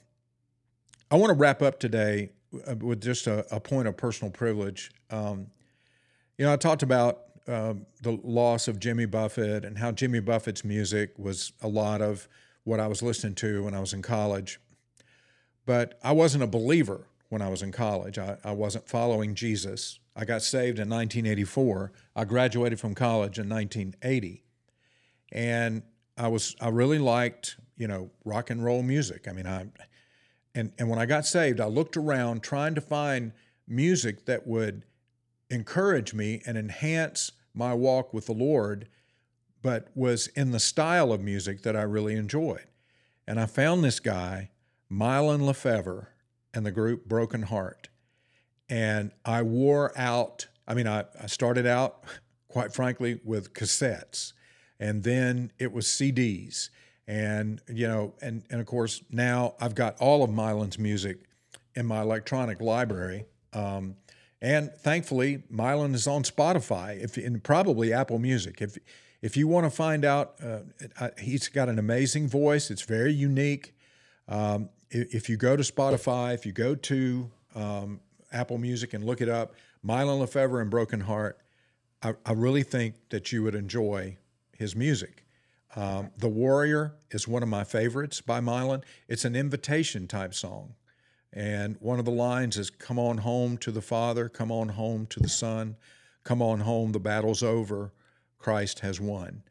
I 1.11 1.15
want 1.15 1.31
to 1.31 1.35
wrap 1.35 1.61
up 1.61 1.79
today 1.79 2.29
uh, 2.67 2.75
with 2.75 3.01
just 3.01 3.27
a, 3.27 3.45
a 3.55 3.59
point 3.59 3.87
of 3.87 3.97
personal 3.97 4.31
privilege. 4.31 4.91
Um, 5.09 5.47
you 6.37 6.45
know, 6.45 6.53
I 6.53 6.55
talked 6.55 6.83
about 6.83 7.28
um, 7.49 7.87
the 8.01 8.11
loss 8.23 8.67
of 8.67 8.79
Jimmy 8.79 9.05
Buffett 9.05 9.65
and 9.65 9.79
how 9.79 9.91
Jimmy 9.91 10.19
Buffett's 10.19 10.63
music 10.63 11.17
was 11.17 11.51
a 11.61 11.67
lot 11.67 11.99
of 11.99 12.27
what 12.63 12.79
I 12.79 12.85
was 12.85 13.01
listening 13.01 13.33
to 13.35 13.63
when 13.63 13.73
I 13.73 13.79
was 13.79 13.91
in 13.91 14.03
college. 14.03 14.59
But 15.65 15.97
I 16.03 16.11
wasn't 16.11 16.43
a 16.43 16.47
believer 16.47 17.07
when 17.29 17.41
I 17.41 17.49
was 17.49 17.63
in 17.63 17.71
college. 17.71 18.19
I, 18.19 18.37
I 18.43 18.51
wasn't 18.51 18.87
following 18.87 19.33
Jesus. 19.33 19.99
I 20.15 20.25
got 20.25 20.43
saved 20.43 20.77
in 20.77 20.89
1984. 20.89 21.91
I 22.15 22.23
graduated 22.23 22.79
from 22.79 22.93
college 22.93 23.39
in 23.39 23.49
1980. 23.49 24.43
And 25.31 25.81
I 26.17 26.27
was 26.27 26.55
I 26.61 26.69
really 26.69 26.99
liked, 26.99 27.57
you 27.77 27.87
know, 27.87 28.11
rock 28.25 28.51
and 28.51 28.63
roll 28.63 28.83
music. 28.83 29.27
I 29.27 29.31
mean, 29.31 29.47
I 29.47 29.67
and 30.53 30.71
and 30.77 30.87
when 30.87 30.99
I 30.99 31.07
got 31.07 31.25
saved, 31.25 31.59
I 31.59 31.65
looked 31.65 31.97
around 31.97 32.43
trying 32.43 32.75
to 32.75 32.81
find 32.81 33.31
music 33.67 34.25
that 34.25 34.45
would 34.45 34.83
encourage 35.49 36.13
me 36.13 36.41
and 36.45 36.57
enhance 36.57 37.31
my 37.53 37.73
walk 37.73 38.13
with 38.13 38.25
the 38.25 38.33
Lord, 38.33 38.87
but 39.61 39.89
was 39.95 40.27
in 40.27 40.51
the 40.51 40.59
style 40.59 41.11
of 41.11 41.21
music 41.21 41.63
that 41.63 41.75
I 41.75 41.81
really 41.81 42.15
enjoyed. 42.15 42.65
And 43.27 43.39
I 43.39 43.45
found 43.45 43.83
this 43.83 43.99
guy, 43.99 44.51
Mylon 44.91 45.41
LeFevre, 45.41 46.07
and 46.53 46.65
the 46.65 46.71
group 46.71 47.05
Broken 47.05 47.43
Heart. 47.43 47.89
And 48.69 49.11
I 49.25 49.41
wore 49.41 49.97
out, 49.97 50.47
I 50.67 50.73
mean, 50.73 50.87
I, 50.87 51.05
I 51.21 51.27
started 51.27 51.65
out, 51.65 52.03
quite 52.47 52.73
frankly, 52.73 53.19
with 53.23 53.53
cassettes, 53.53 54.33
and 54.79 55.03
then 55.03 55.51
it 55.59 55.71
was 55.71 55.85
CDs. 55.85 56.69
And, 57.07 57.61
you 57.67 57.87
know, 57.87 58.13
and, 58.21 58.43
and 58.49 58.61
of 58.61 58.67
course, 58.67 59.03
now 59.11 59.55
I've 59.59 59.75
got 59.75 59.97
all 59.99 60.23
of 60.23 60.29
Mylon's 60.29 60.77
music 60.77 61.25
in 61.75 61.85
my 61.85 62.01
electronic 62.01 62.61
library. 62.61 63.25
Um, 63.53 63.95
and 64.41 64.71
thankfully, 64.71 65.43
Mylon 65.51 65.93
is 65.93 66.07
on 66.07 66.23
Spotify, 66.23 67.01
if 67.01 67.17
and 67.17 67.43
probably 67.43 67.91
Apple 67.91 68.19
Music. 68.19 68.61
If 68.61 68.77
if 69.21 69.35
you 69.35 69.47
want 69.47 69.65
to 69.65 69.69
find 69.69 70.05
out, 70.05 70.35
uh, 70.41 71.09
he's 71.19 71.49
got 71.49 71.67
an 71.67 71.77
amazing 71.77 72.29
voice. 72.29 72.71
It's 72.71 72.83
very 72.83 73.11
unique. 73.11 73.75
Um, 74.29 74.69
if 74.91 75.29
you 75.29 75.37
go 75.37 75.55
to 75.55 75.63
Spotify, 75.63 76.33
if 76.33 76.45
you 76.45 76.51
go 76.51 76.73
to 76.73 77.29
um, 77.53 77.99
Apple 78.31 78.57
Music 78.57 78.93
and 78.93 79.03
look 79.03 79.21
it 79.21 79.29
up, 79.29 79.53
Mylon 79.85 80.25
LeFevre 80.25 80.61
and 80.61 80.69
Broken 80.71 81.01
Heart, 81.01 81.37
I, 82.01 82.13
I 82.25 82.31
really 82.31 82.63
think 82.63 82.95
that 83.09 83.31
you 83.31 83.43
would 83.43 83.55
enjoy 83.55 84.17
his 84.57 84.75
music. 84.75 85.25
Um, 85.75 86.11
the 86.17 86.29
Warrior 86.29 86.95
is 87.11 87.27
one 87.27 87.43
of 87.43 87.49
my 87.49 87.63
favorites 87.63 88.21
by 88.21 88.39
Mylon. 88.39 88.83
It's 89.07 89.25
an 89.25 89.35
invitation 89.35 90.07
type 90.07 90.33
song. 90.33 90.75
And 91.31 91.77
one 91.79 91.99
of 91.99 92.05
the 92.05 92.11
lines 92.11 92.57
is, 92.57 92.69
Come 92.69 92.97
on 92.97 93.19
home 93.19 93.57
to 93.59 93.71
the 93.71 93.81
Father, 93.81 94.29
come 94.29 94.51
on 94.51 94.69
home 94.69 95.05
to 95.07 95.19
the 95.19 95.29
Son, 95.29 95.75
come 96.23 96.41
on 96.41 96.61
home, 96.61 96.91
the 96.91 96.99
battle's 96.99 97.43
over, 97.43 97.93
Christ 98.37 98.79
has 98.79 98.99
won. 98.99 99.43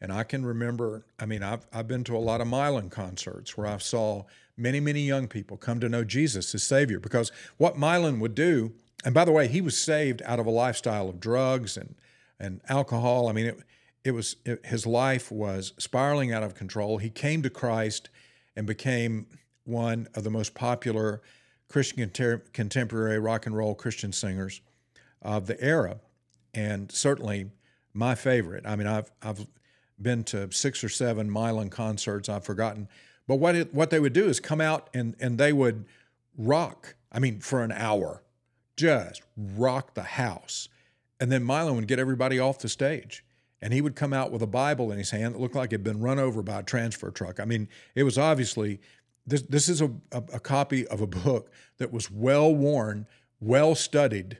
And 0.00 0.12
I 0.12 0.22
can 0.22 0.44
remember, 0.44 1.04
I 1.18 1.26
mean, 1.26 1.42
I've, 1.42 1.66
I've 1.72 1.86
been 1.86 2.04
to 2.04 2.16
a 2.16 2.18
lot 2.18 2.40
of 2.40 2.48
Mylon 2.48 2.90
concerts 2.90 3.56
where 3.56 3.66
I 3.66 3.76
saw 3.78 4.24
many, 4.56 4.80
many 4.80 5.02
young 5.02 5.28
people 5.28 5.56
come 5.56 5.78
to 5.80 5.88
know 5.88 6.04
Jesus 6.04 6.54
as 6.54 6.62
Savior. 6.62 6.98
Because 6.98 7.30
what 7.58 7.76
Mylon 7.76 8.18
would 8.18 8.34
do, 8.34 8.72
and 9.04 9.14
by 9.14 9.24
the 9.24 9.32
way, 9.32 9.46
he 9.46 9.60
was 9.60 9.76
saved 9.76 10.22
out 10.24 10.40
of 10.40 10.46
a 10.46 10.50
lifestyle 10.50 11.08
of 11.08 11.20
drugs 11.20 11.76
and, 11.76 11.96
and 12.38 12.60
alcohol. 12.68 13.28
I 13.28 13.32
mean, 13.32 13.46
it, 13.46 13.58
it 14.04 14.10
was 14.12 14.36
it, 14.44 14.64
his 14.64 14.86
life 14.86 15.30
was 15.30 15.74
spiraling 15.78 16.32
out 16.32 16.42
of 16.42 16.54
control. 16.54 16.98
He 16.98 17.10
came 17.10 17.42
to 17.42 17.50
Christ 17.50 18.08
and 18.56 18.66
became 18.66 19.26
one 19.70 20.08
of 20.14 20.24
the 20.24 20.30
most 20.30 20.54
popular 20.54 21.22
Christian 21.68 22.10
contemporary 22.52 23.18
rock 23.18 23.46
and 23.46 23.56
roll 23.56 23.74
Christian 23.74 24.12
singers 24.12 24.60
of 25.22 25.46
the 25.46 25.62
era, 25.62 26.00
and 26.52 26.90
certainly 26.90 27.50
my 27.94 28.14
favorite. 28.14 28.66
I 28.66 28.76
mean, 28.76 28.86
I've 28.86 29.10
I've 29.22 29.46
been 30.00 30.24
to 30.24 30.50
six 30.50 30.82
or 30.82 30.88
seven 30.88 31.30
Mylon 31.30 31.70
concerts. 31.70 32.28
I've 32.28 32.44
forgotten, 32.44 32.88
But 33.28 33.36
what 33.36 33.54
it, 33.54 33.74
what 33.74 33.90
they 33.90 34.00
would 34.00 34.12
do 34.12 34.28
is 34.28 34.40
come 34.40 34.60
out 34.60 34.88
and 34.94 35.14
and 35.20 35.38
they 35.38 35.52
would 35.52 35.84
rock. 36.36 36.96
I 37.12 37.18
mean, 37.18 37.40
for 37.40 37.62
an 37.62 37.72
hour, 37.72 38.22
just 38.76 39.22
rock 39.36 39.94
the 39.94 40.02
house, 40.02 40.68
and 41.20 41.30
then 41.30 41.44
Mylon 41.44 41.76
would 41.76 41.86
get 41.86 41.98
everybody 41.98 42.38
off 42.38 42.58
the 42.58 42.68
stage, 42.68 43.24
and 43.60 43.72
he 43.72 43.80
would 43.80 43.94
come 43.94 44.12
out 44.12 44.32
with 44.32 44.42
a 44.42 44.46
Bible 44.46 44.90
in 44.90 44.98
his 44.98 45.10
hand 45.10 45.34
that 45.34 45.40
looked 45.40 45.54
like 45.54 45.70
it 45.70 45.76
had 45.76 45.84
been 45.84 46.00
run 46.00 46.18
over 46.18 46.42
by 46.42 46.60
a 46.60 46.62
transfer 46.62 47.10
truck. 47.10 47.38
I 47.38 47.44
mean, 47.44 47.68
it 47.94 48.02
was 48.02 48.16
obviously 48.18 48.80
this. 49.30 49.42
This 49.42 49.68
is 49.68 49.80
a, 49.80 49.90
a, 50.12 50.22
a 50.34 50.40
copy 50.40 50.86
of 50.88 51.00
a 51.00 51.06
book 51.06 51.50
that 51.78 51.92
was 51.92 52.10
well 52.10 52.54
worn, 52.54 53.06
well 53.40 53.74
studied. 53.74 54.38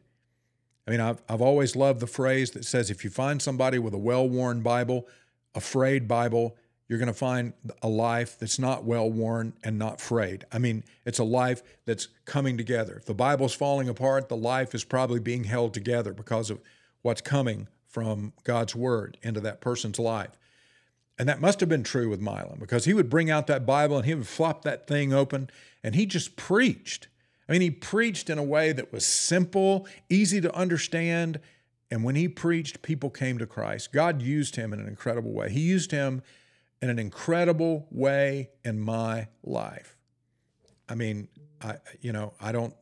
I 0.86 0.90
mean, 0.90 1.00
I've, 1.00 1.22
I've 1.28 1.40
always 1.40 1.76
loved 1.76 2.00
the 2.00 2.06
phrase 2.06 2.50
that 2.52 2.64
says 2.64 2.90
if 2.90 3.04
you 3.04 3.10
find 3.10 3.40
somebody 3.40 3.78
with 3.78 3.94
a 3.94 3.98
well 3.98 4.28
worn 4.28 4.60
Bible, 4.60 5.06
a 5.54 5.60
frayed 5.60 6.08
Bible, 6.08 6.56
you're 6.88 6.98
going 6.98 7.06
to 7.06 7.14
find 7.14 7.52
a 7.82 7.88
life 7.88 8.36
that's 8.40 8.58
not 8.58 8.82
well 8.82 9.08
worn 9.08 9.52
and 9.62 9.78
not 9.78 10.00
frayed. 10.00 10.44
I 10.50 10.58
mean, 10.58 10.82
it's 11.04 11.20
a 11.20 11.24
life 11.24 11.62
that's 11.84 12.08
coming 12.24 12.56
together. 12.56 12.96
If 12.96 13.06
the 13.06 13.14
Bible's 13.14 13.54
falling 13.54 13.88
apart, 13.88 14.28
the 14.28 14.36
life 14.36 14.74
is 14.74 14.82
probably 14.82 15.20
being 15.20 15.44
held 15.44 15.72
together 15.72 16.12
because 16.12 16.50
of 16.50 16.60
what's 17.02 17.20
coming 17.20 17.68
from 17.86 18.32
God's 18.42 18.74
word 18.74 19.18
into 19.22 19.40
that 19.40 19.60
person's 19.60 20.00
life. 20.00 20.36
And 21.20 21.28
that 21.28 21.42
must 21.42 21.60
have 21.60 21.68
been 21.68 21.82
true 21.82 22.08
with 22.08 22.22
Mylon 22.22 22.58
because 22.58 22.86
he 22.86 22.94
would 22.94 23.10
bring 23.10 23.30
out 23.30 23.46
that 23.46 23.66
Bible 23.66 23.98
and 23.98 24.06
he 24.06 24.14
would 24.14 24.26
flop 24.26 24.62
that 24.62 24.86
thing 24.86 25.12
open 25.12 25.50
and 25.84 25.94
he 25.94 26.06
just 26.06 26.34
preached. 26.34 27.08
I 27.46 27.52
mean, 27.52 27.60
he 27.60 27.70
preached 27.70 28.30
in 28.30 28.38
a 28.38 28.42
way 28.42 28.72
that 28.72 28.90
was 28.90 29.04
simple, 29.04 29.86
easy 30.08 30.40
to 30.40 30.50
understand. 30.54 31.38
And 31.90 32.04
when 32.04 32.14
he 32.14 32.26
preached, 32.26 32.80
people 32.80 33.10
came 33.10 33.36
to 33.36 33.46
Christ. 33.46 33.92
God 33.92 34.22
used 34.22 34.56
him 34.56 34.72
in 34.72 34.80
an 34.80 34.88
incredible 34.88 35.30
way. 35.30 35.50
He 35.50 35.60
used 35.60 35.90
him 35.90 36.22
in 36.80 36.88
an 36.88 36.98
incredible 36.98 37.86
way 37.90 38.48
in 38.64 38.80
my 38.80 39.28
life. 39.44 39.98
I 40.88 40.94
mean, 40.94 41.28
I 41.60 41.76
you 42.00 42.14
know 42.14 42.32
I 42.40 42.50
don't 42.50 42.74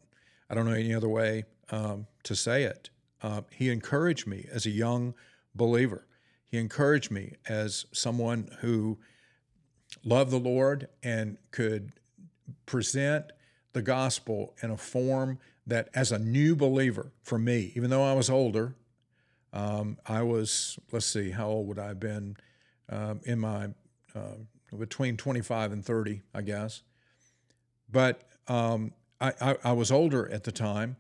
I 0.49 0.55
don't 0.55 0.65
know 0.65 0.75
any 0.75 0.95
other 0.95 1.09
way 1.09 1.43
um, 1.71 2.07
to 2.23 2.37
say 2.37 2.63
it. 2.63 2.91
Uh, 3.21 3.41
he 3.51 3.69
encouraged 3.71 4.29
me 4.29 4.47
as 4.53 4.65
a 4.65 4.71
young 4.71 5.15
believer. 5.57 6.07
He 6.49 6.59
encouraged 6.59 7.11
me 7.11 7.35
as 7.49 7.87
someone 7.93 8.51
who 8.61 8.99
loved 10.05 10.31
the 10.31 10.39
Lord 10.39 10.89
and 11.03 11.39
could 11.51 11.93
present 12.67 13.27
the 13.73 13.83
gospel 13.83 14.55
in 14.63 14.71
a 14.71 14.77
form 14.77 15.39
that, 15.67 15.89
as 15.95 16.11
a 16.11 16.19
new 16.19 16.57
believer, 16.57 17.13
for 17.23 17.39
me, 17.39 17.73
even 17.77 17.91
though 17.91 18.03
I 18.03 18.15
was 18.15 18.31
older, 18.31 18.75
um, 19.53 19.99
I 20.07 20.23
was, 20.23 20.79
let's 20.93 21.07
see, 21.07 21.31
how 21.31 21.49
old 21.49 21.69
would 21.69 21.79
I 21.79 21.89
have 21.89 22.01
been? 22.01 22.37
Um, 22.91 23.21
in 23.25 23.39
my 23.39 23.69
uh, 24.15 24.37
between 24.77 25.17
25 25.17 25.73
and 25.73 25.85
30, 25.85 26.23
I 26.35 26.43
guess. 26.43 26.83
But 27.91 28.23
um, 28.49 28.93
I, 29.21 29.33
I, 29.41 29.57
I, 29.65 29.73
was 29.73 29.91
older 29.91 30.31
at 30.31 30.45
the 30.45 30.53
time, 30.53 30.97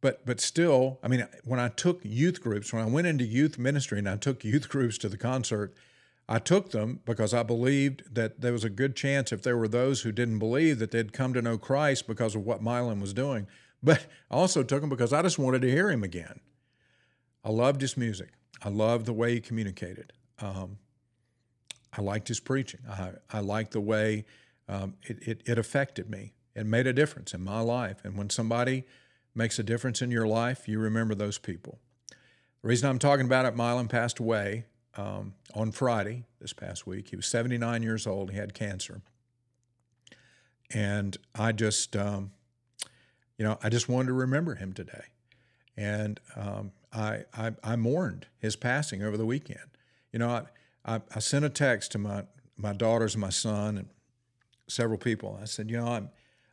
but 0.00 0.24
but 0.24 0.40
still, 0.40 0.98
I 1.02 1.08
mean, 1.08 1.26
when 1.44 1.60
I 1.60 1.68
took 1.68 2.00
youth 2.02 2.40
groups, 2.40 2.72
when 2.72 2.82
I 2.82 2.86
went 2.86 3.06
into 3.06 3.24
youth 3.24 3.58
ministry 3.58 3.98
and 3.98 4.08
I 4.08 4.16
took 4.16 4.44
youth 4.44 4.68
groups 4.68 4.96
to 4.98 5.08
the 5.08 5.18
concert, 5.18 5.74
I 6.28 6.38
took 6.38 6.70
them 6.70 7.00
because 7.04 7.34
I 7.34 7.42
believed 7.42 8.14
that 8.14 8.40
there 8.40 8.52
was 8.52 8.64
a 8.64 8.70
good 8.70 8.94
chance 8.96 9.32
if 9.32 9.42
there 9.42 9.56
were 9.56 9.68
those 9.68 10.02
who 10.02 10.12
didn't 10.12 10.38
believe 10.38 10.78
that 10.78 10.90
they'd 10.90 11.12
come 11.12 11.34
to 11.34 11.42
know 11.42 11.58
Christ 11.58 12.06
because 12.06 12.34
of 12.34 12.44
what 12.44 12.62
Mylon 12.62 13.00
was 13.00 13.12
doing. 13.12 13.46
But 13.82 14.06
I 14.30 14.34
also 14.34 14.62
took 14.62 14.82
them 14.82 14.90
because 14.90 15.12
I 15.12 15.22
just 15.22 15.38
wanted 15.38 15.62
to 15.62 15.70
hear 15.70 15.90
him 15.90 16.02
again. 16.02 16.40
I 17.42 17.50
loved 17.50 17.80
his 17.80 17.96
music. 17.96 18.34
I 18.62 18.68
loved 18.68 19.06
the 19.06 19.12
way 19.12 19.32
he 19.34 19.40
communicated. 19.40 20.12
Um, 20.38 20.78
I 21.96 22.02
liked 22.02 22.28
his 22.28 22.40
preaching. 22.40 22.80
I, 22.88 23.12
I 23.30 23.40
liked 23.40 23.72
the 23.72 23.80
way 23.80 24.26
um, 24.68 24.94
it, 25.02 25.26
it, 25.26 25.42
it 25.46 25.58
affected 25.58 26.10
me. 26.10 26.34
It 26.54 26.66
made 26.66 26.86
a 26.86 26.92
difference 26.92 27.34
in 27.34 27.42
my 27.42 27.60
life. 27.60 28.04
And 28.04 28.16
when 28.16 28.30
somebody 28.30 28.84
makes 29.34 29.58
a 29.58 29.62
difference 29.62 30.02
in 30.02 30.10
your 30.10 30.26
life, 30.26 30.68
you 30.68 30.78
remember 30.78 31.14
those 31.14 31.38
people. 31.38 31.78
The 32.62 32.68
reason 32.68 32.88
I'm 32.88 32.98
talking 32.98 33.26
about 33.26 33.46
it, 33.46 33.54
Mylon 33.54 33.88
passed 33.88 34.18
away 34.18 34.64
um, 34.96 35.34
on 35.54 35.72
Friday 35.72 36.24
this 36.40 36.52
past 36.52 36.86
week. 36.86 37.08
He 37.08 37.16
was 37.16 37.26
79 37.26 37.82
years 37.82 38.06
old. 38.06 38.30
He 38.30 38.36
had 38.36 38.54
cancer. 38.54 39.02
And 40.72 41.16
I 41.34 41.52
just, 41.52 41.96
um, 41.96 42.32
you 43.38 43.44
know, 43.44 43.58
I 43.62 43.68
just 43.68 43.88
wanted 43.88 44.08
to 44.08 44.14
remember 44.14 44.56
him 44.56 44.72
today. 44.72 45.04
And 45.76 46.20
um, 46.36 46.72
I, 46.92 47.24
I, 47.32 47.52
I 47.64 47.76
mourned 47.76 48.26
his 48.38 48.56
passing 48.56 49.02
over 49.02 49.16
the 49.16 49.26
weekend. 49.26 49.70
You 50.12 50.18
know, 50.18 50.28
I, 50.28 50.94
I, 50.96 51.00
I 51.14 51.18
sent 51.20 51.44
a 51.44 51.48
text 51.48 51.92
to 51.92 51.98
my, 51.98 52.24
my 52.56 52.72
daughters 52.72 53.14
and 53.14 53.20
my 53.20 53.30
son 53.30 53.78
and 53.78 53.88
several 54.68 54.98
people. 54.98 55.38
I 55.40 55.46
said, 55.46 55.70
you 55.70 55.78
know, 55.78 55.86
I'm, 55.86 56.10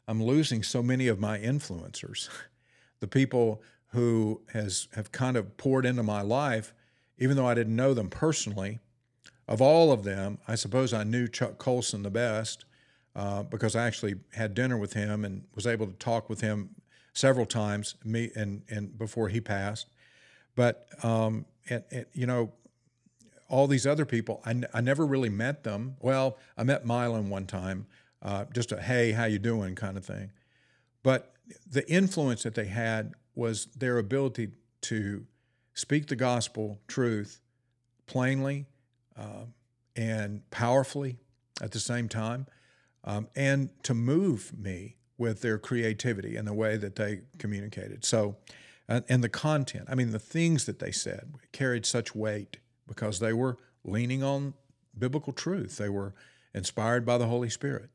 I'm 0.07 0.23
losing 0.23 0.63
so 0.63 0.81
many 0.81 1.07
of 1.07 1.19
my 1.19 1.37
influencers, 1.37 2.29
the 2.99 3.07
people 3.07 3.61
who 3.91 4.41
has 4.53 4.87
have 4.93 5.11
kind 5.11 5.37
of 5.37 5.57
poured 5.57 5.85
into 5.85 6.03
my 6.03 6.21
life, 6.21 6.73
even 7.17 7.37
though 7.37 7.47
I 7.47 7.53
didn't 7.53 7.75
know 7.75 7.93
them 7.93 8.09
personally. 8.09 8.79
Of 9.47 9.61
all 9.61 9.93
of 9.93 10.03
them, 10.03 10.39
I 10.47 10.55
suppose 10.55 10.93
I 10.93 11.03
knew 11.03 11.27
Chuck 11.27 11.57
Colson 11.57 12.03
the 12.03 12.09
best 12.09 12.65
uh, 13.15 13.43
because 13.43 13.77
I 13.77 13.87
actually 13.87 14.15
had 14.33 14.53
dinner 14.53 14.77
with 14.77 14.93
him 14.93 15.23
and 15.23 15.45
was 15.55 15.65
able 15.65 15.87
to 15.87 15.93
talk 15.93 16.29
with 16.29 16.41
him 16.41 16.75
several 17.13 17.45
times. 17.45 17.95
Me 18.03 18.29
and 18.35 18.63
and 18.69 18.97
before 18.97 19.29
he 19.29 19.39
passed, 19.39 19.87
but 20.55 20.87
um, 21.01 21.45
and, 21.69 21.83
you 22.13 22.25
know, 22.25 22.51
all 23.49 23.67
these 23.67 23.87
other 23.87 24.05
people, 24.05 24.41
I, 24.45 24.61
I 24.73 24.81
never 24.81 25.05
really 25.05 25.29
met 25.29 25.63
them. 25.63 25.95
Well, 26.01 26.37
I 26.57 26.63
met 26.63 26.85
Mylon 26.85 27.29
one 27.29 27.45
time, 27.45 27.87
uh, 28.21 28.45
just 28.53 28.73
a 28.73 28.81
hey, 28.81 29.13
how 29.13 29.25
you 29.25 29.39
doing 29.39 29.75
kind 29.75 29.95
of 29.95 30.05
thing. 30.05 30.31
But 31.03 31.33
the 31.69 31.89
influence 31.89 32.43
that 32.43 32.55
they 32.55 32.65
had 32.65 33.13
was 33.35 33.67
their 33.77 33.97
ability 33.97 34.49
to 34.81 35.25
speak 35.73 36.07
the 36.07 36.15
gospel 36.15 36.79
truth 36.87 37.39
plainly 38.07 38.65
uh, 39.17 39.45
and 39.95 40.49
powerfully 40.49 41.17
at 41.61 41.71
the 41.71 41.79
same 41.79 42.07
time, 42.07 42.47
um, 43.03 43.27
and 43.35 43.69
to 43.83 43.93
move 43.93 44.53
me 44.57 44.95
with 45.17 45.41
their 45.41 45.57
creativity 45.57 46.35
and 46.35 46.47
the 46.47 46.53
way 46.53 46.77
that 46.77 46.95
they 46.95 47.21
communicated. 47.39 48.05
So, 48.05 48.37
and, 48.87 49.23
the 49.23 49.29
content, 49.29 49.87
I 49.89 49.95
mean, 49.95 50.11
the 50.11 50.19
things 50.19 50.65
that 50.65 50.79
they 50.79 50.91
said 50.91 51.33
carried 51.51 51.85
such 51.85 52.15
weight 52.15 52.57
because 52.87 53.19
they 53.19 53.33
were 53.33 53.57
leaning 53.83 54.23
on 54.23 54.53
biblical 54.97 55.33
truth. 55.33 55.77
They 55.77 55.89
were 55.89 56.13
inspired 56.53 57.05
by 57.05 57.17
the 57.17 57.27
Holy 57.27 57.49
Spirit. 57.49 57.89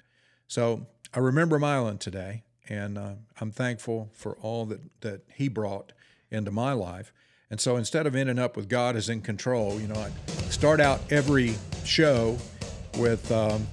So 0.48 0.86
I 1.14 1.20
remember 1.20 1.59
Mylon 1.59 1.98
today, 1.98 2.42
and 2.68 2.98
uh, 2.98 3.12
I'm 3.40 3.50
thankful 3.50 4.08
for 4.12 4.36
all 4.36 4.66
that, 4.66 4.80
that 5.00 5.22
he 5.34 5.48
brought 5.48 5.92
into 6.30 6.50
my 6.50 6.72
life. 6.72 7.12
And 7.50 7.60
so 7.60 7.76
instead 7.76 8.06
of 8.06 8.14
ending 8.14 8.38
up 8.38 8.56
with 8.56 8.68
God 8.68 8.96
is 8.96 9.08
in 9.08 9.20
control, 9.20 9.80
you 9.80 9.86
know, 9.86 10.00
I 10.00 10.10
start 10.48 10.80
out 10.80 11.00
every 11.10 11.54
show 11.84 12.38
with 12.96 13.30
um, 13.30 13.66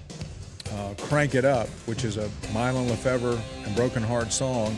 uh, 0.73 0.93
Crank 0.97 1.35
It 1.35 1.45
Up, 1.45 1.69
which 1.85 2.03
is 2.03 2.17
a 2.17 2.27
Mylon 2.51 2.89
Lefevre 2.89 3.39
and 3.65 3.75
Broken 3.75 4.03
Heart 4.03 4.33
song. 4.33 4.75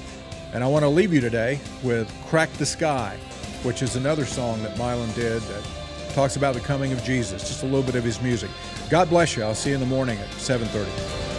And 0.53 0.63
I 0.63 0.67
want 0.67 0.83
to 0.83 0.89
leave 0.89 1.13
you 1.13 1.21
today 1.21 1.59
with 1.83 2.13
Crack 2.27 2.51
the 2.53 2.65
Sky, 2.65 3.17
which 3.63 3.81
is 3.81 3.95
another 3.95 4.25
song 4.25 4.61
that 4.63 4.77
Mylon 4.77 5.13
did 5.15 5.41
that 5.41 5.67
talks 6.13 6.35
about 6.35 6.53
the 6.53 6.59
coming 6.59 6.91
of 6.91 7.03
Jesus, 7.03 7.41
just 7.47 7.63
a 7.63 7.65
little 7.65 7.83
bit 7.83 7.95
of 7.95 8.03
his 8.03 8.21
music. 8.21 8.49
God 8.89 9.09
bless 9.09 9.35
you. 9.35 9.43
I'll 9.43 9.55
see 9.55 9.69
you 9.69 9.75
in 9.75 9.81
the 9.81 9.87
morning 9.87 10.19
at 10.19 10.27
7:30. 10.31 11.30